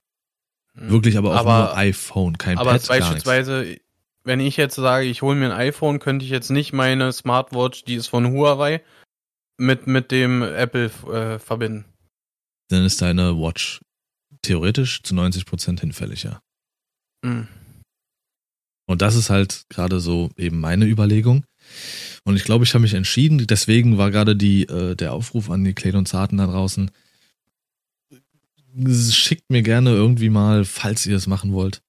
Hm. 0.74 0.90
Wirklich 0.90 1.16
aber 1.16 1.30
auch 1.34 1.38
Aber- 1.38 1.58
nur 1.58 1.76
iPhone, 1.78 2.38
kein 2.38 2.58
Aber 2.58 2.72
Pad, 2.72 2.86
beispielsweise, 2.86 3.78
wenn 4.22 4.40
ich 4.40 4.58
jetzt 4.58 4.74
sage, 4.74 5.06
ich 5.06 5.22
hole 5.22 5.34
mir 5.36 5.46
ein 5.46 5.58
iPhone, 5.58 5.98
könnte 5.98 6.24
ich 6.26 6.30
jetzt 6.30 6.50
nicht 6.50 6.72
meine 6.74 7.10
Smartwatch, 7.12 7.84
die 7.84 7.94
ist 7.94 8.08
von 8.08 8.30
Huawei, 8.32 8.82
mit, 9.60 9.86
mit 9.86 10.10
dem 10.10 10.42
Apple 10.42 10.86
äh, 11.12 11.38
verbinden. 11.38 11.84
Dann 12.68 12.84
ist 12.84 13.02
deine 13.02 13.36
Watch 13.36 13.80
theoretisch 14.42 15.02
zu 15.02 15.14
90% 15.14 15.80
hinfällig, 15.80 16.22
ja. 16.22 16.40
Hm. 17.24 17.46
Und 18.86 19.02
das 19.02 19.14
ist 19.14 19.30
halt 19.30 19.66
gerade 19.68 20.00
so 20.00 20.30
eben 20.36 20.58
meine 20.58 20.86
Überlegung. 20.86 21.44
Und 22.24 22.36
ich 22.36 22.44
glaube, 22.44 22.64
ich 22.64 22.74
habe 22.74 22.82
mich 22.82 22.94
entschieden. 22.94 23.46
Deswegen 23.46 23.98
war 23.98 24.10
gerade 24.10 24.34
die 24.34 24.64
äh, 24.64 24.96
der 24.96 25.12
Aufruf 25.12 25.50
an 25.50 25.62
die 25.62 25.74
Kleinen 25.74 25.98
und 25.98 26.08
Zarten 26.08 26.38
da 26.38 26.46
draußen. 26.46 26.90
Schickt 29.10 29.50
mir 29.50 29.62
gerne 29.62 29.90
irgendwie 29.90 30.30
mal, 30.30 30.64
falls 30.64 31.06
ihr 31.06 31.16
es 31.16 31.26
machen 31.26 31.52
wollt, 31.52 31.82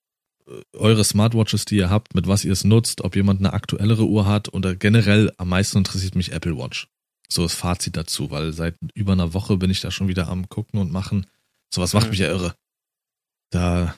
äh, 0.48 0.78
eure 0.78 1.04
Smartwatches, 1.04 1.66
die 1.66 1.78
ihr 1.78 1.90
habt, 1.90 2.14
mit 2.14 2.28
was 2.28 2.46
ihr 2.46 2.52
es 2.52 2.64
nutzt, 2.64 3.02
ob 3.02 3.16
jemand 3.16 3.40
eine 3.40 3.54
aktuellere 3.54 4.06
Uhr 4.06 4.28
hat 4.28 4.54
oder 4.54 4.76
generell 4.76 5.32
am 5.38 5.50
meisten 5.50 5.80
interessiert 5.80 6.16
mich 6.16 6.32
Apple 6.34 6.58
Watch. 6.58 6.88
So 7.32 7.44
das 7.44 7.54
Fazit 7.54 7.96
dazu, 7.96 8.30
weil 8.32 8.52
seit 8.54 8.76
über 8.94 9.14
einer 9.14 9.34
Woche 9.34 9.58
bin 9.58 9.70
ich 9.72 9.80
da 9.82 9.90
schon 9.92 10.08
wieder 10.08 10.28
am 10.28 10.50
gucken 10.50 10.80
und 10.80 10.92
machen. 10.92 11.28
Sowas 11.74 11.94
macht 11.94 12.06
Mhm. 12.06 12.10
mich 12.12 12.20
ja 12.20 12.28
irre. 12.28 12.56
Da, 13.52 13.96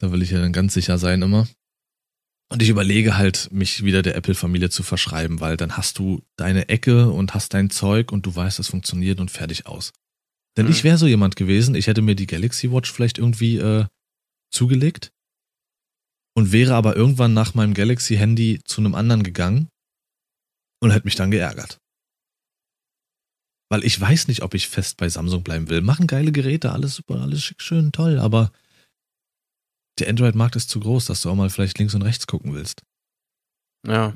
da 0.00 0.12
will 0.12 0.22
ich 0.22 0.30
ja 0.30 0.40
dann 0.40 0.52
ganz 0.52 0.74
sicher 0.74 0.98
sein 0.98 1.22
immer. 1.22 1.48
Und 2.50 2.62
ich 2.62 2.68
überlege 2.70 3.16
halt, 3.18 3.50
mich 3.52 3.84
wieder 3.84 4.00
der 4.02 4.14
Apple-Familie 4.16 4.70
zu 4.70 4.82
verschreiben, 4.82 5.40
weil 5.40 5.56
dann 5.56 5.76
hast 5.76 5.98
du 5.98 6.22
deine 6.36 6.68
Ecke 6.68 7.10
und 7.10 7.34
hast 7.34 7.52
dein 7.52 7.68
Zeug 7.68 8.10
und 8.10 8.24
du 8.26 8.34
weißt, 8.34 8.58
es 8.58 8.68
funktioniert 8.68 9.20
und 9.20 9.30
fertig 9.30 9.66
aus. 9.66 9.92
Denn 10.56 10.66
Mhm. 10.66 10.72
ich 10.72 10.82
wäre 10.84 10.98
so 10.98 11.06
jemand 11.06 11.36
gewesen, 11.36 11.74
ich 11.74 11.88
hätte 11.88 12.00
mir 12.00 12.14
die 12.14 12.26
Galaxy 12.26 12.72
Watch 12.72 12.90
vielleicht 12.92 13.18
irgendwie 13.18 13.58
äh, 13.58 13.86
zugelegt 14.50 15.12
und 16.34 16.52
wäre 16.52 16.74
aber 16.74 16.96
irgendwann 16.96 17.34
nach 17.34 17.54
meinem 17.54 17.74
Galaxy-Handy 17.74 18.60
zu 18.64 18.80
einem 18.80 18.94
anderen 18.94 19.24
gegangen 19.24 19.68
und 20.80 20.90
hätte 20.92 21.04
mich 21.06 21.16
dann 21.16 21.30
geärgert. 21.30 21.78
Weil 23.70 23.84
ich 23.84 24.00
weiß 24.00 24.28
nicht, 24.28 24.42
ob 24.42 24.54
ich 24.54 24.68
fest 24.68 24.96
bei 24.96 25.08
Samsung 25.08 25.42
bleiben 25.42 25.68
will. 25.68 25.82
Machen 25.82 26.06
geile 26.06 26.32
Geräte, 26.32 26.72
alles 26.72 26.94
super, 26.94 27.20
alles 27.20 27.42
schick, 27.42 27.60
schön, 27.60 27.92
toll, 27.92 28.18
aber 28.18 28.50
der 29.98 30.08
Android-Markt 30.08 30.56
ist 30.56 30.70
zu 30.70 30.80
groß, 30.80 31.06
dass 31.06 31.22
du 31.22 31.30
auch 31.30 31.34
mal 31.34 31.50
vielleicht 31.50 31.78
links 31.78 31.94
und 31.94 32.02
rechts 32.02 32.26
gucken 32.26 32.54
willst. 32.54 32.82
Ja. 33.86 34.14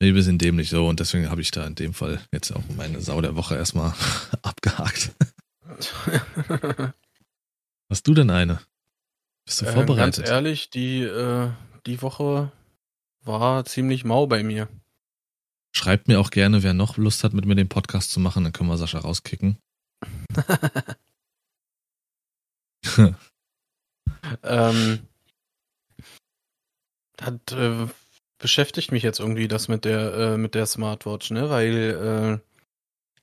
Nee, 0.00 0.14
wir 0.14 0.22
sind 0.22 0.40
dämlich 0.42 0.70
so 0.70 0.88
und 0.88 1.00
deswegen 1.00 1.28
habe 1.30 1.40
ich 1.40 1.50
da 1.50 1.66
in 1.66 1.74
dem 1.74 1.92
Fall 1.94 2.20
jetzt 2.32 2.50
auch 2.52 2.62
meine 2.76 3.00
Sau 3.00 3.20
der 3.20 3.36
Woche 3.36 3.56
erstmal 3.56 3.94
abgehakt. 4.42 5.12
Hast 7.90 8.06
du 8.06 8.14
denn 8.14 8.30
eine? 8.30 8.60
Bist 9.44 9.60
du 9.60 9.66
Äh, 9.66 9.72
vorbereitet? 9.72 10.16
Ganz 10.24 10.30
ehrlich, 10.30 10.70
die, 10.70 11.02
äh, 11.02 11.50
die 11.86 12.00
Woche 12.00 12.52
war 13.24 13.64
ziemlich 13.64 14.04
mau 14.04 14.26
bei 14.26 14.42
mir. 14.42 14.68
Schreibt 15.74 16.08
mir 16.08 16.20
auch 16.20 16.30
gerne, 16.30 16.62
wer 16.62 16.74
noch 16.74 16.98
Lust 16.98 17.24
hat, 17.24 17.32
mit 17.32 17.46
mir 17.46 17.54
den 17.54 17.68
Podcast 17.68 18.12
zu 18.12 18.20
machen, 18.20 18.44
dann 18.44 18.52
können 18.52 18.68
wir 18.68 18.76
Sascha 18.76 18.98
rauskicken. 18.98 19.56
ähm, 24.42 25.06
hat, 27.20 27.52
äh, 27.52 27.86
beschäftigt 28.38 28.92
mich 28.92 29.02
jetzt 29.02 29.20
irgendwie 29.20 29.48
das 29.48 29.68
mit 29.68 29.84
der, 29.84 30.14
äh, 30.14 30.36
mit 30.36 30.54
der 30.54 30.66
Smartwatch, 30.66 31.30
ne? 31.30 31.48
Weil 31.48 32.40
äh, 32.42 32.46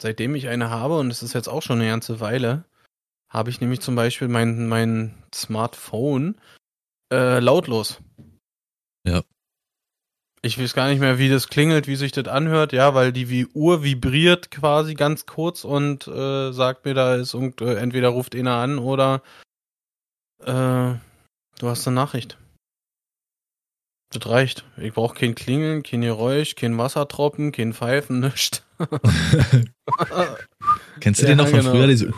seitdem 0.01 0.35
ich 0.35 0.47
eine 0.47 0.69
habe, 0.69 0.97
und 0.97 1.11
es 1.11 1.21
ist 1.21 1.33
jetzt 1.33 1.49
auch 1.49 1.61
schon 1.61 1.79
eine 1.79 1.89
ganze 1.89 2.19
Weile, 2.19 2.65
habe 3.29 3.51
ich 3.51 3.61
nämlich 3.61 3.81
zum 3.81 3.95
Beispiel 3.95 4.27
mein, 4.27 4.67
mein 4.67 5.23
Smartphone 5.33 6.39
äh, 7.11 7.39
lautlos. 7.39 8.01
Ja. 9.05 9.21
Ich 10.41 10.57
weiß 10.57 10.73
gar 10.73 10.87
nicht 10.87 10.99
mehr, 10.99 11.17
wie 11.17 11.27
das 11.29 11.49
klingelt, 11.49 11.87
wie 11.87 11.95
sich 11.97 12.11
das 12.13 12.27
anhört, 12.27 12.71
ja, 12.71 12.93
weil 12.93 13.11
die 13.11 13.29
wie 13.29 13.45
Uhr 13.47 13.83
vibriert 13.83 14.51
quasi 14.51 14.93
ganz 14.93 15.25
kurz 15.25 15.65
und 15.65 16.07
äh, 16.07 16.51
sagt 16.53 16.85
mir, 16.85 16.93
da 16.93 17.15
ist 17.15 17.33
irgend, 17.33 17.59
äh, 17.61 17.75
entweder 17.75 18.09
ruft 18.09 18.35
einer 18.35 18.55
an 18.55 18.79
oder 18.79 19.21
äh, 20.41 20.45
du 20.45 20.99
hast 21.63 21.85
eine 21.87 21.95
Nachricht. 21.95 22.37
Das 24.11 24.27
reicht. 24.27 24.63
Ich 24.77 24.93
brauche 24.93 25.13
kein 25.15 25.35
Klingeln, 25.35 25.83
kein 25.83 26.01
Geräusch, 26.01 26.55
kein 26.55 26.77
Wassertropfen, 26.77 27.51
kein 27.51 27.73
Pfeifen, 27.73 28.19
nichts. 28.21 28.63
Kennst 31.01 31.21
du 31.21 31.25
Ja, 31.25 31.31
den 31.31 31.37
noch 31.37 31.47
von 31.47 31.59
genau. 31.59 31.71
früher? 31.71 31.87
Diese, 31.87 32.13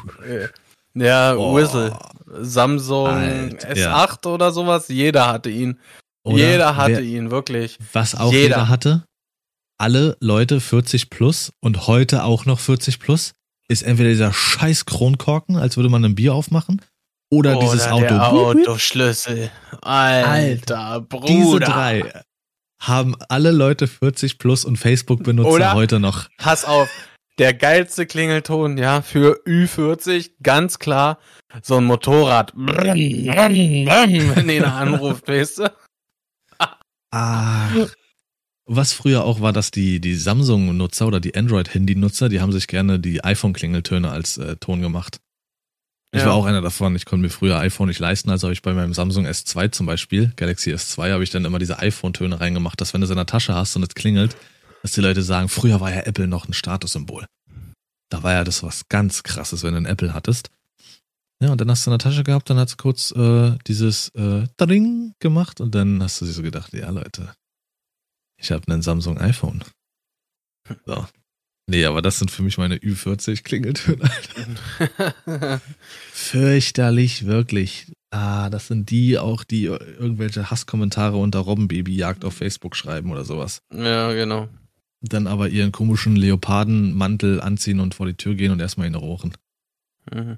Ja, 0.94 1.36
Oh, 1.36 1.56
Whistle. 1.56 1.98
Samsung 2.28 3.08
Alter, 3.08 3.70
S8 3.72 4.28
oder 4.28 4.52
sowas, 4.52 4.88
jeder 4.88 5.28
hatte 5.28 5.50
ihn. 5.50 5.80
Oder 6.24 6.52
jeder 6.52 6.76
hatte 6.76 6.94
wer, 6.94 7.02
ihn, 7.02 7.32
wirklich. 7.32 7.78
Was 7.94 8.16
auch 8.16 8.32
Jeder. 8.32 8.44
jeder. 8.44 8.70
hatte, 8.70 9.06
alle 9.78 10.18
Leute 10.20 10.60
40 10.60 11.10
plus 11.10 11.52
und 11.60 11.88
heute 11.88 12.24
auch 12.24 12.46
noch 12.46 12.60
40 12.60 13.00
plus, 13.00 13.34
ist 13.68 13.82
entweder 13.82 14.10
dieser 14.10 14.34
scheiß 14.34 14.86
Kronkorken, 14.86 15.56
als 15.56 15.78
würde 15.78 15.90
man 15.90 16.06
ein 16.06 16.16
Bier 16.16 16.36
aufmachen, 16.36 16.82
oder 17.32 17.58
dieses 17.58 17.88
Auto. 17.88 18.06
Der 18.06 18.32
Autoschlüssel. 18.32 19.50
Alter, 19.82 21.02
Bruder. 21.02 21.28
Diese 21.28 21.60
drei. 21.60 22.24
haben 22.80 23.16
alle 23.30 23.52
Leute 23.52 23.88
40 23.88 24.38
plus 24.38 24.66
und 24.66 24.78
Facebook-Benutzer 24.78 25.74
heute 25.74 26.00
noch. 26.00 26.28
Pass 26.38 26.66
auf, 26.66 26.90
der 27.40 27.54
geilste 27.54 28.06
Klingelton, 28.06 28.78
ja, 28.78 29.02
für 29.02 29.42
Ü40, 29.48 30.32
ganz 30.44 30.78
klar, 30.78 31.18
so 31.64 31.78
ein 31.78 31.86
Motorrad. 31.86 32.52
wenn 32.56 34.48
den 34.48 34.66
anruft, 34.66 35.28
weißt 35.28 35.60
du? 35.60 35.72
Ah. 37.12 37.70
Was 38.66 38.94
früher 38.94 39.24
auch 39.24 39.42
war, 39.42 39.54
dass 39.54 39.72
die, 39.72 40.00
die 40.00 40.16
Samsung-Nutzer 40.16 41.08
oder 41.08 41.20
die 41.20 41.36
Android-Handy-Nutzer, 41.36 42.30
die 42.30 42.40
haben 42.40 42.52
sich 42.52 42.68
gerne 42.68 43.00
die 43.00 43.24
iPhone-Klingeltöne 43.24 44.10
als 44.10 44.38
äh, 44.38 44.56
Ton 44.58 44.82
gemacht. 44.82 45.20
Ich 46.14 46.22
ja. 46.22 46.28
war 46.28 46.34
auch 46.34 46.46
einer 46.46 46.62
davon. 46.62 46.96
Ich 46.96 47.06
konnte 47.06 47.24
mir 47.24 47.30
früher 47.30 47.58
iPhone 47.60 47.88
nicht 47.88 48.00
leisten, 48.00 48.30
also 48.30 48.48
habe 48.48 48.54
ich 48.54 48.62
bei 48.62 48.74
meinem 48.74 48.94
Samsung 48.94 49.26
S2 49.26 49.72
zum 49.72 49.86
Beispiel, 49.86 50.34
Galaxy 50.36 50.74
S2, 50.74 51.14
habe 51.14 51.24
ich 51.24 51.30
dann 51.30 51.46
immer 51.46 51.60
diese 51.60 51.80
iPhone-Töne 51.80 52.40
reingemacht, 52.40 52.80
dass 52.82 52.94
wenn 52.94 53.02
du 53.02 53.06
es 53.06 53.12
in 53.12 53.18
der 53.18 53.26
Tasche 53.26 53.56
hast 53.56 53.76
und 53.76 53.84
es 53.84 53.96
klingelt, 53.96 54.36
dass 54.82 54.92
die 54.92 55.02
Leute 55.02 55.22
sagen, 55.22 55.48
früher 55.48 55.80
war 55.80 55.94
ja 55.94 56.02
Apple 56.02 56.28
noch 56.28 56.48
ein 56.48 56.54
Statussymbol. 56.54 57.26
Da 58.10 58.24
war 58.24 58.34
ja 58.34 58.44
das 58.44 58.62
was 58.62 58.90
ganz 58.90 59.24
krasses, 59.24 59.64
wenn 59.64 59.72
du 59.74 59.78
ein 59.78 59.86
Apple 59.86 60.14
hattest. 60.14 60.50
Ja, 61.42 61.52
und 61.52 61.60
dann 61.60 61.72
hast 61.72 61.86
du 61.86 61.90
in 61.90 61.98
der 61.98 62.00
Tasche 62.00 62.24
gehabt, 62.24 62.50
dann 62.50 62.58
hat 62.58 62.70
es 62.70 62.78
kurz 62.78 63.12
äh, 63.12 63.58
dieses 63.68 64.10
äh, 64.10 64.48
Dring 64.58 65.14
gemacht 65.20 65.60
und 65.60 65.74
dann 65.74 66.02
hast 66.02 66.22
du 66.22 66.26
dir 66.26 66.32
so 66.32 66.44
gedacht, 66.44 66.74
ja 66.74 66.90
Leute, 66.90 67.34
ich 68.40 68.52
habe 68.52 68.72
einen 68.72 68.82
Samsung 68.82 69.18
iPhone. 69.18 69.64
So, 70.86 71.06
Nee, 71.72 71.86
aber 71.86 72.02
das 72.02 72.20
sind 72.20 72.32
für 72.32 72.44
mich 72.44 72.58
meine 72.58 72.76
Ü40 72.76 73.44
Klingeltöne. 73.44 74.10
Fürchterlich, 76.12 77.26
wirklich. 77.26 77.92
Ah, 78.10 78.50
das 78.50 78.68
sind 78.68 78.90
die 78.90 79.18
auch, 79.18 79.46
die 79.46 79.66
irgendwelche 79.66 80.52
Hasskommentare 80.52 81.16
unter 81.16 81.40
Robbenbabyjagd 81.40 82.26
auf 82.26 82.34
Facebook 82.34 82.76
schreiben 82.76 83.10
oder 83.10 83.24
sowas. 83.24 83.62
Ja, 83.74 84.12
genau. 84.12 84.50
Dann 85.00 85.28
aber 85.28 85.48
ihren 85.48 85.72
komischen 85.72 86.18
Leopardenmantel 86.18 87.40
anziehen 87.40 87.80
und 87.80 87.96
vor 87.96 88.06
die 88.06 88.16
Tür 88.16 88.36
gehen 88.36 88.52
und 88.52 88.60
erstmal 88.60 88.88
ihn 88.88 88.96
rochen. 88.96 89.34
Mhm. 90.12 90.38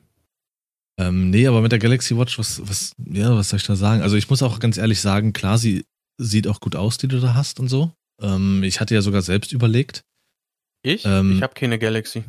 Ähm, 1.00 1.30
nee, 1.32 1.48
aber 1.48 1.62
mit 1.62 1.72
der 1.72 1.80
Galaxy 1.80 2.18
Watch, 2.18 2.38
was, 2.38 2.62
was, 2.68 2.94
ja, 3.06 3.36
was 3.36 3.50
soll 3.50 3.58
ich 3.58 3.66
da 3.66 3.76
sagen? 3.76 4.02
Also 4.02 4.16
ich 4.16 4.30
muss 4.30 4.44
auch 4.44 4.60
ganz 4.60 4.78
ehrlich 4.78 5.02
sagen, 5.02 5.34
klar, 5.34 5.58
sie 5.58 5.86
sieht 6.18 6.48
auch 6.48 6.60
gut 6.60 6.76
aus, 6.76 6.98
die 6.98 7.08
du 7.08 7.20
da 7.20 7.34
hast 7.34 7.60
und 7.60 7.68
so. 7.68 7.92
Ähm, 8.22 8.64
ich 8.64 8.80
hatte 8.80 8.94
ja 8.94 9.02
sogar 9.02 9.24
selbst 9.24 9.52
überlegt, 9.52 10.04
ich? 10.84 11.06
Ähm, 11.06 11.38
ich 11.38 11.42
habe 11.42 11.54
keine 11.54 11.80
Galaxy. 11.80 12.24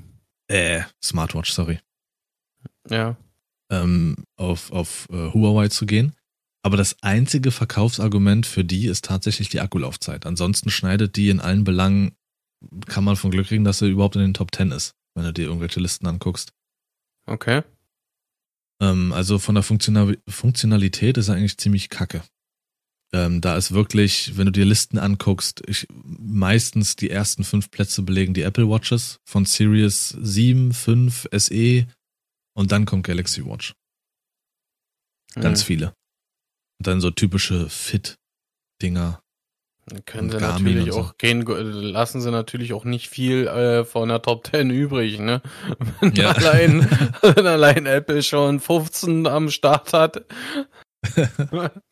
Äh, 0.49 0.83
Smartwatch, 1.03 1.51
sorry. 1.51 1.81
Ja. 2.89 3.17
Ähm, 3.71 4.25
auf 4.37 4.71
auf 4.71 5.09
äh, 5.11 5.33
Huawei 5.33 5.69
zu 5.69 5.87
gehen. 5.87 6.15
Aber 6.63 6.77
das 6.77 6.97
einzige 7.03 7.51
Verkaufsargument 7.51 8.47
für 8.47 8.65
die 8.65 8.87
ist 8.87 9.05
tatsächlich 9.05 9.49
die 9.51 9.61
Akkulaufzeit. 9.61 10.25
Ansonsten 10.25 10.71
schneidet 10.71 11.17
die 11.17 11.29
in 11.29 11.41
allen 11.41 11.65
Belangen, 11.65 12.15
kann 12.87 13.05
man 13.05 13.17
von 13.17 13.31
Glück 13.31 13.49
kriegen, 13.49 13.65
dass 13.65 13.81
sie 13.81 13.91
überhaupt 13.91 14.17
in 14.17 14.23
den 14.23 14.35
Top 14.35 14.55
10 14.55 14.71
ist, 14.71 14.95
wenn 15.15 15.25
du 15.25 15.33
dir 15.33 15.47
irgendwelche 15.47 15.81
Listen 15.81 16.07
anguckst. 16.07 16.53
Okay. 17.27 17.63
Ähm, 18.85 19.13
also 19.13 19.39
von 19.39 19.55
der 19.55 19.65
Funktional 19.65 20.19
Funktionalität 20.29 21.17
ist 21.17 21.29
er 21.29 21.37
eigentlich 21.37 21.59
ziemlich 21.59 21.89
kacke. 21.89 22.23
Ähm, 23.13 23.41
da 23.41 23.57
ist 23.57 23.73
wirklich, 23.73 24.37
wenn 24.37 24.47
du 24.47 24.53
dir 24.53 24.65
Listen 24.65 24.99
anguckst, 24.99 25.63
ich, 25.69 25.87
meistens 26.03 26.97
die 26.97 27.11
ersten 27.11 27.45
fünf 27.45 27.71
Plätze 27.71 28.03
belegen 28.03 28.35
die 28.35 28.43
Apple 28.43 28.69
Watches 28.69 29.21
von 29.25 29.45
Series 29.45 30.09
7, 30.21 30.73
5, 30.73 31.29
SE 31.33 31.87
und 32.57 32.73
dann 32.73 32.87
kommt 32.87 33.07
Galaxy 33.07 33.45
Watch. 33.47 33.75
Ganz 35.35 35.63
mhm. 35.63 35.67
viele. 35.67 35.87
Und 36.81 36.87
dann 36.89 37.01
so 37.01 37.11
typische 37.11 37.69
Fit-Dinger. 37.71 39.21
Können 40.07 40.31
sie 40.31 40.39
natürlich 40.39 40.93
so. 40.93 41.01
auch 41.01 41.19
gehen, 41.19 41.43
lassen 41.43 42.21
sie 42.23 42.31
natürlich 42.31 42.73
auch 42.73 42.85
nicht 42.85 43.09
viel 43.09 43.47
äh, 43.47 43.85
von 43.85 44.09
der 44.09 44.23
Top 44.23 44.47
10 44.47 44.71
übrig, 44.71 45.19
ne? 45.19 45.43
Wenn, 46.01 46.15
ja. 46.15 46.31
allein, 46.31 46.89
wenn 47.21 47.47
allein 47.47 47.87
Apple 47.87 48.23
schon 48.23 48.61
15 48.61 49.27
am 49.27 49.51
Start 49.51 49.93
hat. 49.93 50.25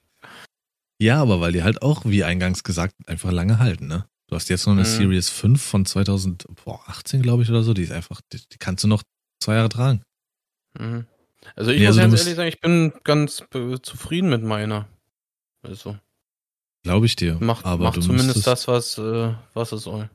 Ja, 1.02 1.20
aber 1.20 1.40
weil 1.40 1.50
die 1.50 1.64
halt 1.64 1.82
auch, 1.82 2.04
wie 2.04 2.22
eingangs 2.22 2.62
gesagt, 2.62 2.94
einfach 3.08 3.32
lange 3.32 3.58
halten, 3.58 3.88
ne? 3.88 4.06
Du 4.28 4.36
hast 4.36 4.48
jetzt 4.48 4.66
noch 4.66 4.72
eine 4.72 4.82
mhm. 4.82 4.86
Series 4.86 5.30
5 5.30 5.60
von 5.60 5.84
2018, 5.84 7.22
glaube 7.22 7.42
ich, 7.42 7.50
oder 7.50 7.64
so. 7.64 7.74
Die 7.74 7.82
ist 7.82 7.90
einfach, 7.90 8.20
die, 8.32 8.38
die, 8.38 8.58
kannst 8.58 8.84
du 8.84 8.88
noch 8.88 9.02
zwei 9.42 9.56
Jahre 9.56 9.68
tragen. 9.68 10.04
Mhm. 10.78 11.06
Also 11.56 11.72
ich 11.72 11.80
nee, 11.80 11.86
muss 11.88 11.98
also 11.98 12.08
ganz 12.08 12.20
ehrlich 12.20 12.36
sagen, 12.36 12.48
ich 12.48 12.60
bin 12.60 12.92
ganz 13.02 13.42
zufrieden 13.82 14.30
mit 14.30 14.44
meiner. 14.44 14.88
Also. 15.62 15.98
Glaube 16.82 17.06
ich 17.06 17.16
dir. 17.16 17.38
Macht, 17.40 17.64
aber 17.64 17.84
macht 17.84 18.02
zumindest 18.02 18.46
das, 18.46 18.66
was, 18.66 18.98
äh, 18.98 19.34
was 19.54 19.72
es 19.72 19.82
soll. 19.82 20.10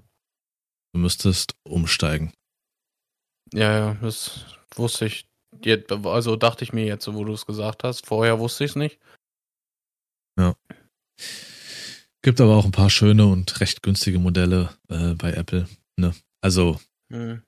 Du 0.93 0.99
müsstest 0.99 1.55
umsteigen. 1.63 2.33
Ja, 3.53 3.71
ja, 3.71 3.93
das 4.01 4.45
wusste 4.75 5.05
ich. 5.05 5.27
Also 6.03 6.35
dachte 6.35 6.63
ich 6.63 6.73
mir 6.73 6.85
jetzt, 6.85 7.11
wo 7.11 7.23
du 7.23 7.33
es 7.33 7.45
gesagt 7.45 7.83
hast. 7.83 8.05
Vorher 8.05 8.39
wusste 8.39 8.65
ich 8.65 8.71
es 8.71 8.75
nicht. 8.75 8.99
Ja. 10.37 10.55
Gibt 12.21 12.41
aber 12.41 12.57
auch 12.57 12.65
ein 12.65 12.71
paar 12.71 12.89
schöne 12.89 13.25
und 13.25 13.59
recht 13.61 13.81
günstige 13.81 14.19
Modelle 14.19 14.69
äh, 14.89 15.13
bei 15.13 15.31
Apple. 15.31 15.67
Ne? 15.95 16.13
Also, 16.41 16.79
hm. 17.09 17.41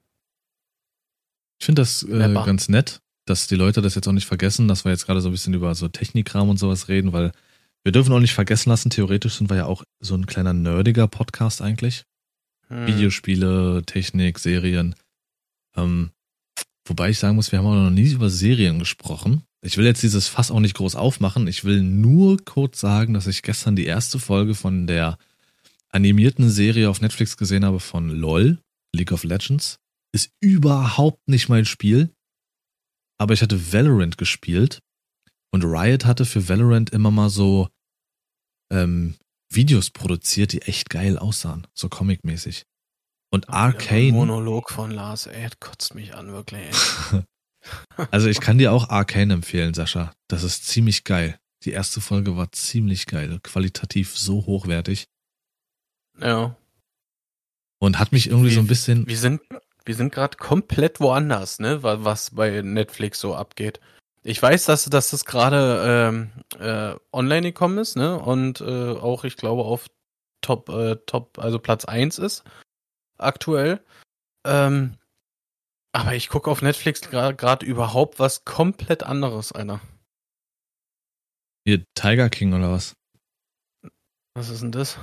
ich 1.60 1.66
finde 1.66 1.82
das 1.82 2.04
äh, 2.04 2.34
ganz 2.34 2.70
nett, 2.70 3.02
dass 3.26 3.48
die 3.48 3.56
Leute 3.56 3.82
das 3.82 3.96
jetzt 3.96 4.08
auch 4.08 4.14
nicht 4.14 4.26
vergessen, 4.26 4.68
dass 4.68 4.86
wir 4.86 4.92
jetzt 4.92 5.06
gerade 5.06 5.22
so 5.22 5.30
ein 5.30 5.34
bisschen 5.34 5.54
über 5.54 5.76
so 5.76 5.88
Technikkram 5.88 6.50
und 6.50 6.58
sowas 6.58 6.88
reden, 6.88 7.14
weil 7.14 7.34
wir 7.84 7.92
dürfen 7.92 8.14
auch 8.14 8.20
nicht 8.20 8.34
vergessen 8.34 8.70
lassen, 8.70 8.90
theoretisch 8.90 9.36
sind 9.36 9.50
wir 9.50 9.58
ja 9.58 9.66
auch 9.66 9.84
so 10.00 10.16
ein 10.16 10.26
kleiner 10.26 10.54
nerdiger 10.54 11.08
Podcast 11.08 11.62
eigentlich. 11.62 12.04
Hm. 12.68 12.88
Videospiele, 12.88 13.84
Technik, 13.86 14.40
Serien. 14.40 14.96
Ähm, 15.76 16.12
wobei 16.86 17.10
ich 17.10 17.20
sagen 17.20 17.36
muss, 17.36 17.52
wir 17.52 17.60
haben 17.60 17.66
auch 17.66 17.76
noch 17.76 17.90
nie 17.90 18.12
über 18.12 18.30
Serien 18.30 18.80
gesprochen. 18.80 19.44
Ich 19.62 19.78
will 19.78 19.86
jetzt 19.86 20.04
dieses 20.04 20.28
Fass 20.28 20.52
auch 20.52 20.60
nicht 20.60 20.76
groß 20.76 20.96
aufmachen. 20.96 21.48
Ich 21.48 21.64
will 21.64 21.82
nur 21.82 22.38
kurz 22.44 22.80
sagen, 22.80 23.14
dass 23.14 23.28
ich 23.28 23.42
gestern 23.42 23.76
die 23.76 23.86
erste 23.86 24.20
Folge 24.20 24.56
von 24.56 24.88
der 24.88 25.18
animierten 25.90 26.50
Serie 26.50 26.90
auf 26.90 27.02
Netflix 27.02 27.38
gesehen 27.38 27.66
habe 27.66 27.80
von 27.80 28.10
LOL, 28.10 28.60
League 28.94 29.12
of 29.12 29.24
Legends. 29.24 29.80
Ist 30.12 30.32
überhaupt 30.40 31.28
nicht 31.28 31.50
mein 31.50 31.66
Spiel. 31.66 32.10
Aber 33.18 33.34
ich 33.34 33.42
hatte 33.42 33.74
Valorant 33.74 34.18
gespielt 34.18 34.80
und 35.52 35.64
Riot 35.64 36.06
hatte 36.06 36.26
für 36.26 36.48
Valorant 36.48 36.92
immer 36.92 37.12
mal 37.12 37.30
so 37.30 37.70
ähm, 38.72 39.16
Videos 39.52 39.90
produziert, 39.90 40.54
die 40.54 40.62
echt 40.62 40.90
geil 40.90 41.18
aussahen, 41.18 41.68
so 41.74 41.90
comicmäßig. 41.90 42.66
Und 43.32 43.50
Arcane. 43.50 44.12
Monolog 44.12 44.72
von 44.72 44.92
Lars, 44.92 45.28
ey, 45.28 45.50
kotzt 45.60 45.96
mich 45.96 46.16
an, 46.16 46.32
wirklich. 46.32 46.76
Also 48.12 48.30
ich 48.30 48.40
kann 48.40 48.58
dir 48.58 48.72
auch 48.72 48.90
Arcane 48.90 49.34
empfehlen, 49.34 49.74
Sascha. 49.74 50.14
Das 50.30 50.44
ist 50.44 50.66
ziemlich 50.66 51.04
geil. 51.04 51.38
Die 51.64 51.72
erste 51.72 52.00
Folge 52.00 52.38
war 52.38 52.52
ziemlich 52.54 53.06
geil, 53.06 53.38
qualitativ 53.44 54.18
so 54.18 54.46
hochwertig. 54.46 55.08
Ja. 56.22 56.56
Und 57.80 58.00
hat 58.00 58.14
mich 58.14 58.28
irgendwie 58.28 58.50
wir, 58.50 58.56
so 58.56 58.62
ein 58.62 58.68
bisschen. 58.68 59.06
Wir 59.08 59.18
sind, 59.18 59.42
wir 59.84 59.96
sind 59.96 60.14
gerade 60.14 60.38
komplett 60.38 61.02
woanders, 61.02 61.60
ne, 61.60 61.84
was 61.84 62.32
bei 62.32 62.62
Netflix 62.62 63.20
so 63.20 63.36
abgeht. 63.36 63.80
Ich 64.24 64.42
weiß, 64.42 64.66
dass, 64.66 64.86
dass 64.86 65.12
das 65.12 65.26
gerade 65.26 66.10
ähm, 66.10 66.32
äh, 66.60 66.96
online 67.14 67.48
gekommen 67.48 67.78
ist, 67.78 67.96
ne? 67.96 68.20
Und 68.20 68.62
äh, 68.62 68.92
auch, 68.92 69.24
ich 69.24 69.38
glaube, 69.38 69.64
auf 69.64 69.88
Top, 70.42 70.70
äh, 70.70 70.98
Top, 71.06 71.40
also 71.40 71.60
Platz 71.60 71.86
1 71.86 72.20
ist 72.20 72.44
aktuell. 73.18 73.82
Ähm, 74.46 74.96
aber 75.92 76.16
ich 76.16 76.30
gucke 76.30 76.50
auf 76.52 76.62
Netflix 76.62 77.02
gerade 77.02 77.66
überhaupt 77.66 78.20
was 78.20 78.46
komplett 78.46 79.04
anderes, 79.04 79.52
Alter. 79.52 79.82
Hier 81.66 81.84
Tiger 81.96 82.30
King 82.30 82.54
oder 82.54 82.72
was? 82.72 82.94
Was 84.36 84.50
ist 84.50 84.62
denn 84.62 84.72
das? 84.72 84.98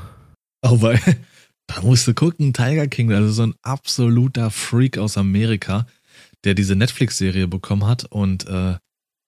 Oh, 0.62 0.80
weil 0.80 0.98
da 1.66 1.82
musst 1.82 2.06
du 2.06 2.14
gucken, 2.14 2.52
Tiger 2.52 2.86
King, 2.86 3.10
ist 3.10 3.36
so 3.36 3.46
ein 3.46 3.54
absoluter 3.62 4.50
Freak 4.50 4.98
aus 4.98 5.18
Amerika, 5.18 5.86
der 6.44 6.54
diese 6.54 6.76
Netflix-Serie 6.76 7.48
bekommen 7.48 7.86
hat 7.86 8.04
und 8.04 8.46
äh, 8.46 8.76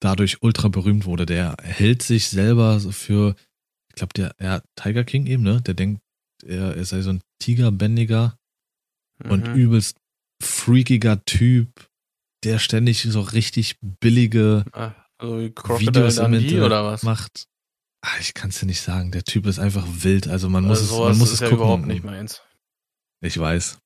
dadurch 0.00 0.42
ultra 0.42 0.68
berühmt 0.68 1.06
wurde. 1.06 1.26
Der 1.26 1.56
hält 1.62 2.02
sich 2.02 2.28
selber 2.28 2.80
so 2.80 2.92
für, 2.92 3.34
ich 3.88 3.96
glaube, 3.96 4.12
der, 4.14 4.34
ja, 4.40 4.62
Tiger 4.76 5.04
King 5.04 5.26
eben, 5.26 5.42
ne? 5.42 5.60
Der 5.62 5.74
denkt, 5.74 6.00
er, 6.44 6.76
er 6.76 6.84
sei 6.84 7.02
so 7.02 7.10
ein 7.10 7.22
Tigerbändiger 7.40 8.38
mhm. 9.22 9.30
und 9.30 9.48
übelst 9.48 9.98
freakiger 10.42 11.24
Typ, 11.24 11.88
der 12.44 12.58
ständig 12.58 13.02
so 13.02 13.20
richtig 13.20 13.76
billige 13.80 14.64
ah, 14.72 14.94
also 15.18 15.38
Videos 15.78 16.18
im 16.18 16.34
Internet 16.34 16.62
oder 16.62 16.84
was? 16.84 17.02
macht. 17.02 17.46
Ach, 18.00 18.20
ich 18.20 18.34
kann 18.34 18.50
es 18.50 18.60
dir 18.60 18.66
nicht 18.66 18.80
sagen. 18.80 19.10
Der 19.10 19.24
Typ 19.24 19.46
ist 19.46 19.58
einfach 19.58 19.84
wild. 19.88 20.28
Also 20.28 20.48
man 20.48 20.64
muss 20.64 20.80
also 20.80 21.02
es, 21.02 21.08
man 21.10 21.18
muss 21.18 21.32
es 21.32 21.40
ja 21.40 21.48
gucken. 21.48 21.64
überhaupt 21.64 21.86
nicht 21.86 22.04
meins. 22.04 22.40
Ich 23.20 23.36
weiß. 23.36 23.78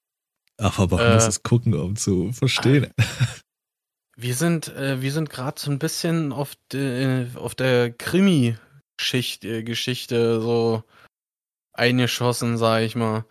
Aber 0.59 0.99
man 0.99 1.13
äh, 1.13 1.15
muss 1.15 1.27
es 1.27 1.43
gucken, 1.43 1.73
um 1.75 1.97
zu 1.97 2.31
verstehen. 2.33 2.93
Wir 4.17 4.35
sind, 4.35 4.69
äh, 4.69 5.01
wir 5.01 5.13
sind 5.13 5.31
gerade 5.31 5.59
so 5.61 5.71
ein 5.71 5.79
bisschen 5.79 6.33
auf, 6.33 6.55
de, 6.73 7.35
auf 7.37 7.55
der 7.55 7.93
Krimi-Geschichte, 7.93 9.49
äh, 9.49 10.41
so 10.41 10.85
eingeschossen, 11.73 12.59
sag 12.59 12.83
ich 12.83 12.95
mal. 12.95 13.25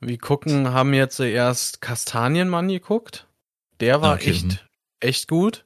Wir 0.00 0.18
gucken, 0.18 0.72
haben 0.72 0.92
jetzt 0.94 1.20
erst 1.20 1.80
Kastanienmann 1.80 2.68
geguckt. 2.68 3.26
Der 3.80 4.02
war 4.02 4.16
Okay, 4.16 4.30
echt, 4.30 4.66
echt 5.00 5.28
gut. 5.28 5.64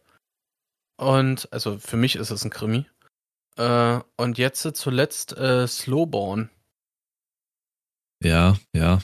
Und, 0.97 1.51
also 1.53 1.79
für 1.79 1.97
mich 1.97 2.17
ist 2.17 2.31
es 2.31 2.45
ein 2.45 2.51
Krimi. 2.51 2.87
Äh, 3.57 4.01
und 4.17 4.39
jetzt 4.39 4.63
zuletzt 4.77 5.37
äh, 5.37 5.67
Slowborn 5.67 6.51
Ja, 8.23 8.57
ja. 8.75 9.01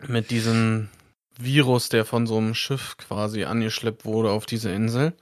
mit 0.00 0.30
diesem 0.30 0.88
Virus, 1.38 1.88
der 1.88 2.04
von 2.04 2.26
so 2.26 2.36
einem 2.38 2.54
Schiff 2.54 2.96
quasi 2.96 3.44
angeschleppt 3.44 4.04
wurde 4.04 4.30
auf 4.30 4.44
diese 4.46 4.70
Insel. 4.70 5.16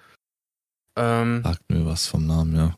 Ähm, 0.97 1.43
Sagt 1.45 1.71
mir 1.71 1.85
was 1.87 2.07
vom 2.07 2.27
Namen, 2.27 2.57
ja. 2.57 2.77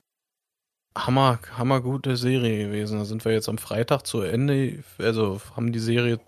Hammer, 0.97 1.39
hammergute 1.57 2.17
Serie 2.17 2.67
gewesen. 2.67 2.99
Da 2.99 3.05
sind 3.05 3.25
wir 3.25 3.33
jetzt 3.33 3.49
am 3.49 3.59
Freitag 3.59 4.03
zu 4.07 4.21
Ende, 4.23 4.83
also 4.99 5.41
haben 5.55 5.73
die 5.73 5.79
Serie 5.79 6.19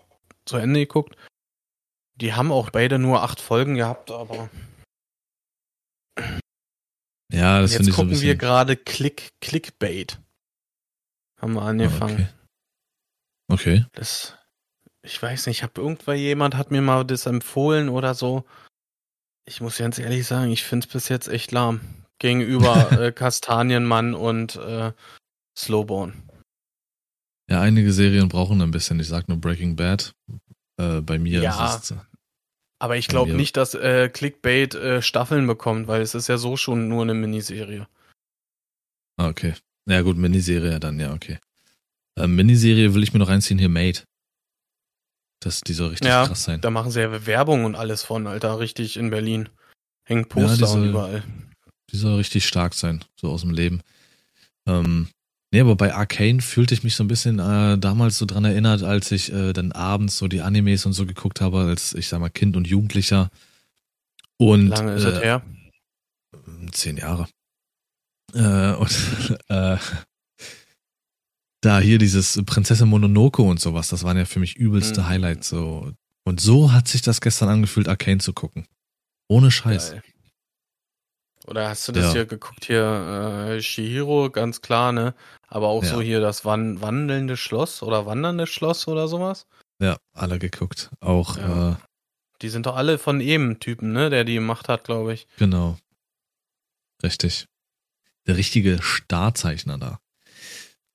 zu 0.45 0.55
Ende 0.57 0.79
geguckt. 0.81 1.17
Die 2.15 2.33
haben 2.33 2.51
auch 2.51 2.69
beide 2.69 2.97
nur 2.99 3.23
acht 3.23 3.41
Folgen 3.41 3.75
gehabt, 3.75 4.11
aber 4.11 4.49
Ja, 7.33 7.61
das 7.61 7.71
jetzt 7.71 7.77
finde 7.77 7.89
ich 7.89 7.95
so 7.95 8.01
ein 8.01 8.05
gucken 8.05 8.09
bisschen. 8.11 8.27
wir 8.27 8.35
gerade 8.35 8.77
Click, 8.77 9.31
Clickbait. 9.41 10.19
Haben 11.41 11.53
wir 11.53 11.61
Ah, 11.63 11.67
angefangen. 11.69 12.29
okay. 13.49 13.79
okay. 13.79 13.85
Das, 13.93 14.37
ich 15.03 15.21
weiß 15.21 15.47
nicht, 15.47 15.63
hab 15.63 15.77
irgendwann 15.77 16.17
jemand 16.17 16.55
hat 16.55 16.71
mir 16.71 16.81
mal 16.81 17.03
das 17.03 17.25
empfohlen 17.25 17.89
oder 17.89 18.13
so. 18.13 18.45
Ich 19.45 19.61
muss 19.61 19.77
ganz 19.77 19.97
ehrlich 19.97 20.27
sagen, 20.27 20.51
ich 20.51 20.63
finde 20.63 20.85
es 20.85 20.93
bis 20.93 21.09
jetzt 21.09 21.27
echt 21.27 21.51
lahm. 21.51 21.81
Gegenüber 22.19 22.91
äh, 23.01 23.11
Kastanienmann 23.11 24.13
und 24.13 24.55
äh, 24.57 24.91
Slowborn. 25.57 26.13
Ja, 27.49 27.61
einige 27.61 27.91
Serien 27.91 28.29
brauchen 28.29 28.61
ein 28.61 28.71
bisschen. 28.71 28.99
Ich 28.99 29.07
sag 29.07 29.27
nur 29.27 29.37
Breaking 29.37 29.75
Bad. 29.75 30.13
Äh, 30.77 31.01
bei 31.01 31.17
mir 31.19 31.41
Ja. 31.41 31.75
ist 31.75 31.91
es. 31.91 31.97
Aber 32.79 32.97
ich 32.97 33.07
glaube 33.07 33.33
nicht, 33.33 33.57
dass 33.57 33.75
äh, 33.75 34.09
Clickbait 34.09 34.73
äh, 34.73 35.01
Staffeln 35.03 35.45
bekommt, 35.45 35.87
weil 35.87 36.01
es 36.01 36.15
ist 36.15 36.27
ja 36.27 36.37
so 36.37 36.57
schon 36.57 36.87
nur 36.87 37.03
eine 37.03 37.13
Miniserie. 37.13 37.87
Ah, 39.17 39.27
okay. 39.27 39.53
Ja, 39.87 40.01
gut, 40.01 40.17
Miniserie 40.17 40.79
dann, 40.79 40.99
ja, 40.99 41.13
okay. 41.13 41.39
Äh, 42.17 42.25
Miniserie 42.25 42.93
will 42.95 43.03
ich 43.03 43.13
mir 43.13 43.19
noch 43.19 43.27
reinziehen 43.29 43.59
hier, 43.59 43.69
Made. 43.69 43.99
Das, 45.41 45.61
die 45.61 45.73
soll 45.73 45.89
richtig 45.89 46.07
Ja, 46.07 46.25
krass 46.27 46.43
sein. 46.43 46.61
Da 46.61 46.69
machen 46.69 46.91
sie 46.91 47.01
ja 47.01 47.25
Werbung 47.25 47.65
und 47.65 47.75
alles 47.75 48.03
von, 48.03 48.27
Alter, 48.27 48.59
richtig 48.59 48.95
in 48.95 49.09
Berlin. 49.09 49.49
Hängen 50.05 50.21
Ja, 50.23 50.27
Poster 50.27 50.55
diese- 50.57 50.77
und 50.77 50.89
überall. 50.89 51.23
Die 51.91 51.97
soll 51.97 52.15
richtig 52.15 52.47
stark 52.47 52.73
sein, 52.73 53.03
so 53.15 53.29
aus 53.31 53.41
dem 53.41 53.49
Leben. 53.49 53.81
Ähm, 54.67 55.09
nee, 55.51 55.59
aber 55.59 55.75
bei 55.75 55.93
Arcane 55.93 56.41
fühlte 56.41 56.73
ich 56.73 56.83
mich 56.83 56.95
so 56.95 57.03
ein 57.03 57.07
bisschen 57.07 57.39
äh, 57.39 57.77
damals 57.77 58.17
so 58.17 58.25
dran 58.25 58.45
erinnert, 58.45 58.83
als 58.83 59.11
ich 59.11 59.33
äh, 59.33 59.51
dann 59.51 59.71
abends 59.73 60.17
so 60.17 60.27
die 60.27 60.41
Animes 60.41 60.85
und 60.85 60.93
so 60.93 61.05
geguckt 61.05 61.41
habe, 61.41 61.61
als 61.61 61.93
ich 61.93 62.07
sag 62.07 62.19
mal 62.21 62.29
Kind 62.29 62.55
und 62.55 62.67
Jugendlicher. 62.67 63.29
Und 64.37 64.67
Lange 64.67 64.93
ist 64.93 65.03
äh, 65.03 65.09
es 65.09 65.21
her. 65.21 65.41
zehn 66.71 66.97
Jahre. 66.97 67.27
Äh, 68.33 68.73
und 68.75 68.91
äh, 69.49 69.77
da 71.61 71.79
hier 71.79 71.97
dieses 71.99 72.41
Prinzessin 72.45 72.89
Mononoke 72.89 73.41
und 73.41 73.59
sowas, 73.59 73.89
das 73.89 74.03
waren 74.03 74.17
ja 74.17 74.25
für 74.25 74.39
mich 74.39 74.55
übelste 74.57 75.01
Mhm. 75.01 75.07
Highlights. 75.09 75.49
So. 75.49 75.91
Und 76.23 76.39
so 76.41 76.71
hat 76.71 76.87
sich 76.87 77.01
das 77.01 77.21
gestern 77.21 77.49
angefühlt, 77.49 77.87
Arcane 77.87 78.19
zu 78.19 78.33
gucken. 78.33 78.67
Ohne 79.27 79.49
Scheiß. 79.51 79.91
Geil. 79.91 80.03
Oder 81.47 81.69
hast 81.69 81.87
du 81.87 81.91
das 81.91 82.05
Ja. 82.05 82.11
hier 82.13 82.25
geguckt, 82.27 82.65
hier 82.65 82.83
äh, 83.57 83.61
Shihiro, 83.61 84.29
ganz 84.29 84.61
klar, 84.61 84.91
ne? 84.91 85.15
Aber 85.47 85.67
auch 85.69 85.83
so 85.83 85.97
Ja. 85.99 86.05
hier 86.05 86.19
das 86.21 86.45
wan 86.45 86.81
wandelnde 86.81 87.35
Schloss 87.35 87.81
oder 87.81 88.05
wandernde 88.05 88.45
Schloss 88.45 88.87
oder 88.87 89.07
sowas. 89.07 89.47
Ja, 89.81 89.97
alle 90.13 90.37
geguckt. 90.37 90.91
Auch, 90.99 91.37
Ja. 91.37 91.71
äh, 91.71 91.75
Die 92.43 92.49
sind 92.49 92.65
doch 92.65 92.75
alle 92.75 92.97
von 92.97 93.21
eben 93.21 93.59
Typen, 93.59 93.91
ne? 93.91 94.09
Der 94.09 94.23
die 94.23 94.33
gemacht 94.35 94.67
hat, 94.67 94.83
glaube 94.83 95.13
ich. 95.13 95.27
genau. 95.37 95.77
Richtig. 97.03 97.45
Der 98.27 98.37
richtige 98.37 98.81
Starzeichner 98.81 99.77
da. 99.79 99.99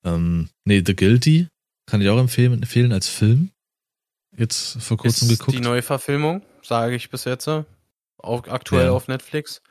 Ähm, 0.07 0.49
nee, 0.65 0.83
The 0.87 0.95
Guilty 0.97 1.49
kann 1.89 2.01
ich 2.01 2.09
auch 2.09 2.19
empfehlen, 2.19 2.53
empfehlen 2.55 2.93
als 2.93 3.09
Film. 3.09 3.51
Jetzt 4.37 4.81
vor 4.83 4.97
kurzem 4.97 5.29
ist 5.31 5.39
geguckt. 5.39 5.57
die 5.57 5.63
Neuverfilmung, 5.63 6.43
sage 6.63 6.95
ich 6.95 7.11
bis 7.11 7.25
jetzt. 7.25 7.49
Auch 7.49 8.47
aktuell 8.49 8.87
Ja. 8.87 8.93
auf 8.93 9.09
Netflix. 9.09 9.63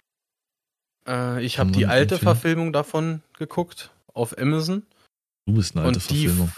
Äh, 1.08 1.44
ich 1.44 1.60
habe 1.60 1.72
die 1.72 1.86
alte 1.86 2.16
empfehlen. 2.16 2.36
Verfilmung 2.36 2.74
davon 2.74 3.22
geguckt 3.38 3.92
auf 4.14 4.38
Amazon. 4.38 4.86
du 5.48 5.54
bist 5.56 5.76
eine 5.76 5.86
alte 5.86 5.98
und. 6.00 6.02
Verfilmung. 6.04 6.52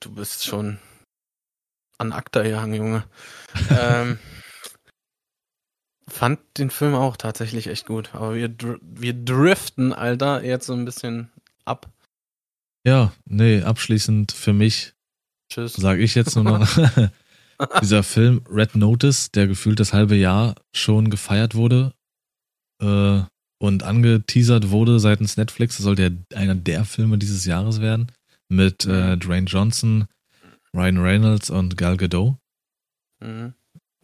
Du 0.00 0.14
bist 0.14 0.44
schon 0.44 0.78
an 1.98 2.12
Akta 2.12 2.42
gehangen, 2.42 2.74
Junge. 2.74 3.04
ähm, 3.70 4.18
fand 6.08 6.40
den 6.58 6.70
Film 6.70 6.94
auch 6.94 7.16
tatsächlich 7.16 7.66
echt 7.66 7.86
gut. 7.86 8.14
Aber 8.14 8.34
wir, 8.34 8.48
dr 8.48 8.78
wir 8.82 9.12
driften, 9.12 9.92
Alter, 9.92 10.44
jetzt 10.44 10.66
so 10.66 10.74
ein 10.74 10.84
bisschen 10.84 11.30
ab. 11.64 11.90
Ja, 12.88 13.12
nee, 13.26 13.60
abschließend 13.62 14.32
für 14.32 14.54
mich 14.54 14.94
Tschüss. 15.52 15.74
sage 15.74 16.02
ich 16.02 16.14
jetzt 16.14 16.34
nur 16.36 16.44
noch, 16.44 16.78
dieser 17.82 18.02
Film 18.02 18.40
Red 18.50 18.76
Notice, 18.76 19.30
der 19.30 19.46
gefühlt 19.46 19.78
das 19.78 19.92
halbe 19.92 20.16
Jahr 20.16 20.54
schon 20.74 21.10
gefeiert 21.10 21.54
wurde 21.54 21.92
äh, 22.82 23.20
und 23.60 23.82
angeteasert 23.82 24.70
wurde 24.70 25.00
seitens 25.00 25.36
Netflix, 25.36 25.76
sollte 25.76 26.02
ja 26.02 26.38
einer 26.38 26.54
der 26.54 26.86
Filme 26.86 27.18
dieses 27.18 27.44
Jahres 27.44 27.82
werden, 27.82 28.10
mit 28.48 28.86
äh, 28.86 29.16
Mhm. 29.16 29.20
Dwayne 29.20 29.46
Johnson, 29.46 30.06
Ryan 30.72 30.98
Reynolds 30.98 31.50
und 31.50 31.76
Gal 31.76 31.98
Gadot. 31.98 32.36
Mhm. 33.20 33.52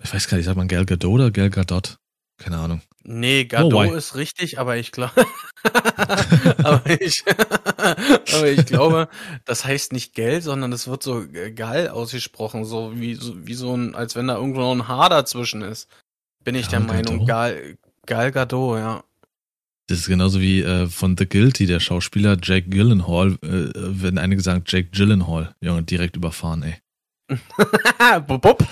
Ich 0.03 0.13
weiß 0.13 0.29
gar 0.29 0.37
nicht, 0.37 0.45
sagt 0.45 0.59
man 0.59 0.69
Gal 0.69 0.85
Gadot 0.85 1.11
oder 1.11 1.31
Gal 1.31 1.49
Gadot? 1.49 1.97
Keine 2.37 2.59
Ahnung. 2.59 2.83
Nee, 3.07 3.45
Gadot 3.45 3.91
why? 3.91 3.97
ist 3.97 4.15
richtig, 4.15 4.59
aber 4.59 4.79
ich 4.79 4.91
glaube, 4.91 5.27
aber 6.65 6.83
ich, 7.01 7.23
aber 8.35 8.49
ich 8.49 8.65
glaube, 8.65 9.09
das 9.45 9.67
heißt 9.67 9.93
nicht 9.93 10.15
Geld, 10.15 10.43
sondern 10.43 10.73
es 10.73 10.89
wird 10.89 11.03
so 11.03 11.23
Gal 11.55 11.89
ausgesprochen, 11.89 12.65
so 12.65 12.99
wie, 12.99 13.15
so 13.15 13.47
wie 13.47 13.55
so 13.55 13.77
ein, 13.77 13.95
als 13.95 14.17
wenn 14.17 14.29
da 14.29 14.37
irgendwo 14.37 14.61
noch 14.61 14.73
ein 14.73 14.89
Haar 14.89 15.11
dazwischen 15.11 15.61
ist. 15.61 15.89
Bin 16.45 16.55
ich 16.55 16.69
der 16.69 16.81
Gal 16.81 16.89
Meinung? 16.89 17.27
Gal, 17.27 17.77
Gal 18.07 18.33
Gadot, 18.33 18.79
ja. 18.79 19.05
Das 19.87 19.99
ist 19.99 20.07
genauso 20.07 20.41
wie 20.41 20.63
äh, 20.63 20.87
von 20.87 21.15
The 21.19 21.29
Guilty, 21.29 21.67
der 21.67 21.81
Schauspieler 21.81 22.39
Jake 22.43 22.71
Gyllenhaal, 22.71 23.33
äh, 23.43 23.71
wenn 23.75 24.17
einige 24.17 24.41
sagen 24.41 24.65
Jake 24.67 24.89
Gyllenhaal. 24.91 25.55
Junge, 25.61 25.83
direkt 25.83 26.17
überfahren, 26.17 26.63
ey. 26.63 26.79
bup, 28.27 28.41
bup. 28.41 28.67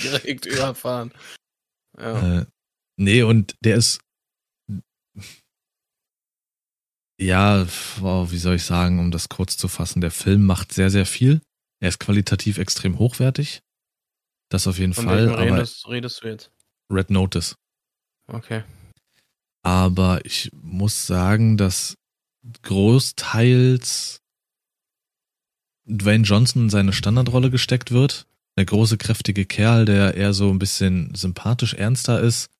Direkt 0.00 0.46
überfahren. 0.46 1.10
Ja. 1.98 2.40
Äh, 2.40 2.46
nee, 2.96 3.22
und 3.22 3.54
der 3.60 3.76
ist. 3.76 4.00
Ja, 7.20 7.66
wow, 8.00 8.30
wie 8.32 8.38
soll 8.38 8.56
ich 8.56 8.64
sagen, 8.64 8.98
um 8.98 9.10
das 9.10 9.28
kurz 9.28 9.56
zu 9.56 9.68
fassen, 9.68 10.00
der 10.00 10.10
Film 10.10 10.44
macht 10.44 10.72
sehr, 10.72 10.90
sehr 10.90 11.06
viel. 11.06 11.40
Er 11.80 11.88
ist 11.88 12.00
qualitativ 12.00 12.58
extrem 12.58 12.98
hochwertig. 12.98 13.62
Das 14.48 14.66
auf 14.66 14.78
jeden 14.78 14.94
Von 14.94 15.04
Fall, 15.04 15.26
welchem 15.26 15.34
aber 15.34 15.56
redest, 15.56 15.88
redest 15.88 16.22
du 16.22 16.28
jetzt? 16.28 16.50
Red 16.90 17.10
Notice. 17.10 17.56
Okay. 18.26 18.64
Aber 19.62 20.24
ich 20.24 20.50
muss 20.52 21.06
sagen, 21.06 21.56
dass 21.56 21.96
großteils 22.62 24.20
Dwayne 25.86 26.24
Johnson 26.24 26.64
in 26.64 26.70
seine 26.70 26.92
Standardrolle 26.92 27.50
gesteckt 27.50 27.90
wird. 27.90 28.26
Der 28.56 28.64
große, 28.64 28.98
kräftige 28.98 29.44
Kerl, 29.44 29.84
der 29.84 30.14
eher 30.14 30.32
so 30.32 30.50
ein 30.50 30.58
bisschen 30.58 31.14
sympathisch 31.14 31.74
ernster 31.74 32.20
ist. 32.20 32.50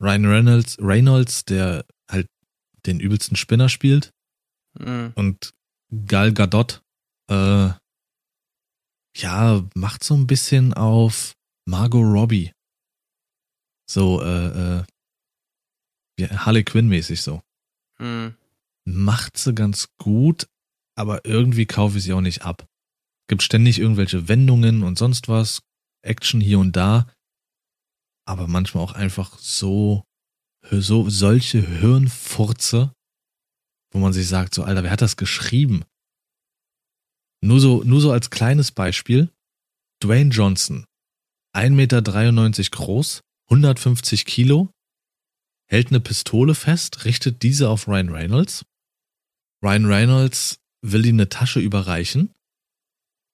Ryan 0.00 0.26
Reynolds, 0.26 0.76
Reynolds, 0.80 1.44
der 1.44 1.84
halt 2.10 2.28
den 2.86 3.00
übelsten 3.00 3.36
Spinner 3.36 3.68
spielt. 3.68 4.12
Mhm. 4.78 5.12
Und 5.14 5.54
Gal 6.06 6.32
Gadot, 6.32 6.82
äh, 7.30 7.70
ja, 9.16 9.64
macht 9.74 10.04
so 10.04 10.14
ein 10.14 10.26
bisschen 10.26 10.74
auf 10.74 11.34
Margot 11.66 12.04
Robbie. 12.04 12.52
So, 13.90 14.22
äh, 14.22 14.78
äh, 14.78 14.84
ja, 16.20 16.44
Harley 16.44 16.62
Quinn-mäßig 16.62 17.22
so. 17.22 17.42
Mhm. 17.98 18.36
Macht 18.84 19.36
sie 19.38 19.54
ganz 19.54 19.88
gut, 19.98 20.46
aber 20.94 21.24
irgendwie 21.24 21.66
kaufe 21.66 21.98
ich 21.98 22.04
sie 22.04 22.12
auch 22.12 22.20
nicht 22.20 22.42
ab. 22.42 22.66
Gibt 23.28 23.42
ständig 23.42 23.78
irgendwelche 23.78 24.28
Wendungen 24.28 24.82
und 24.82 24.98
sonst 24.98 25.28
was, 25.28 25.62
Action 26.02 26.40
hier 26.40 26.58
und 26.58 26.76
da, 26.76 27.06
aber 28.28 28.46
manchmal 28.46 28.84
auch 28.84 28.92
einfach 28.92 29.38
so, 29.38 30.04
so 30.70 31.08
solche 31.08 31.66
Hirnfurze, 31.66 32.92
wo 33.90 33.98
man 33.98 34.12
sich 34.12 34.28
sagt, 34.28 34.54
so, 34.54 34.64
Alter, 34.64 34.82
wer 34.82 34.90
hat 34.90 35.00
das 35.00 35.16
geschrieben? 35.16 35.84
Nur 37.40 37.58
so, 37.58 37.82
nur 37.84 38.02
so 38.02 38.12
als 38.12 38.28
kleines 38.28 38.70
Beispiel. 38.70 39.32
Dwayne 40.02 40.30
Johnson, 40.30 40.84
1,93 41.56 41.70
Meter 41.70 42.02
groß, 42.70 43.22
150 43.46 44.26
Kilo, 44.26 44.70
hält 45.66 45.88
eine 45.88 46.00
Pistole 46.00 46.54
fest, 46.54 47.04
richtet 47.06 47.42
diese 47.42 47.70
auf 47.70 47.88
Ryan 47.88 48.10
Reynolds. 48.10 48.64
Ryan 49.64 49.86
Reynolds 49.86 50.60
will 50.82 51.06
ihm 51.06 51.16
eine 51.16 51.30
Tasche 51.30 51.60
überreichen, 51.60 52.34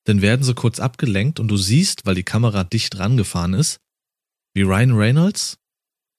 dann 0.04 0.22
werden 0.22 0.42
sie 0.42 0.54
kurz 0.54 0.78
abgelenkt 0.78 1.40
und 1.40 1.48
du 1.48 1.56
siehst, 1.56 2.06
weil 2.06 2.14
die 2.14 2.22
Kamera 2.22 2.64
dicht 2.64 2.96
rangefahren 2.98 3.54
ist, 3.54 3.80
wie 4.54 4.62
Ryan 4.62 4.92
Reynolds? 4.92 5.58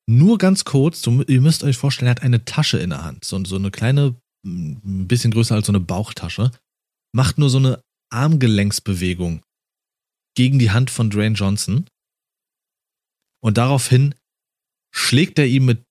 Nur 0.07 0.37
ganz 0.37 0.65
kurz, 0.65 1.01
so, 1.01 1.23
ihr 1.23 1.41
müsst 1.41 1.63
euch 1.63 1.77
vorstellen, 1.77 2.07
er 2.07 2.11
hat 2.11 2.21
eine 2.21 2.45
Tasche 2.45 2.77
in 2.77 2.91
der 2.91 3.03
Hand, 3.03 3.25
so, 3.25 3.43
so 3.43 3.55
eine 3.55 3.71
kleine, 3.71 4.15
ein 4.45 5.07
bisschen 5.07 5.31
größer 5.31 5.55
als 5.55 5.65
so 5.65 5.71
eine 5.71 5.79
Bauchtasche, 5.79 6.51
macht 7.11 7.37
nur 7.37 7.49
so 7.49 7.57
eine 7.57 7.81
Armgelenksbewegung 8.11 9.41
gegen 10.37 10.59
die 10.59 10.71
Hand 10.71 10.91
von 10.91 11.09
Dwayne 11.09 11.35
Johnson. 11.35 11.87
Und 13.43 13.57
daraufhin 13.57 14.13
schlägt 14.93 15.39
er 15.39 15.47
ihm 15.47 15.65
mit, 15.65 15.83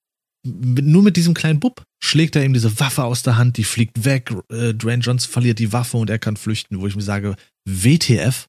mit, 0.46 0.84
nur 0.84 1.02
mit 1.02 1.16
diesem 1.16 1.34
kleinen 1.34 1.58
Bub 1.58 1.82
schlägt 2.02 2.36
er 2.36 2.44
ihm 2.44 2.52
diese 2.52 2.78
Waffe 2.78 3.04
aus 3.04 3.22
der 3.22 3.36
Hand, 3.36 3.56
die 3.56 3.64
fliegt 3.64 4.04
weg, 4.04 4.30
äh, 4.50 4.74
Dwayne 4.74 5.02
Johnson 5.02 5.30
verliert 5.30 5.58
die 5.58 5.72
Waffe 5.72 5.96
und 5.96 6.10
er 6.10 6.18
kann 6.18 6.36
flüchten, 6.36 6.80
wo 6.80 6.86
ich 6.86 6.94
mir 6.94 7.02
sage, 7.02 7.36
WTF? 7.66 8.46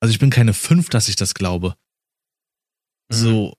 Also 0.00 0.12
ich 0.12 0.18
bin 0.20 0.30
keine 0.30 0.54
fünf, 0.54 0.88
dass 0.88 1.08
ich 1.08 1.16
das 1.16 1.34
glaube. 1.34 1.74
Mhm. 3.10 3.14
So, 3.14 3.54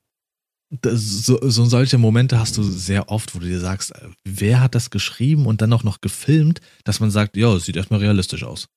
das, 0.82 1.26
so, 1.26 1.40
so 1.50 1.66
solche 1.66 1.98
Momente 1.98 2.40
hast 2.40 2.58
du 2.58 2.64
sehr 2.64 3.10
oft, 3.10 3.36
wo 3.36 3.40
du 3.40 3.46
dir 3.46 3.60
sagst, 3.60 3.92
äh, 3.96 4.10
wer 4.24 4.62
hat 4.62 4.76
das 4.76 4.90
geschrieben 4.90 5.46
und 5.46 5.62
dann 5.62 5.74
auch 5.74 5.84
noch 5.84 6.02
gefilmt, 6.02 6.62
dass 6.84 7.00
man 7.00 7.12
sagt, 7.12 7.38
ja, 7.38 7.54
es 7.54 7.66
sieht 7.66 7.76
erstmal 7.76 8.00
realistisch 8.00 8.44
aus. 8.44 8.68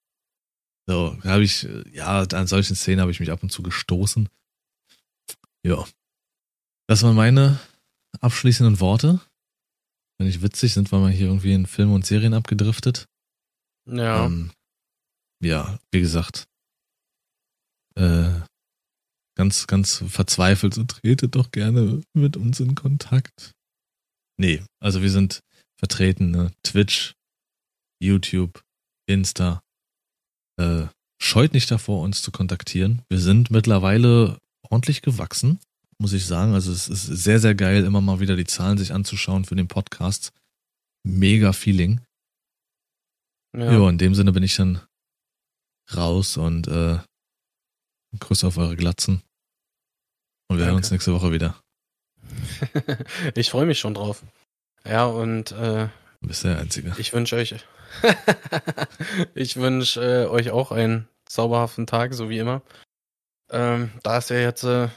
So, 0.86 1.18
habe 1.24 1.44
ich, 1.44 1.64
äh, 1.64 1.84
ja, 1.92 2.22
an 2.22 2.46
solchen 2.46 2.76
Szenen 2.76 3.00
habe 3.00 3.10
ich 3.10 3.20
mich 3.20 3.30
ab 3.30 3.42
und 3.42 3.50
zu 3.50 3.62
gestoßen. 3.62 4.28
Ja. 5.64 5.84
Das 6.88 7.02
waren 7.02 7.16
meine 7.16 7.58
abschließenden 8.20 8.80
Worte. 8.80 9.20
Wenn 10.18 10.28
ich 10.28 10.42
witzig, 10.42 10.74
sind 10.74 10.90
wir 10.90 10.98
mal 10.98 11.12
hier 11.12 11.26
irgendwie 11.26 11.52
in 11.52 11.66
Filmen 11.66 11.92
und 11.94 12.06
Serien 12.06 12.34
abgedriftet. 12.34 13.06
Ja. 13.86 14.26
Ähm, 14.26 14.50
ja, 15.42 15.78
wie 15.92 16.00
gesagt, 16.00 16.48
äh, 17.94 18.30
ganz, 19.38 19.66
ganz 19.68 20.04
verzweifelt, 20.08 20.74
so 20.74 20.84
tretet 20.84 21.36
doch 21.36 21.50
gerne 21.52 22.02
mit 22.12 22.36
uns 22.36 22.60
in 22.60 22.74
Kontakt. 22.74 23.52
Nee, 24.36 24.62
also 24.82 25.00
wir 25.00 25.10
sind 25.10 25.40
vertreten, 25.78 26.30
ne? 26.32 26.52
Twitch, 26.64 27.14
YouTube, 28.02 28.62
Insta. 29.06 29.62
Äh, 30.60 30.86
scheut 31.22 31.52
nicht 31.54 31.70
davor, 31.70 32.02
uns 32.02 32.20
zu 32.20 32.32
kontaktieren. 32.32 33.02
Wir 33.08 33.20
sind 33.20 33.50
mittlerweile 33.50 34.38
ordentlich 34.68 35.02
gewachsen, 35.02 35.60
muss 35.98 36.12
ich 36.12 36.26
sagen. 36.26 36.54
Also 36.54 36.72
es 36.72 36.88
ist 36.88 37.04
sehr, 37.04 37.38
sehr 37.38 37.54
geil, 37.54 37.84
immer 37.84 38.00
mal 38.00 38.20
wieder 38.20 38.36
die 38.36 38.44
Zahlen 38.44 38.78
sich 38.78 38.92
anzuschauen 38.92 39.44
für 39.44 39.56
den 39.56 39.68
Podcast. 39.68 40.32
Mega 41.04 41.52
Feeling. 41.52 42.00
Ja. 43.56 43.72
Jo, 43.72 43.88
in 43.88 43.98
dem 43.98 44.14
Sinne 44.14 44.32
bin 44.32 44.42
ich 44.42 44.56
dann 44.56 44.80
raus 45.94 46.36
und 46.36 46.66
äh, 46.66 46.98
Grüße 48.18 48.46
auf 48.46 48.56
eure 48.56 48.76
Glatzen. 48.76 49.22
Und 50.48 50.56
wir 50.56 50.64
Danke. 50.64 50.66
hören 50.66 50.76
uns 50.76 50.90
nächste 50.90 51.12
Woche 51.12 51.30
wieder. 51.32 51.54
ich 53.34 53.50
freue 53.50 53.66
mich 53.66 53.78
schon 53.78 53.94
drauf. 53.94 54.22
Ja, 54.86 55.04
und 55.04 55.52
äh, 55.52 55.88
du 56.20 56.28
bist 56.28 56.44
der 56.44 56.58
Einzige. 56.58 56.94
Ich 56.98 57.12
wünsche 57.12 57.36
euch, 57.36 57.54
ich 59.34 59.56
wünsche 59.56 60.00
äh, 60.00 60.26
euch 60.26 60.50
auch 60.50 60.72
einen 60.72 61.08
zauberhaften 61.26 61.86
Tag, 61.86 62.14
so 62.14 62.30
wie 62.30 62.38
immer. 62.38 62.62
Ähm, 63.50 63.92
da 64.02 64.18
es 64.18 64.30
ja 64.30 64.38
jetzt 64.38 64.64
äh, 64.64 64.88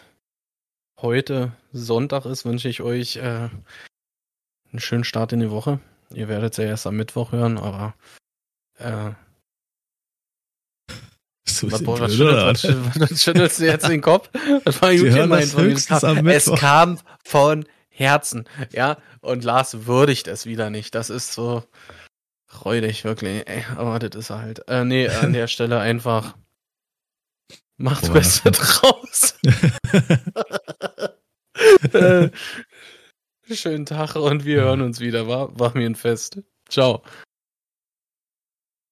heute 1.01 1.51
Sonntag 1.73 2.25
ist, 2.25 2.45
wünsche 2.45 2.69
ich 2.69 2.81
euch 2.81 3.17
äh, 3.17 3.49
einen 4.71 4.79
schönen 4.79 5.03
Start 5.03 5.33
in 5.33 5.41
die 5.41 5.51
Woche. 5.51 5.79
Ihr 6.13 6.27
werdet 6.27 6.53
es 6.53 6.57
ja 6.57 6.65
erst 6.65 6.87
am 6.87 6.95
Mittwoch 6.95 7.31
hören, 7.31 7.57
aber 7.57 7.93
äh, 8.77 9.11
so 11.61 11.71
was, 11.71 11.85
was, 11.85 12.15
schüttelst, 12.15 12.99
was, 12.99 13.23
schüttelst 13.23 13.59
du 13.59 13.65
jetzt 13.65 13.87
den 13.87 14.01
Kopf? 14.01 14.29
Das 14.65 14.81
war 14.81 14.95
gut 14.95 15.13
gemeint 15.13 15.49
von 15.49 15.67
mir. 15.67 16.33
Es 16.33 16.51
kam 16.53 16.97
von 17.23 17.65
Herzen, 17.89 18.45
ja. 18.71 18.97
Und 19.21 19.43
Lars 19.43 19.85
würdigt 19.85 20.27
es 20.27 20.45
wieder 20.45 20.69
nicht. 20.69 20.95
Das 20.95 21.09
ist 21.09 21.33
so 21.33 21.63
räudig, 22.65 23.03
wirklich. 23.03 23.47
Ey, 23.47 23.63
aber 23.75 23.99
das 23.99 24.15
ist 24.15 24.29
halt. 24.31 24.67
Äh, 24.67 24.83
nee, 24.83 25.07
an 25.07 25.33
der 25.33 25.47
Stelle 25.47 25.79
einfach 25.79 26.35
macht 27.77 28.07
Boah, 28.07 28.13
Beste 28.13 28.51
draus. 28.51 29.35
äh, 31.93 32.29
schönen 33.51 33.85
Tag 33.85 34.15
und 34.15 34.45
wir 34.45 34.61
hören 34.61 34.81
uns 34.81 34.99
wieder. 34.99 35.27
War, 35.27 35.57
war 35.59 35.75
mir 35.75 35.85
ein 35.85 35.95
Fest. 35.95 36.41
Ciao. 36.69 37.03